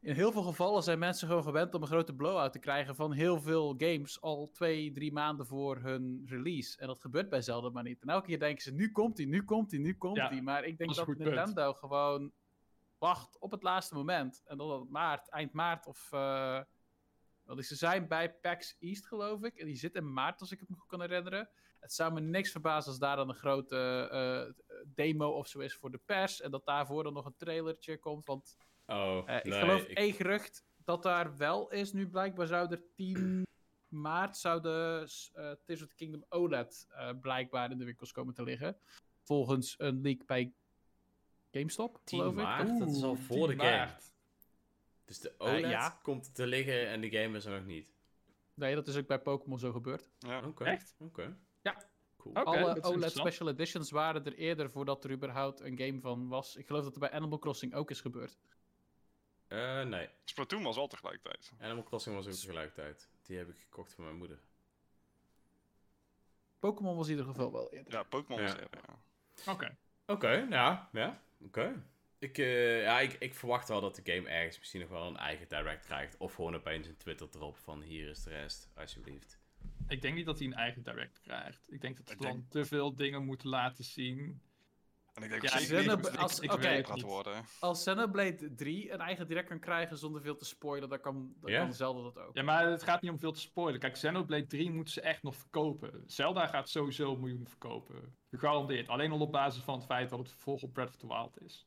[0.00, 3.12] In heel veel gevallen zijn mensen gewoon gewend om een grote blow-out te krijgen van
[3.12, 6.78] heel veel games al twee, drie maanden voor hun release.
[6.78, 8.02] En dat gebeurt bij Zelda maar niet.
[8.02, 10.42] En elke keer denken ze, nu komt hij, nu komt hij, nu komt Ja, hij.
[10.42, 11.18] Maar ik denk dat punt.
[11.18, 12.32] Nintendo gewoon
[12.98, 14.42] wacht op het laatste moment.
[14.44, 16.12] En dat het maart, eind maart of...
[16.12, 16.60] eh,
[17.54, 19.56] is, ze zijn bij PAX East, geloof ik.
[19.58, 21.48] En die zit in maart, als ik het me goed kan herinneren.
[21.80, 25.74] Het zou me niks verbazen als daar dan een grote eh, demo of zo is
[25.74, 26.40] voor de pers.
[26.40, 28.26] En dat daarvoor dan nog een trailertje komt.
[28.26, 28.56] Want
[28.86, 31.92] Oh, eh, ik nee, geloof ik- één gerucht dat daar wel is.
[31.92, 33.46] Nu blijkbaar zou er 10
[33.88, 38.34] maart zou de eh, Tears of the Kingdom OLED eh, blijkbaar in de winkels komen
[38.34, 38.76] te liggen.
[39.22, 40.52] Volgens een leak bij
[41.50, 42.42] GameStop, 10 geloof ik.
[42.42, 42.78] maart?
[42.78, 43.76] Dat is al voor de 10 game.
[43.76, 44.14] maart.
[45.06, 45.98] Dus de OLED ja.
[46.02, 47.94] komt te liggen en de game is er nog niet.
[48.54, 50.10] Nee, dat is ook bij Pokémon zo gebeurd.
[50.18, 50.46] Ja.
[50.46, 50.64] Oké.
[50.64, 50.94] Echt?
[50.98, 51.36] Oké.
[51.62, 51.88] Ja.
[52.16, 52.34] Cool.
[52.34, 53.12] Alle OLED.
[53.12, 56.56] Special Editions waren er eerder voordat er überhaupt een game van was.
[56.56, 58.38] Ik geloof dat er bij Animal Crossing ook is gebeurd.
[59.48, 60.08] Eh, nee.
[60.24, 61.52] Splatoon was al tegelijkertijd.
[61.60, 63.08] Animal Crossing was ook tegelijkertijd.
[63.22, 64.40] Die heb ik gekocht voor mijn moeder.
[66.58, 67.92] Pokémon was in ieder geval wel eerder.
[67.92, 69.52] Ja, Pokémon was eerder, ja.
[69.52, 69.76] Oké.
[70.06, 70.88] Oké, ja.
[70.92, 71.82] Ja, oké.
[72.18, 75.16] Ik, eh, ja, ik, ik verwacht wel dat de game ergens misschien nog wel een
[75.16, 76.16] eigen direct krijgt.
[76.16, 79.38] Of gewoon opeens een Twitter drop van hier is de rest, alsjeblieft.
[79.88, 81.64] Ik denk niet dat hij een eigen direct krijgt.
[81.68, 84.40] Ik denk dat ze dan denk- te veel dingen moeten laten zien.
[85.14, 87.44] En ik denk Ja, dat als- het ik ik, gaat worden.
[87.60, 91.52] Als Xenoblade 3 een eigen direct kan krijgen zonder veel te spoilen, dan kan, dan
[91.52, 92.34] kan Zelda dat ook.
[92.36, 93.80] Ja, maar het gaat niet om veel te spoilen.
[93.80, 96.02] Kijk, Xenoblade 3 moeten ze echt nog verkopen.
[96.06, 98.16] Zelda gaat sowieso een miljoen verkopen.
[98.30, 98.88] Gegarandeerd.
[98.88, 101.40] Alleen al op basis van het feit dat het vervolg op Breath of the Wild
[101.40, 101.66] is.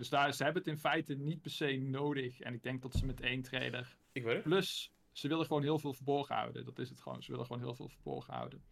[0.00, 2.40] Dus daar, ze hebben het in feite niet per se nodig.
[2.40, 4.42] En ik denk dat ze met één trailer Ik weet het.
[4.42, 6.64] Plus, ze willen gewoon heel veel verborgen houden.
[6.64, 7.22] Dat is het gewoon.
[7.22, 8.62] Ze willen gewoon heel veel verborgen houden.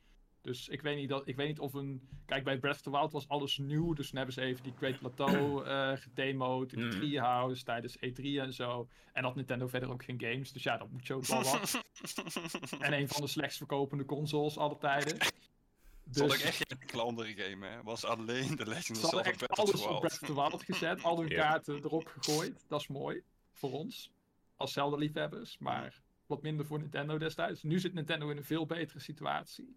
[0.40, 2.08] Dus ik weet niet, dat, ik weet niet of een...
[2.26, 3.92] Kijk, bij Breath of the Wild was alles nieuw.
[3.92, 6.72] Dus toen hebben ze even die Great Plateau eh gedemoed.
[6.72, 6.96] In de Mhm.
[6.96, 8.88] Treehouse tijdens E3 en zo.
[9.12, 10.52] En had Nintendo verder ook geen games.
[10.52, 11.80] Dus ja, dat moet je ook wel wat.
[12.80, 15.16] en een van de slechtst verkopende consoles alle tijden.
[16.12, 17.76] Ze hadden Dus ook echt geen enkele andere game, hè.
[17.76, 19.98] Het was alleen de Legend of Zelda alles op.
[20.00, 21.02] Breath of the Wild gezet.
[21.02, 21.42] Al hun Ja.
[21.42, 22.64] kaarten erop gegooid.
[22.68, 23.22] Dat is mooi.
[23.52, 24.10] Voor ons.
[24.56, 25.58] Als Zelda-liefhebbers.
[25.58, 27.62] Maar wat minder voor Nintendo destijds.
[27.62, 29.76] Nu zit Nintendo in een veel betere situatie.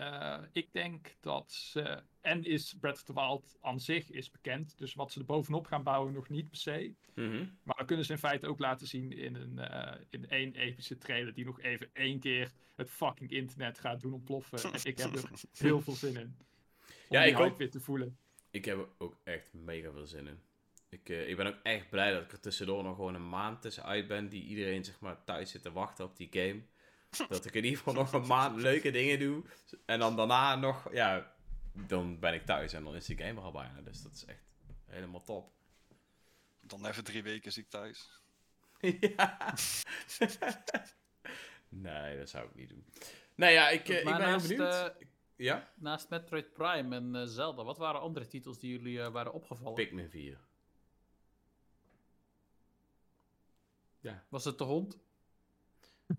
[0.00, 2.02] Eh, ik denk dat ze...
[2.20, 4.78] En is Breath of the Wild aan zich is bekend.
[4.78, 6.94] Dus wat ze er bovenop gaan bouwen nog niet per se.
[7.14, 7.46] Mhm.
[7.62, 10.98] Maar dan kunnen ze in feite ook laten zien in, een, eh, in één epische
[10.98, 11.34] trailer.
[11.34, 14.72] Die nog even één keer het fucking internet gaat doen ontploffen.
[14.72, 16.36] En ik heb er heel veel zin in.
[16.36, 17.58] Om Ja, ik ook.
[17.58, 18.16] weer te voelen.
[18.50, 20.40] Ik heb er ook echt mega veel zin in.
[20.88, 23.62] Ik, eh, ik ben ook echt blij dat ik er tussendoor nog gewoon een maand
[23.62, 24.28] tussenuit ben.
[24.28, 26.62] Die iedereen zeg maar thuis zit te wachten op die game.
[27.28, 29.44] Dat ik in ieder geval nog een maand leuke dingen doe.
[29.86, 31.34] En dan daarna nog, ja,
[31.72, 33.80] dan ben ik thuis en dan is die game er al bijna.
[33.80, 34.44] Dus dat is echt
[34.86, 35.52] helemaal top.
[36.60, 38.10] Dan even drie weken ziek thuis.
[39.16, 39.54] ja.
[41.68, 42.84] nee, dat zou ik niet doen.
[43.34, 44.60] Nee, ja, ik, eh, ik ben heel benieuwd.
[44.74, 45.06] eh,
[45.36, 45.72] ja?
[45.74, 49.74] naast Metroid Prime en eh, Zelda, wat waren andere titels die jullie eh, waren opgevallen?
[49.74, 50.38] Pikmin 4.
[54.28, 54.98] Was het de hond?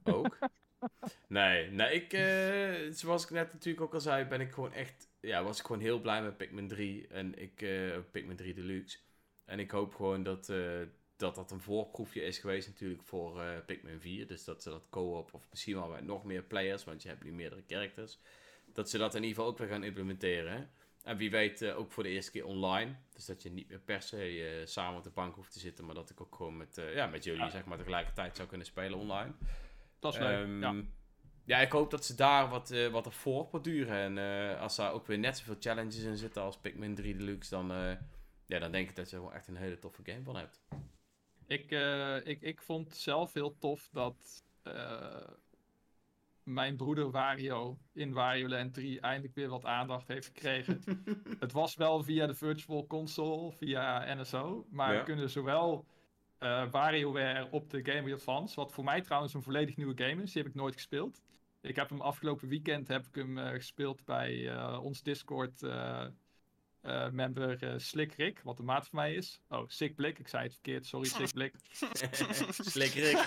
[0.03, 0.37] Ook?
[1.27, 5.09] nee, nee, ik, eh, zoals ik net natuurlijk ook al zei, ben ik gewoon echt,
[5.19, 8.97] ja, was ik gewoon heel blij met Pikmin 3 en ik, eh, Pikmin 3 Deluxe.
[9.45, 10.81] En ik hoop gewoon dat, eh,
[11.15, 14.27] dat dat een voorproefje is geweest natuurlijk voor Pikmin 4.
[14.27, 17.23] Dus dat ze dat co-op, of misschien wel met nog meer players, want je hebt
[17.23, 18.19] nu meerdere characters.
[18.73, 20.51] Dat ze dat in ieder geval ook weer gaan implementeren.
[20.51, 20.63] hè.
[21.03, 22.95] en wie weet uh, ook voor de eerste keer online.
[23.13, 25.85] Dus dat je niet meer per se uh, samen op de bank hoeft te zitten,
[25.85, 28.67] maar dat ik ook gewoon met, uh, ja, met jullie zeg maar tegelijkertijd zou kunnen
[28.67, 29.33] spelen online.
[30.01, 30.73] Dat is leuk, um, ja.
[31.45, 34.17] Ja, ik hoop dat ze daar wat, uh, wat ervoor borduren.
[34.17, 37.49] En uh, als daar ook weer net zoveel challenges in zitten als Pikmin 3 Deluxe,
[37.49, 37.91] dan, uh,
[38.45, 40.61] ja, dan denk ik dat je er wel echt een hele toffe game van hebt.
[41.47, 41.71] Ik,
[42.23, 44.43] ik, ik vond zelf heel tof dat
[46.43, 50.81] mijn broeder Wario in Wario Land 3 eindelijk weer wat aandacht heeft gekregen.
[51.39, 54.99] het was wel via de Virtual Console, via NSO, maar ja.
[54.99, 55.85] we kunnen zowel
[56.43, 58.55] uh, WarioWare op de Game Boy Advance.
[58.55, 60.31] Wat voor mij trouwens een volledig nieuwe game is.
[60.31, 61.21] Die heb ik nooit gespeeld.
[61.61, 65.61] Ik heb hem afgelopen weekend heb ik hem uh, gespeeld bij uh, ons Discord
[67.11, 69.41] member Slick Rick, wat de maat van mij is.
[69.49, 71.53] Oh, Sick Blik, ik zei het verkeerd, sorry Sick Blik.
[72.73, 73.17] Slick Rick.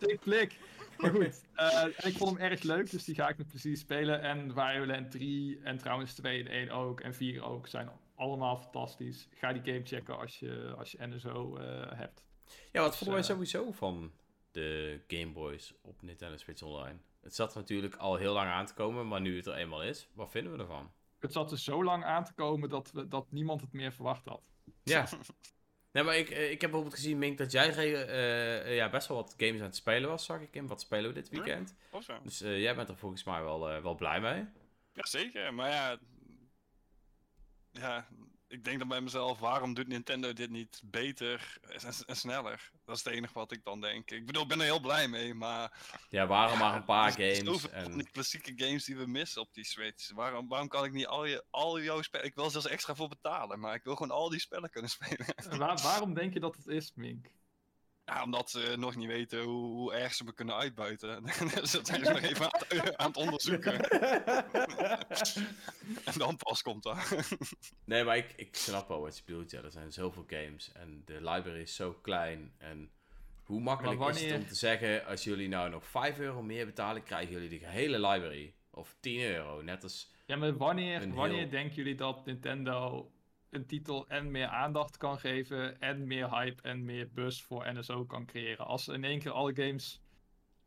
[0.00, 0.56] Sick Blik.
[0.98, 4.20] Maar goed, en ik vond hem erg leuk, dus die ga ik met plezier spelen.
[4.20, 8.56] En Wario Land 3 en trouwens 2 en 1 ook en 4 ook zijn allemaal
[8.56, 9.28] fantastisch.
[9.34, 11.64] Ga die game checken als je, als je NSO uh,
[11.94, 12.24] hebt.
[12.72, 14.12] Ja, wat vonden wij sowieso van
[14.50, 16.98] de Game Boys op Nintendo Switch Online?
[17.20, 20.08] Het zat natuurlijk al heel lang aan te komen, maar nu het er eenmaal is,
[20.14, 20.92] wat vinden we ervan?
[21.18, 24.24] Het zat er zo lang aan te komen dat, we, dat niemand het meer verwacht
[24.24, 24.42] had.
[24.82, 25.08] Ja.
[25.92, 29.34] nee, maar ik, ik heb bijvoorbeeld gezien, Mink, dat jij uh, ja, best wel wat
[29.36, 30.66] games aan het spelen was, zag ik in.
[30.66, 31.74] Wat spelen we dit weekend?
[32.06, 34.44] Ja, dus uh, jij bent er volgens mij wel, wel blij mee.
[34.92, 35.98] Jazeker, maar ja,
[37.72, 38.08] ja,
[38.52, 42.70] ik denk dan bij mezelf, waarom doet Nintendo dit niet beter en, en, sneller?
[42.84, 44.10] Dat is het enige wat ik dan denk.
[44.10, 45.72] Ik bedoel, ik ben er heel blij mee, maar...
[46.08, 47.38] Ja, waarom ja, maar een paar games?
[47.38, 47.96] Zoveel en...
[47.96, 50.12] die klassieke games die we missen op die Switch.
[50.12, 52.26] Waarom, waarom kan ik niet al, je, al jouw spellen...
[52.26, 55.26] Ik wil zelfs extra voor betalen, maar ik wil gewoon al die spellen kunnen spelen.
[55.58, 57.26] Waar, waarom denk je dat het is, Mink?
[58.04, 61.24] Ja, omdat ze nog niet weten hoe, hoe erg ze me kunnen uitbuiten.
[61.54, 63.80] dus dat zijn ze nog even aan het, aan het onderzoeken.
[66.04, 67.16] en dan pas komt dat.
[67.84, 69.50] nee, maar ik, ik snap wel wat je bedoelt.
[69.50, 72.52] Ja, er zijn zoveel games en de library is zo klein.
[72.58, 72.90] En
[73.42, 74.24] hoe makkelijk wanneer...
[74.24, 77.58] is het om te zeggen, als jullie nou nog 5 euro meer betalen, krijgen jullie
[77.58, 78.54] de hele library.
[78.70, 80.10] Of 10 euro, net als...
[80.26, 81.48] Ja, maar wanneer, wanneer heel...
[81.48, 83.10] denken jullie dat Nintendo
[83.52, 88.04] een titel en meer aandacht kan geven en meer hype en meer buzz voor NSO
[88.04, 88.66] kan creëren.
[88.66, 90.00] Als ze in één keer alle games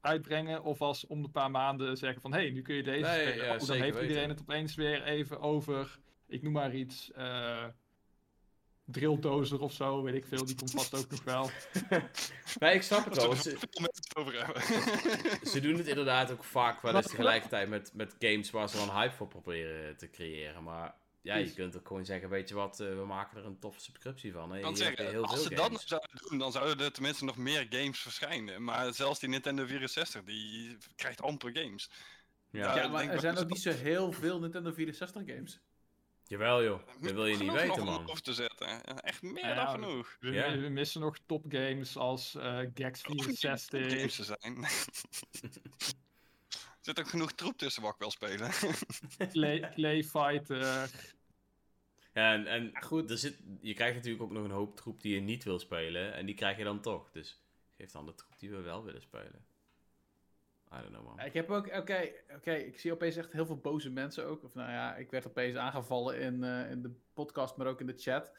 [0.02, 3.06] uitbrengen of als om de paar maanden zeggen van hé, hey, nu kun je deze
[3.06, 3.46] nee, spelen.
[3.46, 7.66] Ja, oh, dan heeft iedereen het opeens weer even over, ik noem maar iets, uh,
[8.86, 11.50] drilldozer of zo, weet ik veel, die komt vast ook nog wel.
[12.60, 13.36] nee, ik snap het wel.
[13.36, 13.58] Ze,
[15.52, 18.96] ze doen het inderdaad ook vaak wel eens tegelijkertijd met, met games waar ze dan
[18.96, 20.96] hype voor proberen te creëren, maar
[21.26, 23.80] ja, je kunt ook gewoon zeggen, weet je wat, uh, we maken er een toffe
[23.80, 24.52] subscriptie van.
[24.52, 24.60] Hè?
[24.60, 25.72] Kan zeggen, heel als ze games.
[25.72, 28.64] dat zouden doen, dan zouden er tenminste nog meer games verschijnen.
[28.64, 31.90] Maar zelfs die Nintendo 64, die krijgt amper games.
[32.50, 35.60] Ja, ja maar er zijn ook niet zo heel veel Nintendo 64 games.
[36.28, 38.10] Jawel joh, dat wil je niet weten man.
[38.10, 38.84] Of te zetten.
[38.84, 40.18] Echt meer ja, dan genoeg.
[40.20, 40.58] We, ja.
[40.58, 43.84] we, missen nog topgames als uh, Gax 64.
[43.84, 44.58] Oh, games te zijn.
[46.86, 48.52] Er zit ook genoeg troep tussen wat ik wil spelen.
[49.32, 50.90] Clay, Clay Fighter.
[52.16, 55.16] Ja, en, en goed, er zit, je krijgt natuurlijk ook nog een hoop troep die
[55.16, 56.14] je niet wil spelen.
[56.14, 57.12] En die krijg je dan toch.
[57.12, 57.42] Dus
[57.78, 59.46] geef dan de troep die we wel willen spelen.
[60.74, 61.26] I don't know, man.
[61.26, 64.44] Ik heb ook, oké, oké, ik zie opeens echt heel veel boze mensen ook.
[64.44, 67.88] Of nou ja, ik werd opeens aangevallen in, uh, in de podcast, maar ook in
[67.88, 68.32] de chat.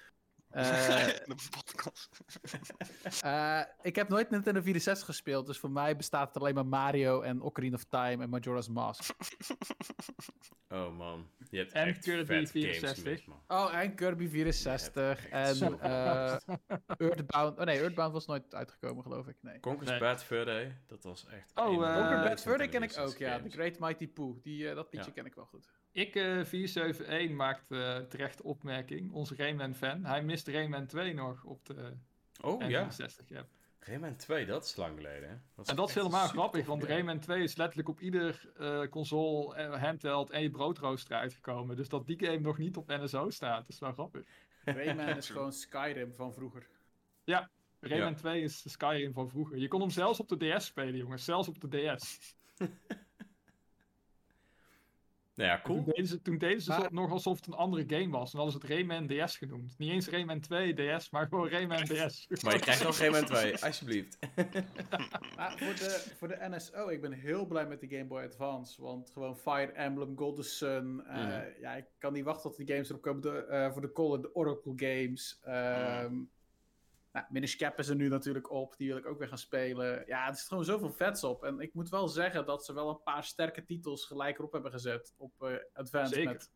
[0.57, 1.09] Uh,
[3.25, 7.21] uh, ik heb nooit Nintendo 64 gespeeld, dus voor mij bestaat het alleen maar Mario
[7.21, 9.15] en Ocarina of Time en Majora's Mask.
[10.69, 13.25] Oh man, je hebt en echt Kirby 64.
[13.47, 16.37] oh, en Kirby 64 en uh,
[16.97, 17.59] Earthbound.
[17.59, 19.37] Oh nee, Earthbound was nooit uitgekomen, geloof ik.
[19.41, 19.61] Nee.
[19.61, 19.99] Conker's nee.
[19.99, 21.53] Bad Fur Day, dat was echt.
[21.55, 23.41] Oh, Conker's Bad Fur Day ken ik ook, ja.
[23.41, 25.15] The Great Mighty Pooh, die, dat liedje ja.
[25.15, 25.69] ken ik wel goed.
[25.97, 29.13] Ik, uh, 471, maakt uh, terecht opmerking.
[29.13, 30.05] Onze Rayman-fan.
[30.05, 31.93] Hij mist Rayman 2 nog op de
[32.41, 32.69] oh, N64.
[32.69, 32.85] Ja.
[33.27, 33.47] ja.
[33.79, 35.29] Rayman 2, dat is lang geleden.
[35.29, 35.35] Hè?
[35.55, 39.77] Dat en dat is helemaal grappig, want Rayman 2 is letterlijk op ieder uh, console,
[39.77, 41.77] handheld en je broodrooster uitgekomen.
[41.77, 44.23] Dus dat die game nog niet op NSO staat, dat is wel grappig.
[44.65, 46.67] Rayman is gewoon Skyrim van vroeger.
[47.25, 47.51] Ja,
[47.81, 48.15] Rayman ja.
[48.15, 49.59] 2 is Skyrim van vroeger.
[49.59, 51.25] Je kon hem zelfs op de DS spelen, jongens.
[51.25, 52.35] Zelfs op de DS.
[55.37, 55.77] Nou ja, cool.
[55.77, 56.93] Toen deden ze, toen deden ze maar...
[56.93, 58.33] nog alsof het een andere game was.
[58.33, 59.79] En hadden ze het Rayman DS genoemd.
[59.79, 62.27] Niet eens Rayman 2 DS, maar gewoon Rayman DS.
[62.43, 64.19] Maar je krijgt nog Rayman 2, alsjeblieft.
[65.37, 68.83] maar voor de, voor de NSO, ik ben heel blij met de Game Boy Advance.
[68.83, 71.03] Want gewoon Fire Emblem, Golden Sun.
[71.07, 71.45] Uh, mm.
[71.61, 73.23] Ja, ik kan niet wachten tot die games erop komen.
[73.23, 75.41] De, uh, voor de Call de Oracle games.
[75.47, 76.31] Um,
[77.17, 78.77] nou, Minish Cap is er nu natuurlijk op.
[78.77, 80.05] Die wil ik ook weer gaan spelen.
[80.07, 81.45] Ja, er zit gewoon zoveel vets op.
[81.45, 84.71] En ik moet wel zeggen dat ze wel een paar sterke titels gelijk erop hebben
[84.71, 85.15] gezet.
[85.17, 86.15] Op uh, Advanced.
[86.15, 86.49] Zeker.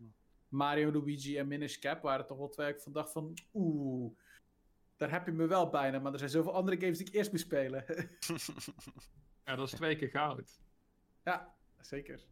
[0.49, 3.35] Mario, Luigi en Minish Cap waren toch wel twee ik van dacht van...
[3.55, 4.13] Oeh,
[4.97, 5.99] daar heb je me wel bijna.
[5.99, 7.85] Maar er zijn zoveel andere games die ik eerst moet spelen.
[9.45, 10.61] Ja, dat is twee keer goud.
[11.25, 12.27] ja, zeker.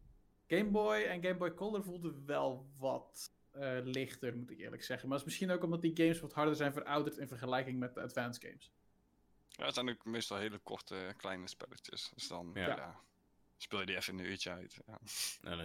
[0.47, 5.09] Game Boy en Game Boy Color voelden wel wat eh, lichter, moet ik eerlijk zeggen.
[5.09, 7.93] Maar dat is misschien ook omdat die games wat harder zijn verouderd in vergelijking met
[7.93, 8.71] de advanced games.
[9.49, 12.11] Ja, het zijn ook meestal hele korte, kleine spelletjes.
[12.15, 12.67] Dus dan Ja.
[12.67, 12.99] ja.
[13.57, 14.79] speel je die even in een uurtje uit.
[14.87, 14.99] Ja.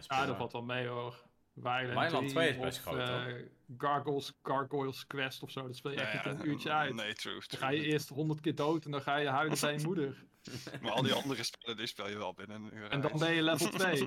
[0.09, 1.23] Ja, dat valt wel mee hoor.
[1.53, 3.19] Wyland 2 is best of, groot, hoor.
[3.19, 3.47] eh,
[3.79, 5.67] Gargoyles, Gargoyles Quest of zo.
[5.67, 6.95] Dat speel je echt een uurtje uit.
[6.95, 7.43] Nee, true.
[7.47, 10.25] Dan ga je eerst honderd keer dood en dan ga je huilen bij je moeder.
[10.81, 13.33] Maar al die andere spellen, die speel je wel binnen een uur En dan ben
[13.35, 14.07] je level 2.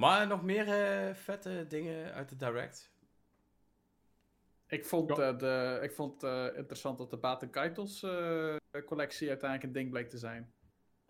[0.00, 2.90] Maar nog meer eh, vette dingen uit de Direct?
[4.66, 5.28] Ik vond, Ja.
[5.32, 8.56] eh, de, ik vond eh, interessant dat de Baten Keitels eh,
[8.86, 10.52] collectie uiteindelijk een ding bleek te zijn.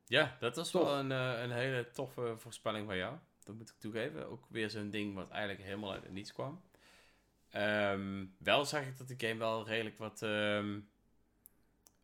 [0.05, 0.83] Ja, dat was Tof.
[0.83, 3.17] wel een, eh, een hele toffe voorspelling van jou.
[3.43, 4.29] Dat moet ik toegeven.
[4.31, 6.63] Ook weer zo'n ding wat eigenlijk helemaal uit het niets kwam.
[7.51, 10.81] Ehm, wel zag ik dat de game wel redelijk wat, ehm,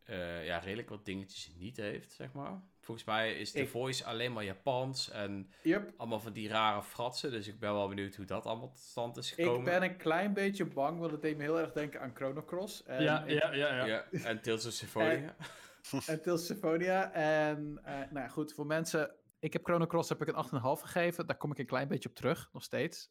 [0.05, 2.61] eh, ja, redelijk wat dingetjes niet heeft, zeg maar.
[2.87, 5.93] Volgens mij is de Ik- voice alleen maar Japans en Yep.
[5.97, 7.31] allemaal van die rare fratsen.
[7.31, 9.59] Dus ik ben wel benieuwd hoe dat allemaal tot stand is gekomen.
[9.59, 12.45] Ik ben een klein beetje bang, want het deed me heel erg denken aan Chrono
[12.45, 12.83] Cross.
[12.85, 13.85] En Ja, ik- ja, ja, ja.
[13.87, 15.37] Ja, en Tales of Symphonia.
[16.07, 17.13] En Tales of Symphonia.
[17.13, 19.15] En eh, nou ja, goed, voor mensen...
[19.39, 21.27] Ik heb Chrono Cross heb ik een 8,5 gegeven.
[21.27, 23.11] Daar kom ik een klein beetje op terug, nog steeds.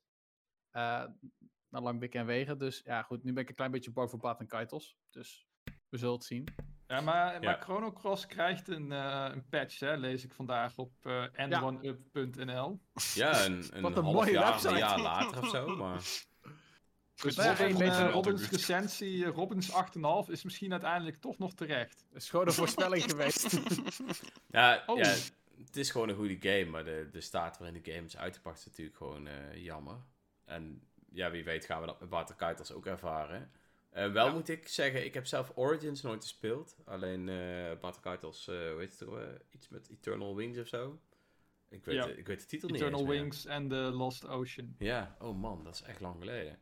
[0.71, 1.05] Eh
[1.69, 2.57] na lang wikken en wegen.
[2.57, 4.97] Dus ja, goed, nu ben ik een klein beetje bang voor Baten Keitels.
[5.09, 5.47] Dus
[5.89, 6.47] we zullen het zien.
[6.87, 7.39] Ja, maar, Ja.
[7.39, 12.79] maar Chrono Cross krijgt een, eh, een patch, hè, lees ik vandaag op eh n1up.nl.
[13.13, 14.69] Ja, een, een, Wat een half mooie jaar, website.
[14.73, 15.75] een jaar later of zo.
[15.75, 16.01] Maar
[17.21, 18.51] Dus ja, te Robins buurt.
[18.51, 22.05] recensie, eh, Robins 8,5 is misschien uiteindelijk toch nog terecht.
[22.13, 23.59] Het is gewoon een voorspelling geweest.
[24.47, 24.97] Ja, Oh.
[24.97, 25.13] ja,
[25.65, 28.57] het is gewoon een goede game, maar de, de staat waarin de game is uitgepakt
[28.59, 29.95] is natuurlijk gewoon eh, jammer.
[30.45, 33.51] En ja, wie weet gaan we dat met Water Kuiters ook ervaren.
[33.95, 34.33] Eh, wel Ja.
[34.33, 36.75] moet ik zeggen, ik heb zelf Origins nooit gespeeld.
[36.85, 40.99] Alleen eh Water Kuiters, eh hoe heet het iets met Eternal Wings of zo.
[41.69, 42.05] Ik weet, Ja.
[42.05, 43.19] ik weet de titel Eternal niet meer.
[43.19, 44.75] Wings en The Lost Ocean.
[44.79, 46.59] Ja, oh man, dat is echt lang geleden.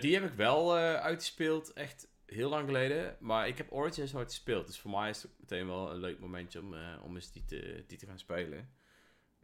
[0.00, 3.16] Die heb ik wel uitgespeeld, echt heel lang geleden.
[3.20, 4.66] Maar ik heb Origins nooit gespeeld.
[4.66, 7.84] Dus voor mij is het meteen wel een leuk momentje om, om eens die te,
[7.86, 8.70] die te gaan spelen.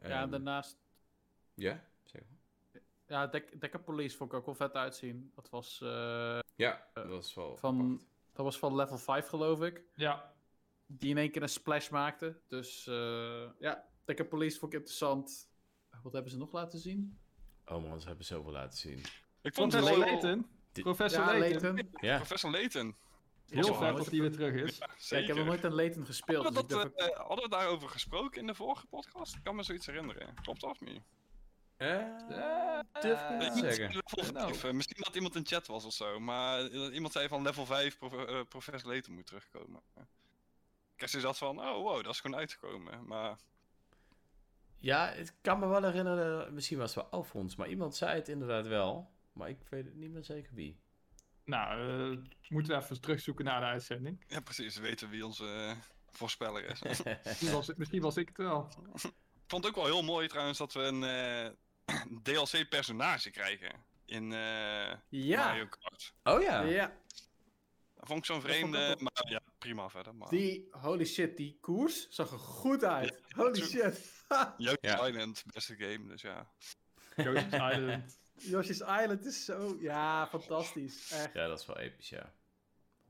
[0.03, 0.79] ja, Ehm, daarnaast...
[1.55, 2.39] Ja, zeg maar.
[3.07, 5.33] Ja, Police vond ik ook wel vet uitzien.
[5.35, 5.81] Dat was,
[6.61, 8.07] Ja, Eh, dat is wel van- apart.
[8.33, 9.83] dat was van level 5 geloof ik.
[9.95, 10.33] Ja,
[10.87, 12.41] Die in één keer een splash maakte.
[12.49, 15.49] Dus eh, ja, Dekker Police vond ik interessant.
[16.03, 17.19] Wat hebben ze nog laten zien?
[17.67, 18.99] Oh man, ze hebben zoveel laten zien.
[19.43, 19.99] Ik vond het Professor.
[20.13, 20.47] Layton.
[20.73, 21.63] Dit- Professor ja, Layton.
[21.75, 21.89] Layton.
[22.01, 22.97] Ja, Professor Layton.
[23.49, 24.79] Heel vet nooit dat hij weer terug is.
[24.79, 26.45] Ja, Ja, ik heb nog nooit een Layton gespeeld.
[26.45, 29.35] Hadden we, Dus ik dat, eh, hadden we daarover gesproken in de vorige podcast?
[29.37, 30.35] Ik kan me zoiets herinneren.
[30.43, 31.01] Klopt dat of niet?
[31.81, 33.87] Eh, Eh, durf ik niet moet zeggen.
[33.87, 34.49] level Nou.
[34.55, 37.43] 5, eh, misschien dat iemand in chat was of zo, maar eh, iemand zei van
[37.43, 39.81] level 5 prof, eh, Professor Layton moet terugkomen.
[40.97, 43.07] Had zoiets van, oh wow, dat is gewoon uitgekomen.
[43.07, 43.37] Maar
[44.79, 48.29] Ja, ik kan me wel herinneren, misschien was het wel Alfons, maar iemand zei het
[48.29, 49.11] inderdaad wel.
[49.33, 50.81] Maar ik weet het niet meer zeker wie.
[51.45, 51.81] Nou,
[52.13, 54.25] eh, moeten we even terugzoeken naar de uitzending.
[54.29, 55.77] ja, precies, we weten wie onze eh,
[56.11, 56.83] voorspeller is.
[57.25, 58.69] Misschien was, het- misschien was ik het wel.
[58.95, 61.51] Ik vond het ook wel heel mooi trouwens dat we een eh,
[62.23, 63.73] DLC-personage krijgen
[64.05, 66.13] in eh, Ja, Mario Kart.
[66.25, 66.61] oh ja.
[66.63, 66.97] ja.
[67.97, 70.15] Dat vond ik zo'n ik vreemde, maar ja, prima verder.
[70.15, 70.29] Maar...
[70.29, 73.21] Die, holy shit, die koers zag er goed uit.
[73.37, 74.25] Holy shit.
[74.57, 75.07] Yoshi's Ja.
[75.07, 76.47] Island, beste game, dus ja.
[77.17, 78.19] Yoshi's Island.
[78.35, 79.77] Yoshi's Island is zo...
[79.81, 81.11] Ja, fantastisch.
[81.13, 81.33] Echt.
[81.35, 82.33] Ja, dat is wel episch, ja.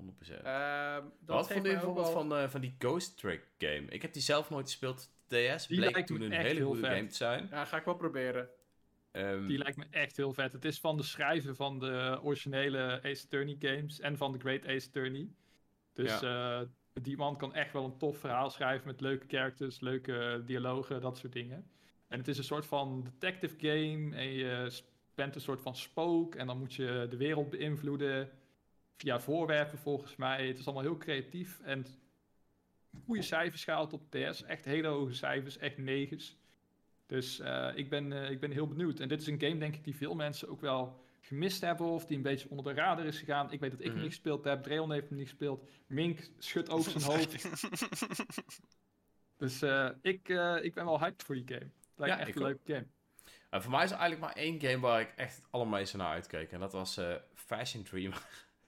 [0.03, 0.05] 100%.
[0.43, 3.85] Ehm, dat Wat vond je bijvoorbeeld wel- van, eh, van die Ghost Trick game?
[3.89, 5.11] Ik heb die zelf nooit gespeeld.
[5.29, 7.49] DS Die bleek toen een hele goede game te zijn.
[7.51, 8.49] Ja, ga ik wel proberen.
[9.11, 10.53] Ehm, Die lijkt me echt heel vet.
[10.53, 14.67] Het is van de schrijver van de originele Ace Attorney games en van de Great
[14.67, 15.29] Ace Attorney.
[15.93, 16.61] Dus eh,
[16.93, 21.19] die man kan echt wel een tof verhaal schrijven met leuke characters, leuke dialogen, dat
[21.19, 21.71] soort dingen.
[22.09, 24.83] En het is een soort van detective game en je
[25.15, 28.31] bent een soort van spook en dan moet je de wereld beïnvloeden
[28.97, 30.47] via voorwerpen volgens mij.
[30.47, 31.87] Het is allemaal heel creatief en
[33.05, 34.43] goede cijfers gehaald op DS.
[34.43, 36.40] Echt hele hoge cijfers, echt negens.
[37.11, 39.01] Dus eh, ik, ben, eh, ik ben heel benieuwd.
[39.01, 41.87] En dit is een game, denk ik, die veel mensen ook wel gemist hebben.
[41.87, 43.53] Of die een beetje onder de radar is gegaan.
[43.53, 43.95] Ik weet dat ik Mhm.
[43.95, 44.63] hem niet gespeeld heb.
[44.63, 45.69] Dreon heeft hem niet gespeeld.
[45.87, 47.45] Mink schudt ook zijn hoofd.
[49.37, 51.61] Dus eh, ik, eh, ik ben wel hyped voor die game.
[51.61, 52.87] Het lijkt Ja, echt een leuke game.
[53.51, 56.13] en voor mij is er eigenlijk maar één game waar ik echt het allermeeste naar
[56.13, 56.53] uitkeek.
[56.53, 58.13] En dat was eh, Fashion Dream.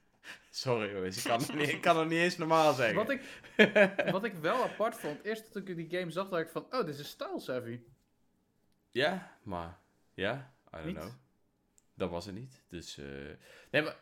[0.50, 2.96] Sorry jongens, ik kan, het niet, ik kan het niet eens normaal zeggen.
[2.96, 3.22] Wat ik,
[4.10, 6.84] wat ik wel apart vond, eerst toen ik die game zag, dacht ik van, oh,
[6.86, 7.80] dit is style savvy.
[8.92, 9.78] Ja, maar...
[10.14, 10.96] Ja, I don't Niet?
[10.96, 11.12] know.
[11.94, 12.62] Dat was het niet.
[12.68, 13.06] Dus, eh,
[13.70, 13.96] nee, maar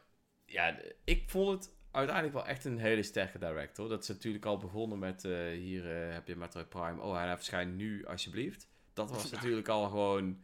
[0.45, 3.89] ja, ik vond het uiteindelijk wel echt een hele sterke director.
[3.89, 7.03] Dat is natuurlijk al begonnen met, eh, hier eh, heb je Metroid Prime.
[7.03, 8.69] Oh, hij verschijnt nu, alsjeblieft.
[8.93, 10.43] Dat was natuurlijk al gewoon...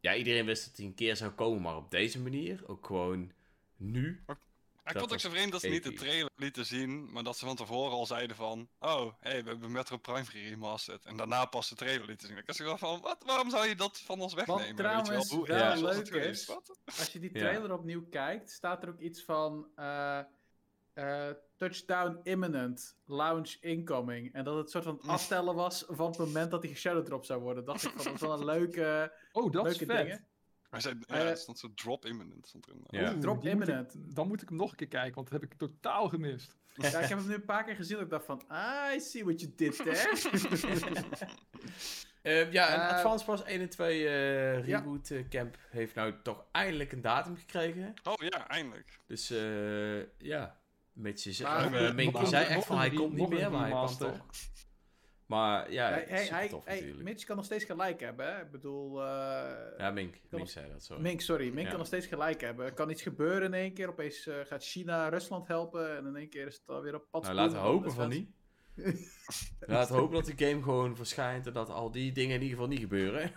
[0.00, 3.32] Ja, iedereen wist dat hij een keer zou komen, maar op deze manier, ook gewoon
[3.76, 4.24] nu.
[4.84, 7.36] Ik vond het ook zo vreemd dat ze niet de trailer lieten zien, maar dat
[7.38, 11.04] ze van tevoren al zeiden van, oh, hey, we hebben Metro Prime geremasterd.
[11.04, 12.36] En daarna pas de trailer lieten zien.
[12.36, 14.60] Ik was wel van, wat, waarom zou je dat van ons wegnemen?
[14.62, 16.78] Weet je trouwens Hoe wel was leuk is- Wat?
[16.84, 17.38] Als je die Ja.
[17.40, 20.18] trailer opnieuw kijkt, staat er ook iets van eh,
[20.92, 24.34] eh, touchdown imminent, launch incoming.
[24.34, 27.40] En dat het soort van het aftellen was van het moment dat die drop zou
[27.40, 27.64] worden.
[27.64, 30.04] Dacht ik van, dat is wel een leuke, Oh, dat is leuke vet.
[30.06, 30.26] dingen.
[30.72, 32.46] Hij zei, ja, Eh, er stond zo drop imminent.
[32.46, 32.84] Stond erin.
[32.86, 33.10] Ja.
[33.12, 34.14] Oeh, Drop die moet ik- imminent.
[34.16, 36.56] dan moet ik hem nog een keer kijken, want dat heb ik totaal gemist.
[36.74, 38.42] Ja, ik heb hem nu een paar keer gezien dat ik dacht van,
[38.94, 40.10] I see what you did there.
[42.22, 44.78] Eh, ja, en Eh, Advance Wars 1 en 2 eh, ja.
[44.78, 47.94] Reboot eh, Camp heeft nou toch eindelijk een datum gekregen.
[48.04, 48.98] Oh ja, eindelijk.
[49.06, 50.56] Dus eh, ja,
[50.92, 51.40] Mitch is...
[51.40, 54.12] Maar- of, Minky Nog zei echt van hij komt niet meer, maar hij remaster.
[54.12, 54.26] toch.
[55.32, 57.02] Maar ja, hij, hij, tof natuurlijk.
[57.02, 58.40] Mitch kan nog steeds gelijk hebben, hè?
[58.40, 59.02] Ik bedoel...
[59.02, 60.12] eh, Ja, Mink.
[60.30, 61.02] Mink nog- zei dat, sorry.
[61.02, 61.44] Mink, sorry.
[61.48, 61.68] Mink Ja.
[61.68, 62.66] kan nog steeds gelijk hebben.
[62.66, 63.88] Er kan iets gebeuren in één keer.
[63.88, 65.96] Opeens eh, gaat China Rusland helpen.
[65.96, 67.22] En in één keer is het alweer op pad.
[67.22, 68.30] Nou, laten we hopen Dat van niet.
[69.60, 72.56] laten we hopen dat de game gewoon verschijnt en dat al die dingen in ieder
[72.56, 73.32] geval niet gebeuren.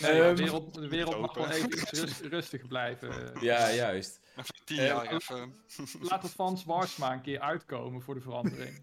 [0.00, 3.32] Nee, Ehm, de wereld, de wereld mag wel even rust- rustig blijven.
[3.40, 4.20] ja, juist.
[4.36, 5.54] Even tien Eh, jaar even.
[6.08, 8.82] Laat het Vans Wars maar een keer uitkomen voor de verandering.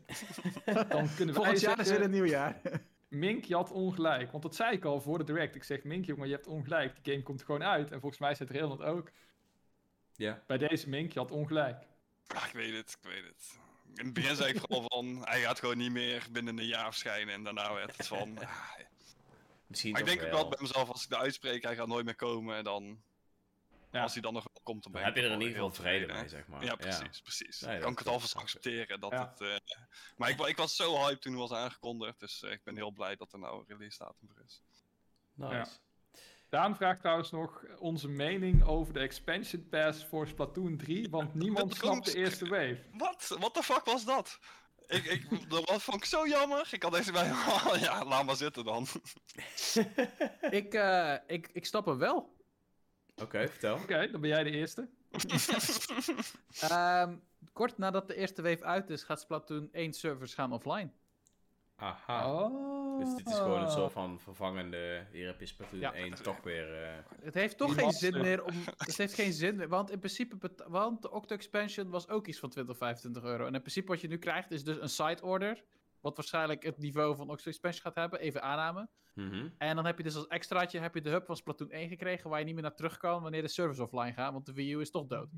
[0.66, 2.62] Dan kunnen wij Volgend jaar is weer zeggen, een nieuw jaar.
[3.08, 4.32] Mink, je had ongelijk.
[4.32, 5.56] Want dat zei ik al voor de direct.
[5.56, 7.04] Ik zeg, Mink, jongen, je hebt ongelijk.
[7.04, 7.92] Die game komt gewoon uit.
[7.92, 9.12] En volgens mij zei Trail dat ook.
[10.16, 10.44] Ja.
[10.48, 11.84] Bij deze Mink, je had ongelijk.
[12.28, 13.60] Ah, ik weet het, ik weet het.
[13.96, 16.86] In het begin zei ik vooral van, hij gaat gewoon niet meer binnen een jaar
[16.86, 17.34] verschijnen.
[17.34, 18.50] En daarna werd het van, ah,
[19.68, 22.06] Misschien Maar ik denk ook wel bij mezelf, als ik de uitspreek, hij gaat nooit
[22.06, 22.64] meer komen.
[22.64, 23.02] Dan,
[23.94, 24.02] Ja.
[24.02, 25.72] als hij dan nog wel komt, dan ben Dan heb je er in ieder geval
[25.72, 26.16] vrede tevreden.
[26.22, 26.64] mee, zeg maar.
[26.64, 27.60] Ja, precies, precies.
[27.60, 29.00] Nee, Dan dat- kan ik het alvast accepteren.
[29.00, 29.30] Dat Ja.
[29.30, 29.76] het, eh,
[30.18, 32.20] maar ik, ik was zo hyped toen het was aangekondigd.
[32.20, 34.62] Dus eh, ik ben heel blij dat er nou een release datum voor is.
[35.34, 35.54] Nice.
[35.54, 35.68] Ja.
[36.50, 41.76] Daan vraagt trouwens nog onze mening over de expansion pass voor Splatoon 3, want niemand
[41.76, 42.84] snapt de eerste wave.
[42.98, 43.36] Wat?
[43.40, 44.40] What the fuck was dat?
[44.88, 46.68] Ik, ik, dat was- vond ik zo jammer.
[46.72, 47.28] Ik had deze bij
[47.80, 48.88] ja, laat maar zitten dan.
[50.50, 52.33] ik, eh, ik, ik snap hem wel.
[53.24, 53.76] Oké, vertel.
[53.76, 54.88] Oké, dan ben jij de eerste.
[56.62, 57.16] Ehm,
[57.54, 60.90] kort nadat de eerste wave uit is, gaat Splatoon 1 servers gaan offline.
[61.76, 62.34] Aha.
[62.34, 63.00] Oh.
[63.00, 65.06] Dus dit is gewoon een soort van vervangende.
[65.12, 65.94] Hier heb je Splatoon Ja.
[65.94, 66.84] 1 toch weer.
[66.84, 66.90] eh,
[67.22, 68.54] Het heeft toch geen zin meer om.
[68.78, 69.68] Het heeft geen zin meer.
[69.68, 70.52] Want in principe.
[70.68, 73.46] Want de Octo Expansion was ook iets van 20, 25 euro.
[73.46, 75.64] En in principe wat je nu krijgt is dus een side order.
[76.04, 78.20] Wat waarschijnlijk het niveau van Octo Expansion gaat hebben.
[78.20, 78.90] Even aanname.
[79.14, 79.50] mhm.
[79.58, 82.30] En dan heb je dus als extraatje heb je de hub van Splatoon 1 gekregen.
[82.30, 84.34] Waar je niet meer naar terug kan wanneer de servers offline gaan.
[84.34, 85.30] Want de Wii U is toch dood.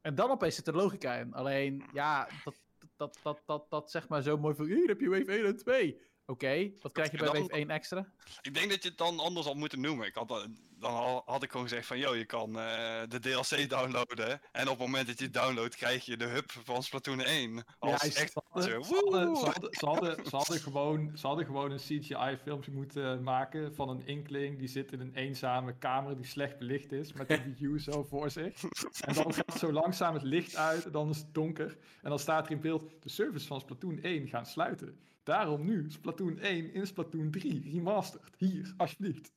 [0.00, 1.34] En dan opeens zit er logica in.
[1.34, 2.54] Alleen, ja, dat,
[2.96, 4.66] dat, dat, dat, dat zeg maar zo mooi van.
[4.66, 6.00] Hier heb je wave 1 en 2.
[6.30, 8.06] Oké, wat krijg je bij wave 1 extra?
[8.42, 10.06] Ik denk dat je het dan anders had moeten noemen.
[10.06, 10.48] Ik had,
[10.78, 14.40] dan had ik gewoon gezegd van, yo, je kan eh, de DLC downloaden.
[14.52, 17.64] En op het moment dat je het downloadt, krijg je de hub van Splatoon 1.
[17.78, 19.36] Als echt Ze hadden, zo, ze, hadden, woe!
[19.36, 23.88] ze, hadden, ze, hadden, ze, hadden gewoon, ze hadden gewoon een CGI-filmpje moeten maken van
[23.88, 27.80] een inkling die zit in een eenzame kamer die slecht belicht is, met een U
[27.80, 28.62] zo voor zich.
[29.00, 31.76] En dan gaat zo langzaam het licht uit, en dan is het donker.
[32.02, 35.08] En dan staat er in beeld, de servers van Splatoon 1 gaan sluiten.
[35.22, 38.34] Daarom nu Splatoon 1 in Splatoon 3 remastered.
[38.36, 39.32] Hier, alsjeblieft.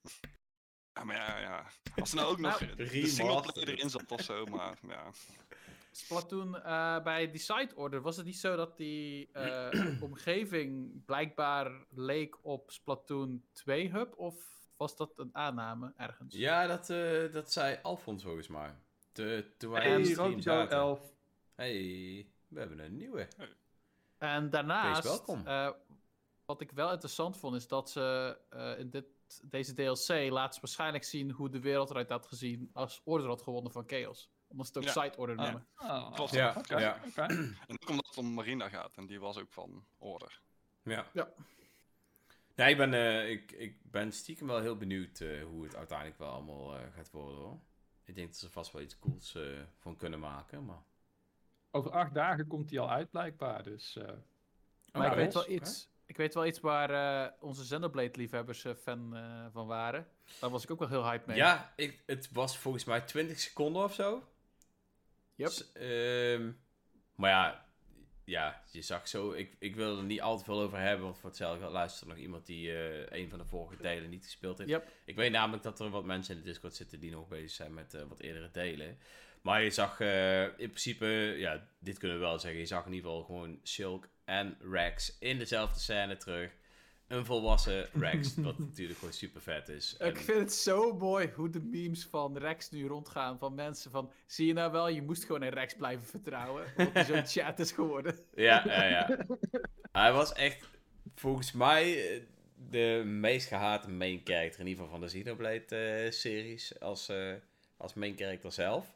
[0.93, 1.65] Ja, maar ja, ja.
[1.95, 5.09] Als er nou ook nog Nou, de singleplayer erin zat of zo, maar ja.
[5.91, 11.85] Splatoon, eh, bij die side order, was het niet zo dat die eh, omgeving blijkbaar
[11.89, 14.17] leek op Splatoon 2 hub?
[14.17, 14.35] Of
[14.77, 16.35] was dat een aanname ergens?
[16.35, 18.75] Ja, dat, eh, dat zei Alfons volgens mij.
[19.57, 20.77] Toen wij Hey, de stream Rotido zaten.
[20.77, 21.13] 11.
[21.55, 23.27] Hey, we hebben een nieuwe.
[24.23, 25.69] En daarnaast, eh,
[26.45, 29.05] wat ik wel interessant vond, is dat ze eh, in dit,
[29.43, 33.41] deze DLC laten ze waarschijnlijk zien hoe de wereld eruit had gezien als Order had
[33.41, 34.29] gewonnen van Chaos.
[34.47, 35.01] Omdat ze het ook Ja.
[35.03, 35.41] side order Ja.
[35.43, 35.67] noemen.
[35.75, 36.31] Ah, Klopt.
[36.31, 36.99] Ja, ja.
[37.15, 40.41] En ook omdat het om Marina gaat, en die was ook van order.
[40.83, 41.05] Ja.
[41.13, 41.29] Ja.
[42.55, 46.19] Nee, ik ben, eh, ik, ik ben stiekem wel heel benieuwd eh, hoe het uiteindelijk
[46.19, 47.59] wel allemaal eh, gaat worden hoor.
[48.03, 49.43] Ik denk dat ze vast wel iets cools eh,
[49.77, 50.83] van kunnen maken, maar...
[51.75, 53.63] Over acht dagen komt hij al uit, blijkbaar.
[53.63, 54.09] Dus eh,
[54.91, 55.91] Maar ik weet wel iets.
[56.05, 60.07] Ik weet wel iets waar eh, onze Xenoblade-liefhebbers eh, fan eh, van waren.
[60.39, 61.37] Daar was ik ook wel heel hype mee.
[61.37, 64.23] Ja, ik, het was volgens mij 20 seconden of zo.
[65.35, 65.47] Yep.
[65.47, 66.51] Dus, ehm,
[67.15, 67.65] maar ja,
[68.25, 69.31] ja, je zag zo...
[69.31, 72.17] Ik, ik wil er niet al te veel over hebben, want voor hetzelfde luistert nog
[72.17, 74.69] iemand die eh, een van de vorige delen niet gespeeld heeft.
[74.69, 74.87] Yep.
[75.05, 77.73] Ik weet namelijk dat er wat mensen in de Discord zitten die nog bezig zijn
[77.73, 78.97] met eh, wat eerdere delen.
[79.43, 81.05] Maar je zag eh, in principe,
[81.37, 85.17] ja, dit kunnen we wel zeggen, je zag in ieder geval gewoon Shulk en Rex
[85.19, 86.51] in dezelfde scène terug.
[87.07, 89.95] Een volwassen Rex, wat natuurlijk gewoon super vet is.
[89.97, 93.37] En- Ik vind het zo mooi hoe de memes van Rex nu rondgaan.
[93.39, 96.65] Van mensen van, zie je nou wel, je moest gewoon in Rex blijven vertrouwen.
[96.77, 98.19] Omdat hij zo'n chat is geworden.
[98.35, 99.17] Ja, ja, ja.
[99.91, 100.67] Hij was echt,
[101.15, 102.21] volgens mij, eh,
[102.69, 107.33] de meest gehate main character, in ieder geval van de Xenoblade-series, als, eh,
[107.77, 108.95] als main character zelf.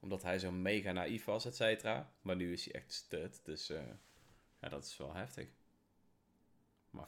[0.00, 2.12] Omdat hij zo mega naïef was, et cetera.
[2.22, 3.80] Maar nu is hij echt stut, dus eh,
[4.60, 5.48] ja, dat is wel heftig.
[6.90, 7.04] Maar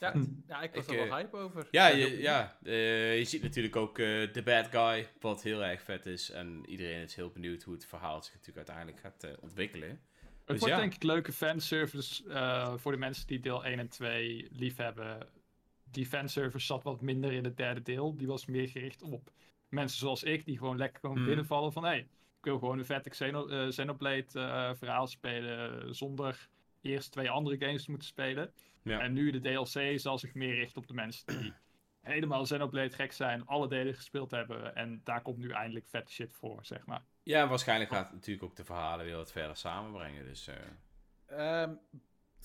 [0.47, 1.69] Ja, ik was Ik, er wel eh, hype over.
[1.70, 5.82] Ja, je, ja eh, je ziet natuurlijk ook eh The Bad Guy, wat heel erg
[5.82, 6.31] vet is.
[6.31, 9.89] En iedereen is heel benieuwd hoe het verhaal zich natuurlijk uiteindelijk gaat ontwikkelen.
[9.89, 10.01] Het
[10.47, 10.81] Dus wordt ja.
[10.81, 15.28] denk ik leuke fanservice eh voor de mensen die deel 1 en 2 lief hebben.
[15.90, 18.16] Die fanservice zat wat minder in het derde deel.
[18.16, 19.32] Die was meer gericht op
[19.69, 21.27] mensen zoals ik, die gewoon lekker komen Hmm.
[21.27, 21.85] binnenvallen van...
[21.85, 22.09] Hey,
[22.49, 26.49] wil gewoon een vette Xeno, eh, Xenoblade eh, verhaal spelen zonder
[26.81, 28.53] eerst twee andere games te moeten spelen.
[28.83, 29.01] Ja.
[29.01, 31.53] En nu de DLC zal zich meer richten op de mensen die
[32.12, 34.75] helemaal Xenoblade gek zijn, alle delen gespeeld hebben.
[34.75, 37.03] En daar komt nu eindelijk vette shit voor, zeg maar.
[37.23, 40.25] Ja, waarschijnlijk gaat het natuurlijk ook de verhalen weer wat verder samenbrengen.
[40.25, 40.55] Dus eh,
[41.29, 41.75] Ehm,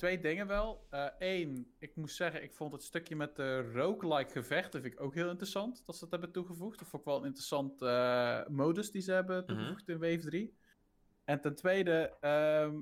[0.04, 0.88] twee dingen wel.
[1.20, 5.14] Eén, ik moet zeggen, ik vond het stukje met de roguelike gevechten vind ik ook
[5.14, 5.84] heel interessant.
[5.86, 6.80] Dat ze dat hebben toegevoegd.
[6.80, 10.58] Dat vond ik wel een interessant eh, modus die ze hebben toegevoegd in Wave 3.
[11.24, 12.80] En ten tweede, ehm,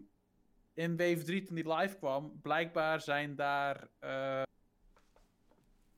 [0.74, 3.88] in Wave 3 toen die live kwam, blijkbaar zijn daar...
[4.00, 4.44] eh,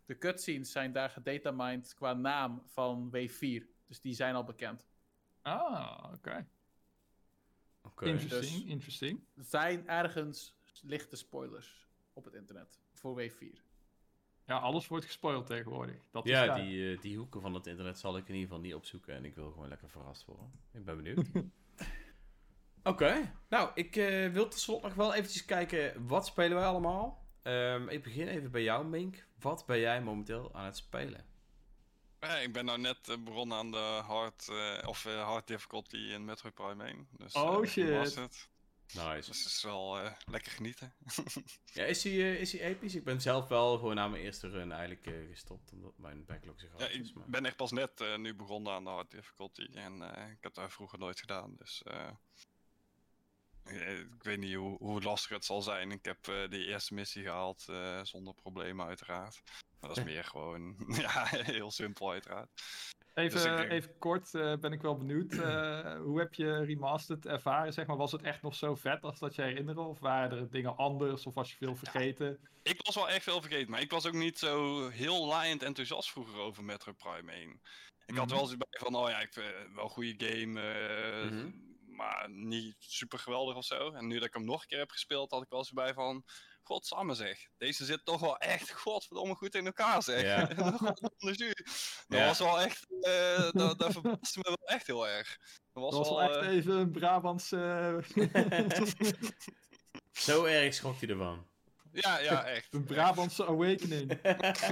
[0.06, 3.68] de cutscenes zijn daar gedatamined qua naam van Wave 4.
[3.88, 4.88] Dus die zijn al bekend.
[5.41, 6.48] Ah, oké.
[7.82, 8.06] oké.
[8.06, 9.24] Interesting, Dus- interesting.
[9.36, 13.64] Er zijn ergens lichte spoilers op het internet voor Wave 4.
[14.45, 15.95] Ja, alles wordt gespoild tegenwoordig.
[16.11, 16.55] Dat is Ja, daar.
[16.55, 19.15] die, eh, die hoeken van het internet zal ik in ieder geval niet opzoeken.
[19.15, 20.51] En ik wil gewoon lekker verrast worden.
[20.72, 21.27] Ik ben benieuwd.
[22.84, 27.26] Oké, nou, ik eh, wil tot slot nog wel eventjes kijken, wat spelen wij allemaal?
[27.41, 29.26] Ehm, ik begin even bij jou, Mink.
[29.39, 31.26] Wat ben jij momenteel aan het spelen?
[32.19, 35.97] Ja, ik ben nou net eh, begonnen aan de hard, eh, of, eh, hard difficulty
[35.97, 37.07] in Metroid Prime 1.
[37.18, 37.89] Dus, Oh, eh, shit.
[37.89, 38.49] was het?
[38.88, 39.30] Nice.
[39.30, 40.93] Dus het is wel eh, lekker genieten.
[41.73, 42.95] Ja, is hij eh, is hij episch?
[42.95, 46.60] Ik ben zelf wel gewoon na mijn eerste run eigenlijk eh, gestopt, omdat mijn backlog
[46.60, 47.14] zo Ja, groot ik is.
[47.14, 47.30] Maar...
[47.30, 49.68] ben echt pas net eh, nu begonnen aan de hard difficulty.
[49.73, 51.55] En eh, ik heb dat vroeger nooit gedaan.
[51.57, 51.84] Dus
[53.64, 55.91] ik weet niet hoe, hoe lastig het zal zijn.
[55.91, 59.41] Ik heb eh die eerste missie gehaald eh, zonder problemen uiteraard.
[59.84, 62.49] Maar dat is meer gewoon, ja, heel simpel uiteraard.
[63.14, 65.31] Even, Dus denk- even kort eh, ben ik wel benieuwd.
[65.34, 67.73] eh, hoe heb je Remastered ervaren?
[67.73, 69.81] Zeg maar, was het echt nog zo vet als dat je herinnerde?
[69.81, 71.26] Of waren er dingen anders?
[71.26, 72.39] Of was je veel vergeten?
[72.64, 76.11] Ik was wel echt veel vergeten, maar ik was ook niet zo heel laaiend enthousiast
[76.11, 77.61] vroeger over Metroid Prime 1.
[78.05, 78.35] Ik had Mhm.
[78.35, 81.51] wel zoiets bij van, oh ja, ik vind het wel een goede game, eh, Mhm.
[81.95, 83.91] maar niet super geweldig of zo.
[83.91, 85.93] En nu dat ik hem nog een keer heb gespeeld, had ik wel zo bij
[85.93, 86.23] van,
[86.64, 90.22] godsamme zeg, deze zit toch wel echt godverdomme goed in elkaar zeg.
[90.22, 90.45] Ja.
[92.07, 92.26] Dat Ja.
[92.27, 95.38] was wel echt, eh, dat, dat verbaasde me wel echt heel erg.
[95.73, 98.03] Dat was, Dat was wel echt eh, even een Brabantse,
[100.11, 101.48] Zo erg schrok hij ervan.
[101.91, 102.73] ja, ja, echt.
[102.73, 104.19] een Brabantse awakening.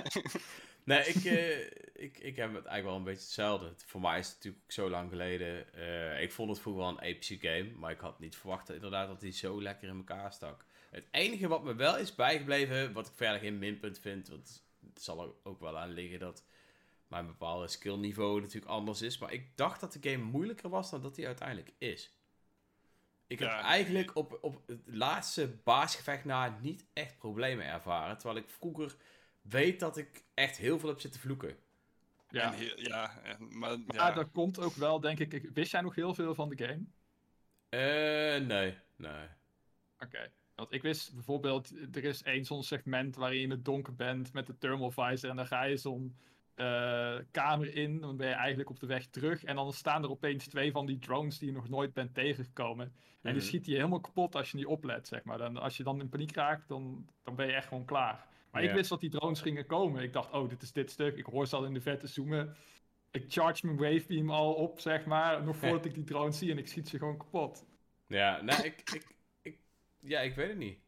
[0.83, 1.59] nee, ik, eh,
[2.03, 3.67] ik, ik heb het eigenlijk wel een beetje hetzelfde.
[3.67, 5.73] Het- Voor mij is het natuurlijk zo lang geleden.
[5.73, 9.07] eh, ik vond het vroeger wel een epische game, maar ik had niet verwacht inderdaad
[9.07, 10.65] dat hij zo lekker in elkaar stak.
[10.91, 14.63] Het enige wat me wel is bijgebleven, wat ik verder geen minpunt vind, want
[14.93, 16.43] het zal er ook wel aan liggen dat
[17.07, 19.17] mijn bepaalde skillniveau natuurlijk anders is.
[19.17, 22.11] Maar ik dacht dat de game moeilijker was dan dat hij uiteindelijk is.
[23.27, 23.61] Ik heb Ja.
[23.61, 28.17] eigenlijk op, op het laatste baasgevecht na niet echt problemen ervaren.
[28.17, 28.95] Terwijl ik vroeger
[29.41, 31.57] weet dat ik echt heel veel heb zitten vloeken.
[32.29, 32.51] Ja, Ja.
[32.51, 33.83] heel, ja en- maar ja.
[33.87, 35.33] Ja, dat komt ook wel, denk ik.
[35.33, 36.83] ik- Wist jij nog heel veel van de game?
[37.69, 39.27] Eh, nee, nee.
[39.99, 40.31] Oké.
[40.61, 44.33] Want ik wist bijvoorbeeld, er is één zo'n segment waarin je in het donker bent
[44.33, 46.15] met de thermal visor en dan ga je zo'n
[46.55, 50.09] eh, kamer in, dan ben je eigenlijk op de weg terug en dan staan er
[50.09, 52.85] opeens twee van die drones die je nog nooit bent tegengekomen.
[52.85, 53.41] En die Mhm.
[53.41, 55.37] schiet je helemaal kapot als je niet oplet, zeg maar.
[55.37, 58.25] Dan, als je dan in paniek raakt, dan, dan ben je echt gewoon klaar.
[58.51, 60.03] Maar ik wist dat die drones gingen komen.
[60.03, 61.17] Ik dacht, oh, dit is dit stuk.
[61.17, 62.55] Ik hoor ze al in de vette zoomen.
[63.11, 66.57] Ik charge mijn wavebeam al op, zeg maar, nog voordat ik die drones zie en
[66.57, 67.65] ik schiet ze gewoon kapot.
[68.07, 69.15] Ja, nee, ik, ik, ik,
[70.01, 70.79] ja, ik weet het niet.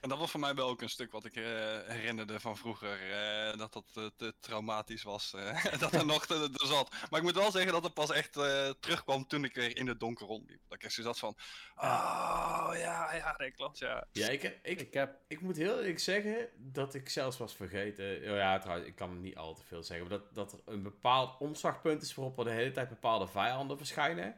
[0.00, 1.42] En dat was voor mij wel ook een stuk wat ik eh,
[1.86, 3.10] herinnerde van vroeger.
[3.10, 5.32] eh, dat dat eh, te traumatisch was.
[5.34, 6.90] eh, dat er nog te, te zat.
[7.10, 9.86] Maar ik moet wel zeggen dat het pas echt eh, terugkwam toen ik weer in
[9.86, 10.60] het donker rondliep.
[10.68, 11.36] Dat ik echt zo zat van.
[11.76, 13.78] Oh ja, ja, dat klopt.
[13.78, 14.06] Ja.
[14.12, 18.16] Ja, ik, ik, Ik heb ik moet heel eerlijk zeggen dat ik zelfs was vergeten.
[18.16, 20.08] Oh ja, trouwens, ik kan niet al te veel zeggen.
[20.08, 23.76] Maar dat, dat er een bepaald omslagpunt is waarop er de hele tijd bepaalde vijanden
[23.76, 24.36] verschijnen.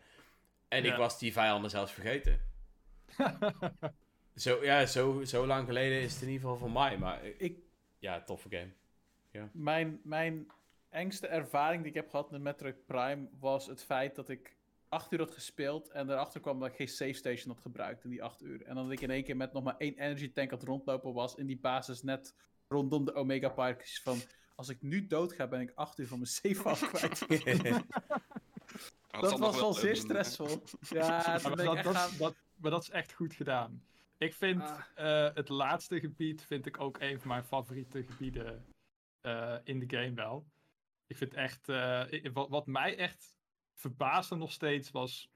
[0.68, 2.52] En ik was die vijanden zelfs vergeten.
[4.36, 6.98] Zo, ja, zo, zo lang geleden is het in ieder geval voor mij.
[6.98, 7.58] Maar ik,
[7.98, 9.48] ja, toffe game.
[9.52, 10.46] mijn, mijn
[10.88, 14.56] engste ervaring die ik heb gehad met Metroid Prime was het feit dat ik
[14.88, 18.10] acht uur had gespeeld en erachter kwam dat ik geen save station had gebruikt in
[18.10, 18.62] die acht uur.
[18.62, 20.66] En dan dat ik in één keer met nog maar één energy tank aan het
[20.66, 22.34] rondlopen was in die basis net
[22.68, 24.18] rondom de Omega Parkjes van
[24.54, 27.26] als ik nu dood ga ben ik acht uur van mijn save af kwijt.
[29.20, 30.62] Dat was wel zeer stressvol.
[30.80, 31.84] Ja, dat, dat,
[32.18, 33.82] dat, maar dat is echt goed gedaan.
[34.18, 34.80] Ik vind Ah.
[34.94, 38.64] eh, het laatste gebied vind ik ook een van mijn favoriete gebieden
[39.20, 40.46] eh, in de game wel.
[41.06, 43.36] Ik vind echt, eh, wat, wat mij echt
[43.74, 45.28] verbaasde nog steeds was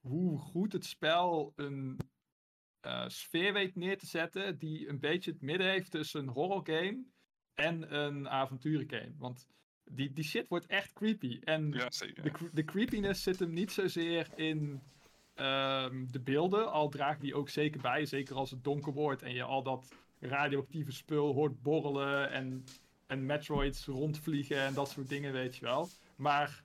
[0.00, 1.98] hoe goed het spel een
[2.80, 6.66] eh, sfeer weet neer te zetten die een beetje het midden heeft tussen een horror
[6.66, 7.04] game
[7.54, 9.14] en een avonturengame.
[9.18, 9.48] Want
[9.84, 11.38] die, die shit wordt echt creepy.
[11.44, 12.22] En Ja, zeker.
[12.22, 14.82] de, cre- de creepiness zit hem niet zozeer in
[15.40, 18.06] ehm, de beelden, al draagt die ook zeker bij.
[18.06, 19.88] Zeker als het donker wordt en je al dat
[20.20, 22.64] radioactieve spul hoort borrelen en,
[23.06, 25.88] en Metroids rondvliegen en dat soort dingen, weet je wel.
[26.16, 26.64] Maar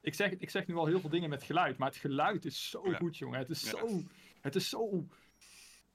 [0.00, 2.70] ik zeg, ik zeg nu al heel veel dingen met geluid, maar het geluid is
[2.70, 2.96] zo Ja.
[2.96, 3.38] goed, jongen.
[3.38, 3.68] Het is Ja.
[3.70, 4.02] zo.
[4.40, 5.06] Het is zo.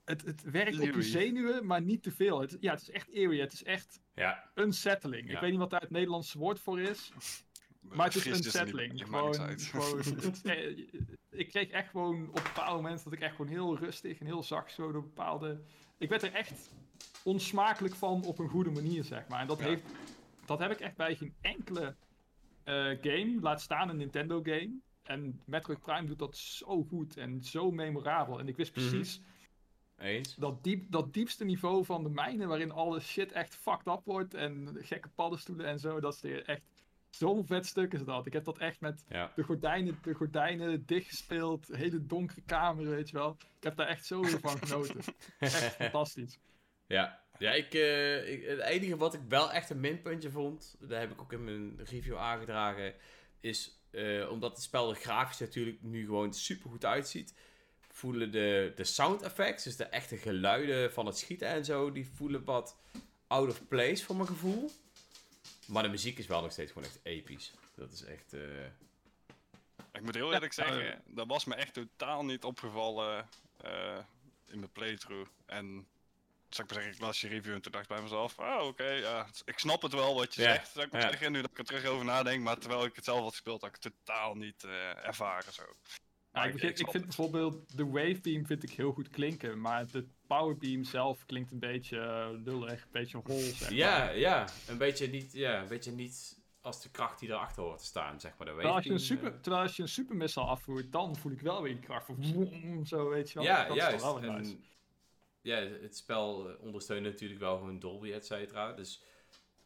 [0.05, 2.41] Het, het werkt op je zenuwen, maar niet te veel.
[2.41, 3.41] Het, ja, het is echt eerie.
[3.41, 5.31] Het is echt ja, unsettling.
[5.31, 7.11] Ik weet niet wat daar het Nederlandse woord voor is.
[7.81, 9.03] Maar het is unsettling.
[9.03, 10.77] Gewoon, gewoon, het, eh,
[11.29, 14.43] ik kreeg echt gewoon op bepaalde momenten dat ik echt gewoon heel rustig en heel
[14.43, 15.61] zacht zo door bepaalde...
[15.97, 16.71] Ik werd er echt
[17.23, 19.39] onsmakelijk van op een goede manier, zeg maar.
[19.41, 19.65] En dat, Ja.
[19.65, 19.83] heeft,
[20.45, 21.95] dat heb ik echt bij geen enkele
[22.63, 24.79] eh, game, laat staan een Nintendo game.
[25.03, 28.39] En Metroid Prime doet dat zo goed en zo memorabel.
[28.39, 28.89] En ik wist Mhm.
[28.89, 29.21] precies
[29.97, 30.35] eens.
[30.35, 34.33] dat, diep, dat diepste niveau van de mijnen, waarin alle shit echt fucked up wordt
[34.33, 36.61] en gekke paddenstoelen en zo, dat is echt
[37.11, 38.25] zo'n vet stuk is dat.
[38.25, 39.31] Ik heb dat echt met Ja.
[39.35, 43.37] de gordijnen, de gordijnen dichtgespeeld, hele donkere kamer, weet je wel.
[43.57, 44.95] Ik heb daar echt zo van genoten.
[45.39, 46.39] Echt fantastisch.
[46.87, 50.99] Ja, ja ik, eh, ik, het enige wat ik wel echt een minpuntje vond, daar
[50.99, 52.93] heb ik ook in mijn review aangedragen,
[53.39, 57.33] is eh, omdat het spel er grafisch natuurlijk nu gewoon super goed uitziet,
[57.79, 62.07] voelen de, de sound effects, dus de echte geluiden van het schieten en zo, die
[62.15, 62.77] voelen wat
[63.27, 64.69] out of place voor mijn gevoel.
[65.67, 67.51] Maar de muziek is wel nog steeds gewoon echt episch.
[67.75, 68.33] Dat is echt...
[68.33, 68.65] eh,
[69.91, 73.29] Ik moet heel eerlijk eh, zeggen, dat was me echt totaal niet opgevallen
[73.61, 73.97] eh,
[74.45, 75.29] in mijn playthrough.
[75.45, 75.87] En
[76.49, 78.65] zou ik maar zeggen, ik las je review en toen dacht ik bij mezelf, oh
[78.65, 81.09] oké, ja, ik snap het wel wat je Ja, zegt, zou ik maar ja.
[81.09, 83.61] zeggen, nu dat ik er terug over nadenk, maar terwijl ik het zelf had gespeeld,
[83.61, 85.63] had ik het totaal niet eh, ervaren zo.
[86.31, 89.91] Maar ik, begin- ik vind bijvoorbeeld de wave beam vind ik heel goed klinken, maar
[89.91, 93.73] de power beam zelf klinkt een beetje eh, lullig, een beetje hol, zeg maar.
[93.73, 97.79] ja, ja, een beetje niet, ja, een beetje niet als de kracht die erachter hoort
[97.79, 98.47] te staan, zeg maar.
[98.47, 101.31] De Terwijl als, je een super, eh, terwijl als je een supermissile afvoert, dan voel
[101.31, 102.23] ik wel weer die kracht van
[102.85, 103.43] zo weet je wel.
[103.47, 103.99] Ja, dat is juist.
[103.99, 104.55] toch wel weer En, nice.
[105.41, 108.73] ja, het spel ondersteunt natuurlijk wel gewoon Dolby, et cetera.
[108.73, 109.03] Dus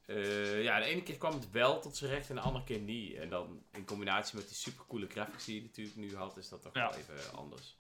[0.06, 2.80] eh, ja, de ene keer kwam het wel tot zijn recht en de andere keer
[2.80, 3.14] niet.
[3.16, 6.62] En dan in combinatie met die supercoole graphics die je natuurlijk nu had, is dat
[6.62, 6.90] toch Ja.
[6.90, 7.78] wel even anders.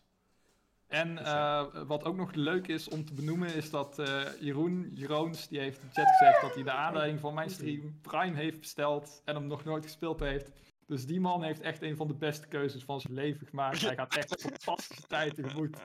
[0.87, 1.69] En Dus ja.
[1.73, 5.59] eh, wat ook nog leuk is om te benoemen, is dat eh, Jeroen Jeroens, die
[5.59, 9.21] heeft in de chat gezegd dat hij de aanleiding van mijn stream Prime heeft besteld
[9.25, 10.51] en hem nog nooit gespeeld heeft.
[10.85, 13.81] Dus die man heeft echt een van de beste keuzes van zijn leven gemaakt.
[13.81, 15.77] Hij gaat echt fantastische tijd tegemoet.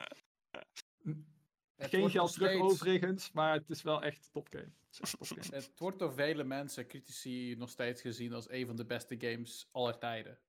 [1.77, 4.71] Geen geld terug overigens, maar het is wel echt top game.
[5.51, 9.67] Het wordt door vele mensen, critici, nog steeds gezien als een van de beste games
[9.71, 10.39] aller tijden.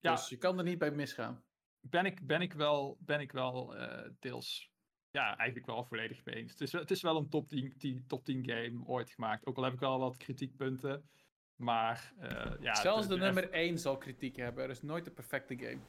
[0.00, 0.14] Ja.
[0.14, 1.44] Dus je kan er niet bij misgaan.
[1.80, 4.70] ben ik, ben ik wel, ben ik wel eh, deels,
[5.10, 6.50] ja, eigenlijk wel volledig mee eens.
[6.52, 9.46] Het is, wel- het is wel een top 10, 10 top 10 game ooit gemaakt.
[9.46, 11.10] Ook al heb ik wel wat kritiekpunten.
[11.56, 14.64] Maar eh, ja, Zelfs de de nummer 1 zal kritiek hebben.
[14.64, 15.80] Er is nooit de perfecte game.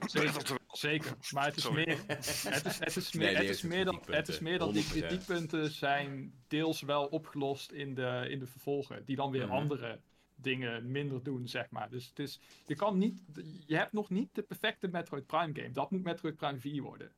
[0.00, 1.16] Zeker, zeker.
[1.32, 1.84] Maar het is Sorry.
[1.86, 2.18] meer, het
[2.64, 4.86] is, het is Nee, meer, het is meer dan, het is meer dan die 100%.
[4.90, 9.04] kritiekpunten zijn deels wel opgelost in de, in de vervolgen.
[9.04, 9.52] Die dan weer Mhm.
[9.52, 10.00] andere
[10.34, 11.90] dingen minder doen, zeg maar.
[11.90, 13.22] Dus het is, je kan niet,
[13.66, 15.70] je hebt nog niet de perfecte Metroid Prime game.
[15.72, 17.12] Dat moet Metroid Prime 4 worden.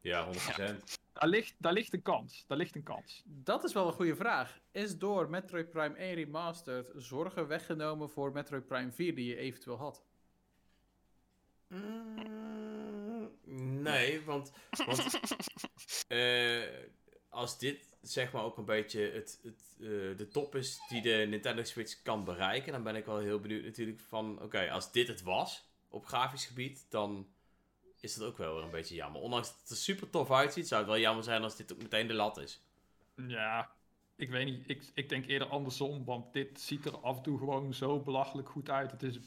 [0.00, 0.98] Ja, 100%.
[1.12, 2.44] Daar ligt, daar ligt een kans.
[2.46, 3.22] Daar ligt een kans.
[3.26, 4.58] Dat is wel een goede vraag.
[4.72, 9.76] Is door Metroid Prime 1 Remastered zorgen weggenomen voor Metroid Prime 4 die je eventueel
[9.78, 10.02] had?
[11.68, 12.59] Mm,
[13.60, 14.52] Nee, want,
[14.86, 15.20] want
[16.08, 16.62] eh,
[17.28, 21.26] als dit zeg maar ook een beetje het, het, eh, de top is die de
[21.28, 25.08] Nintendo Switch kan bereiken, dan ben ik wel heel benieuwd natuurlijk van, oké, als dit
[25.08, 27.28] het was op grafisch gebied, dan
[28.00, 29.20] is dat ook wel weer een beetje jammer.
[29.20, 31.82] Ondanks dat het er super tof uitziet, zou het wel jammer zijn als dit ook
[31.82, 32.60] meteen de lat is.
[33.14, 33.70] Ja,
[34.16, 34.62] ik weet niet.
[34.66, 38.48] Ik, ik denk eerder andersom, want dit ziet er af en toe gewoon zo belachelijk
[38.48, 38.90] goed uit.
[38.90, 39.18] Het is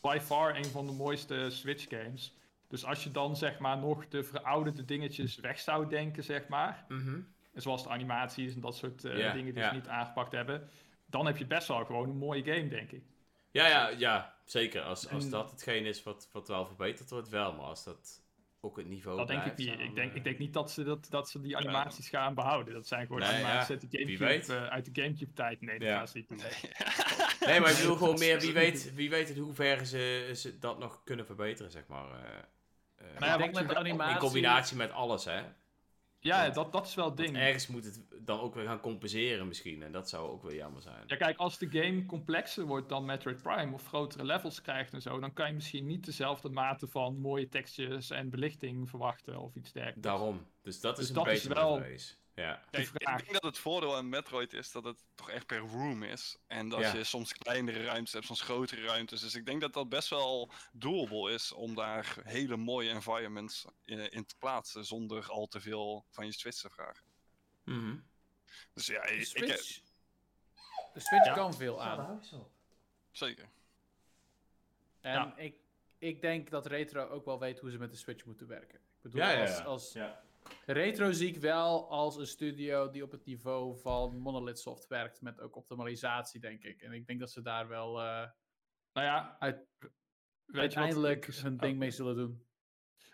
[0.00, 2.34] by far een van de mooiste Switch games.
[2.68, 6.84] Dus als je dan zeg maar nog de verouderde dingetjes weg zou denken, zeg maar.
[6.88, 7.20] Mhm.
[7.54, 10.68] Zoals de animaties en dat soort eh, dingen die ze niet aangepakt hebben.
[11.06, 13.02] Dan heb je best wel gewoon een mooie game, denk ik.
[13.50, 14.82] Ja, ja, ja, zeker.
[14.82, 17.52] Als, als En- dat hetgeen is wat, wat wel verbeterd wordt, wel.
[17.52, 18.22] Maar als dat
[18.60, 19.68] ook het niveau Dat denk ik niet.
[19.68, 22.34] dan, Ik denk, eh, ik denk niet dat ze, dat, dat ze die animaties gaan
[22.34, 22.74] behouden.
[22.74, 23.98] Dat zijn gewoon Nee, animaties ja, uit de.
[23.98, 25.60] Gamecube, eh, uit de Gamecube tijd.
[25.60, 25.96] Nee, dat Ja.
[25.96, 26.38] gaan ze niet doen.
[27.46, 30.78] Nee, maar ik bedoel gewoon meer, wie weet, wie weet in hoeverre ze, ze dat
[30.78, 32.06] nog kunnen verbeteren, zeg maar.
[33.14, 34.14] Eh, Nou ja, ik denk met de animatie...
[34.14, 35.40] in combinatie met alles, hè.
[36.20, 37.36] Ja, Want- dat, dat is wel het ding.
[37.36, 39.82] ergens moet het dan ook weer gaan compenseren misschien.
[39.82, 41.02] En dat zou ook wel jammer zijn.
[41.06, 45.02] Ja, kijk, als de game complexer wordt dan Metroid Prime of grotere levels krijgt en
[45.02, 49.54] zo, dan kan je misschien niet dezelfde mate van mooie tekstjes en belichting verwachten of
[49.54, 50.02] iets dergelijks.
[50.02, 50.46] Daarom.
[50.62, 52.18] Dus dat is Dus een dat is beetje wel- mijn vrees.
[52.38, 52.62] Ja.
[52.70, 56.36] Ik, denk dat het voordeel aan Metroid is dat het toch echt per room is.
[56.46, 56.94] En dat Ja.
[56.94, 59.20] je soms kleinere ruimtes hebt, soms grotere ruimtes.
[59.20, 64.10] Dus ik denk dat dat best wel doable is om daar hele mooie environments in,
[64.12, 64.84] in te plaatsen.
[64.84, 67.04] Zonder al te veel van je Switch te vragen.
[67.64, 67.96] Mhm.
[68.72, 69.80] Dus ja, De ik, ik, Switch,
[70.92, 71.34] de Switch Ja.
[71.34, 72.22] kan veel aan.
[73.10, 73.48] zeker.
[75.00, 75.36] En Ja.
[75.36, 75.54] ik,
[75.98, 78.78] ik denk dat Retro ook wel weet hoe ze met de Switch moeten werken.
[78.78, 80.08] Ik bedoel, Ja, ja, als, ja.
[80.08, 80.27] als
[80.66, 85.20] Retro zie ik wel als een studio die op het niveau van Monolith Soft werkt.
[85.20, 86.82] Met ook optimalisatie, denk ik.
[86.82, 88.28] En ik denk dat ze daar wel eh,
[88.92, 89.90] Nou ja, Uit- weet
[90.46, 92.46] je wat uiteindelijk interess- hun oh, ding mee zullen doen.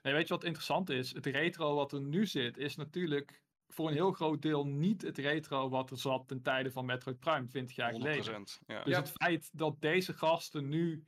[0.03, 1.15] Nee, weet je wat interessant is?
[1.15, 5.19] Het retro wat er nu zit, is natuurlijk voor een heel groot deel niet het
[5.19, 7.95] retro wat er zat ten tijde van Metroid Prime 20 jaar 100%.
[7.95, 8.45] geleden.
[8.67, 8.85] Ja.
[8.85, 9.01] Dus Ja.
[9.01, 11.05] het feit dat deze gasten nu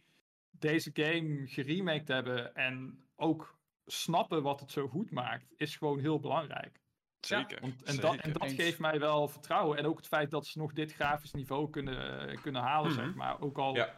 [0.50, 3.55] deze game geremaked hebben en ook
[3.86, 6.80] snappen wat het zo goed maakt, is gewoon heel belangrijk.
[7.20, 7.60] Zeker.
[7.60, 8.54] Want, en, dat, en dat Eens.
[8.54, 9.78] geeft mij wel vertrouwen.
[9.78, 13.00] En ook het feit dat ze nog dit grafisch niveau kunnen, kunnen halen, Mhm.
[13.04, 13.40] zeg maar.
[13.40, 13.94] Ook al Ja.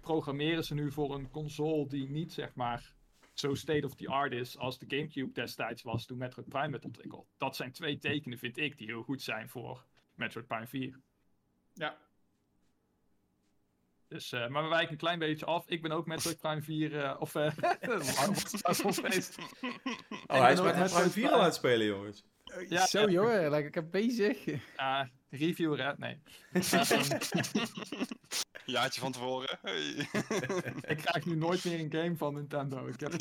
[0.00, 2.92] programmeren ze nu voor een console die niet, zeg maar,
[3.32, 6.84] zo state of the art is als de Gamecube destijds was toen Metroid Prime werd
[6.84, 7.26] ontwikkeld.
[7.36, 11.00] Dat zijn twee tekenen, vind ik, die heel goed zijn voor Metroid Prime 4.
[11.72, 11.96] Ja.
[14.14, 15.64] Dus, eh, maar we wijken een klein beetje af.
[15.68, 17.34] Ik ben ook Metroid Prime 4, eh, of...
[17.34, 17.50] eh
[18.74, 19.38] zo'n feest?
[20.26, 21.38] Oh, hij is met Metroid 4 Prime.
[21.38, 22.24] aan het spelen, jongens.
[22.68, 24.44] Ja, Zo jongen, like, ik heb bezig.
[24.76, 25.92] Ja, reviewer, hè?
[25.96, 26.22] Nee.
[28.64, 29.58] Jaartje van tevoren.
[29.62, 30.08] Hey.
[30.86, 32.86] Ik krijg nu nooit meer een game van Nintendo.
[32.86, 33.12] Ik heb,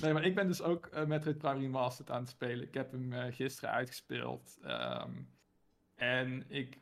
[0.00, 2.66] nee, maar ik ben dus ook eh, Metroid Prime Remastered aan het spelen.
[2.66, 4.58] Ik heb hem eh, gisteren uitgespeeld.
[4.62, 5.10] ehm,
[5.94, 6.78] en ik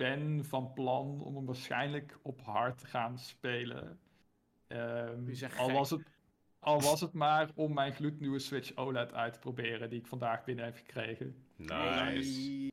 [0.00, 4.00] ben van plan om hem waarschijnlijk op hard te gaan spelen.
[4.66, 6.02] Ehm, zegt al, was het,
[6.58, 10.44] al was het maar om mijn gloednieuwe Switch OLED uit te proberen, die ik vandaag
[10.44, 11.44] binnen heb gekregen.
[11.56, 12.70] Nice.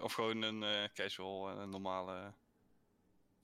[0.00, 2.32] Of gewoon een eh, casual, eh, een normale...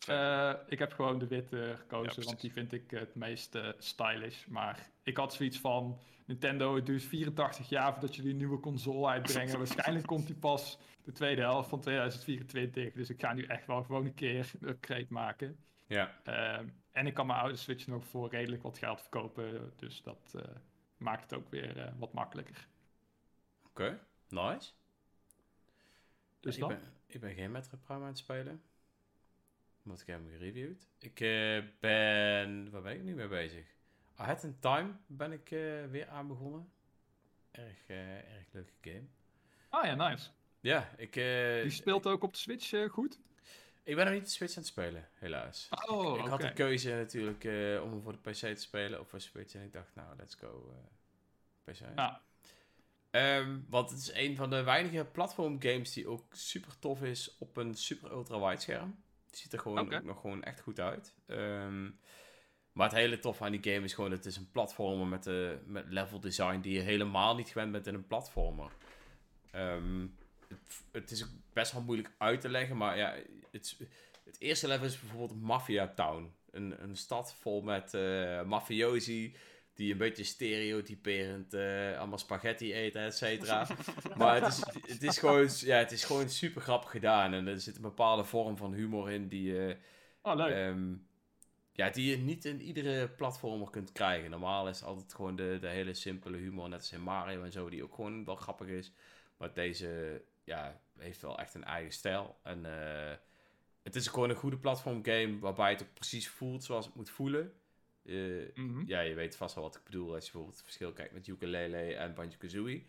[0.06, 4.46] Eh, ik heb gewoon de witte gekozen, want die vind ik het meest eh, stylish.
[4.46, 5.98] Maar ik had zoiets van:
[6.30, 9.58] Nintendo, het duurt 84 jaar voordat jullie een nieuwe console uitbrengen.
[9.64, 12.92] Waarschijnlijk komt die pas de tweede helft van 2024.
[12.92, 15.58] Dus ik ga nu echt wel gewoon een keer een upgrade maken.
[15.86, 16.20] Ja.
[16.22, 19.72] Ehm, en ik kan mijn oude Switch nog voor redelijk wat geld verkopen.
[19.76, 20.42] Dus dat eh,
[20.96, 22.68] maakt het ook weer eh, wat makkelijker.
[23.66, 24.72] Oké, nice.
[26.40, 26.68] Dus ik, dat.
[26.68, 28.62] ben, ik ben geen Metroid Prime aan het spelen.
[29.84, 30.88] Omdat ik heb hem gereviewd.
[30.98, 32.70] Ik eh, ben...
[32.70, 33.78] Waar ben ik nu mee bezig?
[34.20, 36.72] Ahead in Time ben ik eh, weer aan begonnen.
[37.50, 39.04] Erg, eh, erg leuke game.
[39.68, 40.30] Ah ja, nice.
[40.60, 41.16] Ja, ik...
[41.16, 43.20] eh, Die speelt ook op de Switch goed?
[43.82, 45.68] Ik ben nog niet de Switch aan het spelen, helaas.
[45.86, 47.44] Oh, ik had de keuze natuurlijk
[47.82, 49.54] om hem voor de PC te spelen of voor Switch.
[49.54, 50.74] En ik dacht, nou, let's go
[51.64, 51.78] PC.
[51.96, 52.22] Ja.
[53.10, 57.36] Ehm, want het is een van de weinige platform games die ook super tof is
[57.38, 59.02] op een super ultra wide scherm.
[59.26, 61.14] Het ziet er gewoon ook nog gewoon echt goed uit.
[61.26, 61.90] Ehm,
[62.80, 65.58] maar het hele tof aan die game is gewoon, het is een platformer met, de
[65.66, 68.70] met level design die je helemaal niet gewend bent in een platformer.
[69.50, 70.06] Ehm,
[70.48, 73.14] het, het is best wel moeilijk uit te leggen, maar ja,
[73.50, 73.76] het,
[74.24, 76.32] het eerste level is bijvoorbeeld Mafia Town.
[76.50, 79.34] Een, een stad vol met eh mafiosi
[79.74, 83.66] die een beetje stereotyperend eh, allemaal spaghetti eten, et cetera.
[84.16, 87.60] maar het is, het, is gewoon, ja, het is gewoon super grappig gedaan en er
[87.60, 89.66] zit een bepaalde vorm van humor in die...
[89.66, 89.74] eh,
[90.22, 90.52] Oh, leuk.
[90.54, 90.92] Ehm,
[91.72, 94.30] ja, die je niet in iedere platformer kunt krijgen.
[94.30, 97.52] Normaal is het altijd gewoon de, de hele simpele humor, net als in Mario en
[97.52, 98.92] zo, die ook gewoon wel grappig is.
[99.36, 102.38] Maar deze ja, heeft wel echt een eigen stijl.
[102.42, 103.12] En uh,
[103.82, 107.10] het is gewoon een goede platform game waarbij het ook precies voelt zoals het moet
[107.10, 107.52] voelen.
[108.02, 108.54] Uh,
[108.86, 111.26] Ja, je weet vast wel wat ik bedoel als je bijvoorbeeld het verschil kijkt met
[111.26, 112.84] ukulele en Banjo-Kazooie.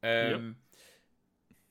[0.00, 0.62] Um,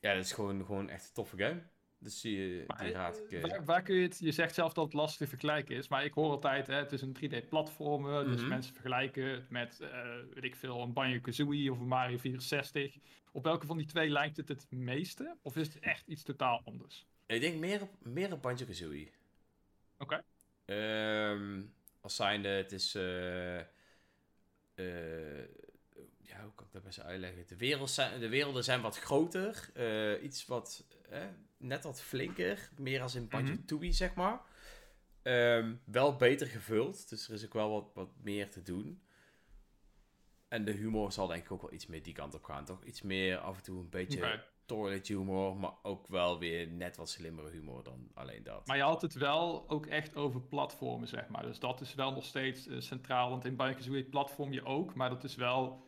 [0.00, 1.62] Ja, dat is gewoon, gewoon echt een toffe game.
[2.00, 3.40] Dus die, die raad ik...
[3.40, 4.18] Waar, waar, kun je het...
[4.18, 6.92] Je zegt zelf dat het lastig te vergelijken is, maar ik hoor altijd, hè, het
[6.92, 8.48] is een 3D-platformer, dus mhm.
[8.48, 9.88] mensen vergelijken het met, uh,
[10.34, 12.96] weet ik veel, een Banjo-Kazooie of een Mario 64.
[13.32, 15.36] Op welke van die twee lijkt het het meeste?
[15.42, 17.06] Of is het echt iets totaal anders?
[17.26, 19.10] Ik denk meer op, meer op Banjo-Kazooie.
[19.98, 20.22] Oké.
[20.64, 21.30] Okay.
[21.30, 21.62] Um, ehm,
[22.00, 22.94] als zijnde, het is...
[22.94, 23.58] Uh,
[26.22, 27.46] ja, hoe kan ik dat best uitleggen?
[27.46, 29.70] De, wereld zijn, de werelden zijn wat groter.
[30.22, 31.22] Iets wat, eh,
[31.58, 32.70] net wat flinker.
[32.76, 33.30] Meer als in mhm.
[33.30, 33.92] Banjo-Tooie, mm -hmm.
[33.92, 34.40] zeg maar.
[35.22, 37.08] Um, wel beter gevuld.
[37.08, 39.02] Dus er is ook wel wat, wat meer te doen.
[40.48, 42.84] En de humor zal denk ik ook wel iets meer die kant op gaan, toch?
[42.84, 44.44] Iets meer af en toe een beetje okay.
[44.66, 48.66] toilet humor, maar ook wel weer net wat slimmere humor dan alleen dat.
[48.66, 51.42] Maar je had het wel ook echt over platformen, zeg maar.
[51.42, 55.10] Dus dat is wel nog steeds uh, centraal, want in Banjo-Kazooie platform je ook, maar
[55.10, 55.87] dat is wel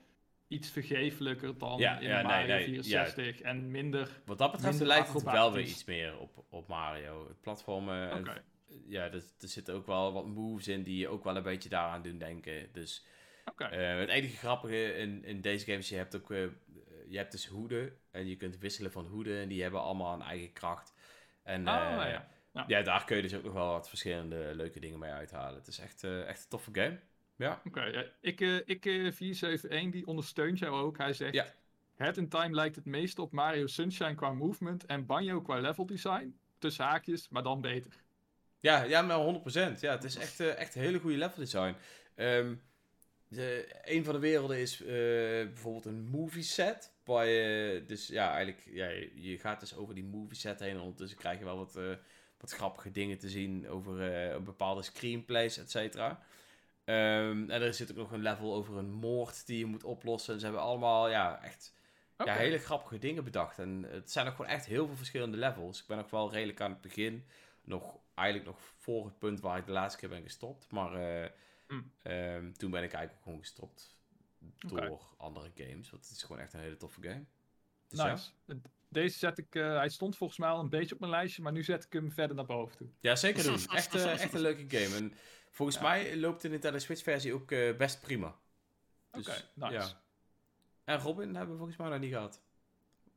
[0.51, 3.45] iets vergeeflijker dan ja, in ja, Mario nee, 64 ja.
[3.45, 4.21] en minder.
[4.25, 7.29] Wat dat betreft lijkt het wel weer iets meer op, op Mario.
[7.29, 8.19] Het platformen.
[8.19, 8.43] Okay.
[8.87, 11.69] Ja, er, er zitten ook wel wat moves in die je ook wel een beetje
[11.69, 12.69] daaraan doen denken.
[12.73, 13.07] Dus
[13.45, 13.95] okay.
[13.95, 16.47] uh, het enige grappige in, in deze games, je hebt ook uh,
[17.09, 20.23] je hebt dus hoeden en je kunt wisselen van hoeden en die hebben allemaal een
[20.23, 20.95] eigen kracht.
[21.43, 22.29] En oh, uh, ja.
[22.53, 22.65] Ja.
[22.67, 22.83] ja.
[22.83, 25.59] daar kun je dus ook nog wel wat verschillende leuke dingen mee uithalen.
[25.59, 26.99] Het is echt, echt een toffe game.
[27.41, 27.61] Ja.
[27.67, 28.05] Oké, ja.
[28.21, 30.99] ik, uh, ik uh, eh, 471 die ondersteunt jou ook.
[30.99, 31.47] Hij zegt: ja.
[31.95, 35.87] Head in Time lijkt het meest op Mario Sunshine qua movement en Banjo qua level
[35.87, 36.39] design.
[36.59, 37.93] Tussen haakjes, maar dan beter.
[38.61, 39.41] Ja, ja maar
[39.77, 39.81] 100%.
[39.81, 41.75] Ja, het is echt, uh, echt hele goede level design.
[42.17, 42.63] Um,
[43.29, 46.93] de, een van de werelden is bijvoorbeeld een movie set.
[47.05, 50.75] Waar je, dus ja, eigenlijk, ja, je gaat dus over die movie set heen.
[50.75, 51.79] En ondertussen krijg je wel wat,
[52.39, 56.23] wat grappige dingen te zien over bepaalde screenplays, et cetera.
[56.91, 60.39] Um, en er zit ook nog een level over een moord die je moet oplossen.
[60.39, 61.75] Ze hebben allemaal ja, echt
[62.17, 63.59] ja, hele grappige dingen bedacht.
[63.59, 65.81] En het zijn ook gewoon echt heel veel verschillende levels.
[65.81, 67.27] Ik ben nog wel redelijk aan het begin.
[67.65, 70.71] Nog, eigenlijk nog voor het punt waar ik de laatste keer ben gestopt.
[70.71, 71.29] Maar uh,
[71.69, 71.93] mm.
[72.03, 73.99] um, toen ben ik eigenlijk gewoon gestopt
[74.59, 75.91] door andere games.
[75.91, 77.25] Want het is gewoon echt een hele toffe game.
[77.89, 78.31] Dus nice.
[78.45, 78.55] Ja.
[78.89, 81.53] Deze zet ik, uh, hij stond volgens mij al een beetje op mijn lijstje, maar
[81.53, 82.89] nu zet ik hem verder naar boven toe.
[83.01, 83.67] Ja, zeker doen.
[83.69, 84.97] echt, uh, echt een leuke game.
[84.97, 85.13] En
[85.51, 88.37] Volgens mij loopt de Nintendo Switch versie ook uh, best prima.
[89.11, 89.89] Dus, Oké, okay, nice.
[89.89, 90.03] Ja.
[90.85, 92.43] En Robin hebben we volgens mij nog niet gehad.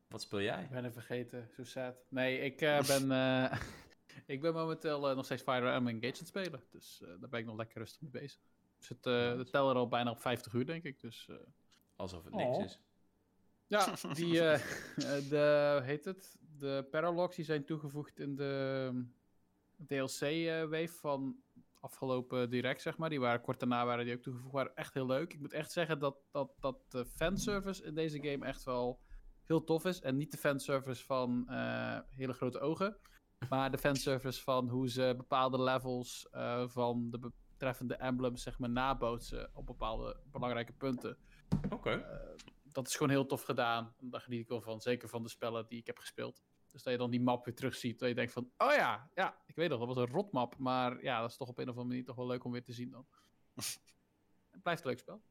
[0.07, 0.63] Wat speel jij?
[0.63, 1.95] Ik ben er vergeten, zo sad.
[2.09, 3.59] Nee, ik uh, ben, uh,
[4.35, 6.63] ik ben momenteel nog steeds Fire Emblem Engage aan het spelen.
[6.71, 8.39] Dus daar ben ik nog lekker rustig mee bezig.
[8.77, 10.99] Ik zit de teller al bijna op 50 uur, denk ik.
[10.99, 11.29] Dus,
[11.95, 12.63] Alsof het niks oh.
[12.63, 12.79] is.
[13.67, 14.33] Ja, die,
[15.29, 16.37] de, heet het?
[16.57, 19.05] De Paralogs die zijn toegevoegd in de
[19.87, 21.43] DLC-wave van
[21.83, 23.09] afgelopen direct, zeg maar.
[23.09, 24.53] Die waren kort daarna waren die ook toegevoegd.
[24.53, 25.33] Waren echt heel leuk.
[25.33, 28.99] Ik moet echt zeggen dat, dat, dat de fanservice in deze game echt wel
[29.43, 30.01] heel tof is.
[30.01, 32.97] En niet de fanservice van uh, hele grote ogen.
[33.49, 38.69] Maar de fanservice van hoe ze bepaalde levels uh, van de betreffende emblems, zeg maar,
[38.69, 41.17] nabootsen op bepaalde belangrijke punten.
[41.65, 41.73] Oké.
[41.73, 41.97] Okay.
[41.97, 42.19] Uh, eh,
[42.63, 43.93] dat is gewoon heel tof gedaan.
[43.99, 44.81] Daar geniet ik wel van.
[44.81, 46.43] Zeker van de spellen die ik heb gespeeld.
[46.73, 47.99] Dus dat je dan die map weer terugziet.
[47.99, 50.57] Dat je denkt van, oh ja, ja, ik weet nog, dat was een rotmap.
[50.57, 52.63] Maar ja, dat is toch op een of andere manier toch wel leuk om weer
[52.63, 53.05] te zien dan.
[54.51, 55.21] het blijft een leuk spel.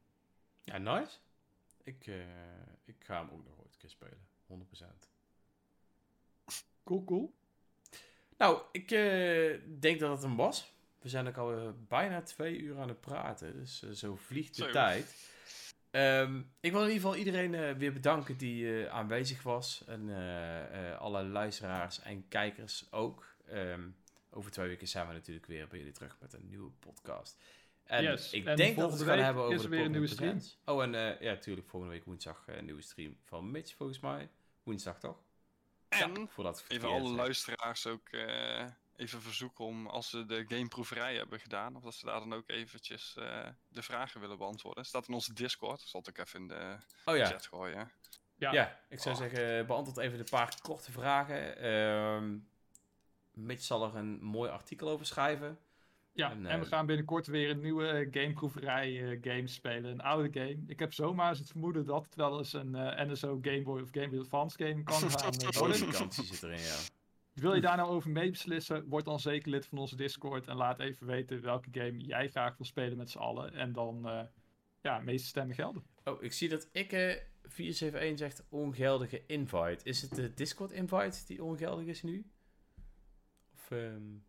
[0.61, 1.17] Ja, nice.
[1.83, 2.25] Ik, uh,
[2.85, 4.27] ik ga hem ook nog ooit een keer spelen.
[4.47, 5.09] 100%.
[6.83, 7.33] Cool, cool.
[8.37, 10.73] Nou, ik uh, denk dat het hem was.
[10.99, 13.53] We zijn ook al bijna twee uur aan het praten.
[13.53, 15.32] Dus zo vliegt de tijd.
[15.95, 19.83] Um, ik wil in ieder geval iedereen uh, weer bedanken die uh, aanwezig was.
[19.87, 23.35] En uh, alle luisteraars en kijkers ook.
[23.51, 23.95] Um,
[24.29, 27.41] over twee weken zijn we natuurlijk weer bij jullie terug met een nieuwe podcast.
[27.83, 28.33] En yes.
[28.33, 30.39] ik denk dat we het gaan hebben over de weer een nieuwe stream.
[30.65, 34.29] Oh, en ja, natuurlijk volgende week woensdag een nieuwe stream van Mitch, volgens mij.
[34.63, 35.17] Woensdag toch?
[35.89, 38.09] En ja, voordat even alle luisteraars ook
[38.95, 42.49] even verzoeken om, als ze de gameproeverij hebben gedaan, of dat ze daar dan ook
[42.49, 44.85] eventjes uh, de vragen willen beantwoorden.
[44.85, 47.25] Staat in onze Discord, zal ik even in de oh, ja.
[47.25, 47.91] chat gooien.
[48.35, 49.21] Ja, ja ik zou oh.
[49.21, 51.67] zeggen, beantwoord even de paar korte vragen.
[51.67, 52.47] Um,
[53.31, 55.57] Mitch zal er een mooi artikel over schrijven.
[56.15, 59.91] Ja, en, en we uh, gaan binnenkort weer een nieuwe gameproeverij uh, game spelen.
[59.91, 60.63] Een oude game.
[60.67, 62.71] Ik heb zomaar het vermoeden dat het wel eens een
[63.07, 66.09] NSO Game Boy of Game Boy Advance game kan gaan worden.
[66.09, 66.77] Die zit erin, ja.
[67.33, 68.85] Wil je daar nou over meebeslissen?
[68.87, 72.57] Word dan zeker lid van onze Discord en laat even weten welke game jij graag
[72.57, 73.53] wil spelen met z'n allen.
[73.53, 74.21] En dan, uh,
[74.81, 75.83] ja, meeste stemmen gelden.
[76.03, 79.79] Oh, ik zie dat ikke 471 zegt ongeldige invite.
[79.83, 82.25] Is het de Discord invite die ongeldig is nu?
[83.53, 84.25] Of, um...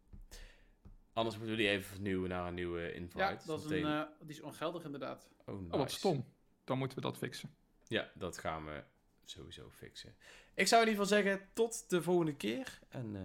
[1.12, 3.18] Anders moeten we die even vernieuwen naar een nieuwe invite.
[3.18, 5.28] Ja, dat is een, uh, die is ongeldig inderdaad.
[5.44, 5.72] Oh, nice.
[5.72, 6.24] oh, wat stom.
[6.64, 7.54] Dan moeten we dat fixen.
[7.88, 8.84] Ja, dat gaan we
[9.30, 10.14] sowieso fixen.
[10.54, 12.78] Ik zou in ieder geval zeggen, tot de volgende keer.
[12.88, 13.20] En uh,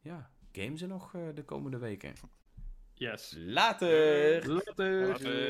[0.00, 2.14] ja, games er nog uh, de komende weken.
[2.94, 3.34] Yes.
[3.36, 4.48] Later!
[4.48, 5.06] Later!
[5.08, 5.48] Later.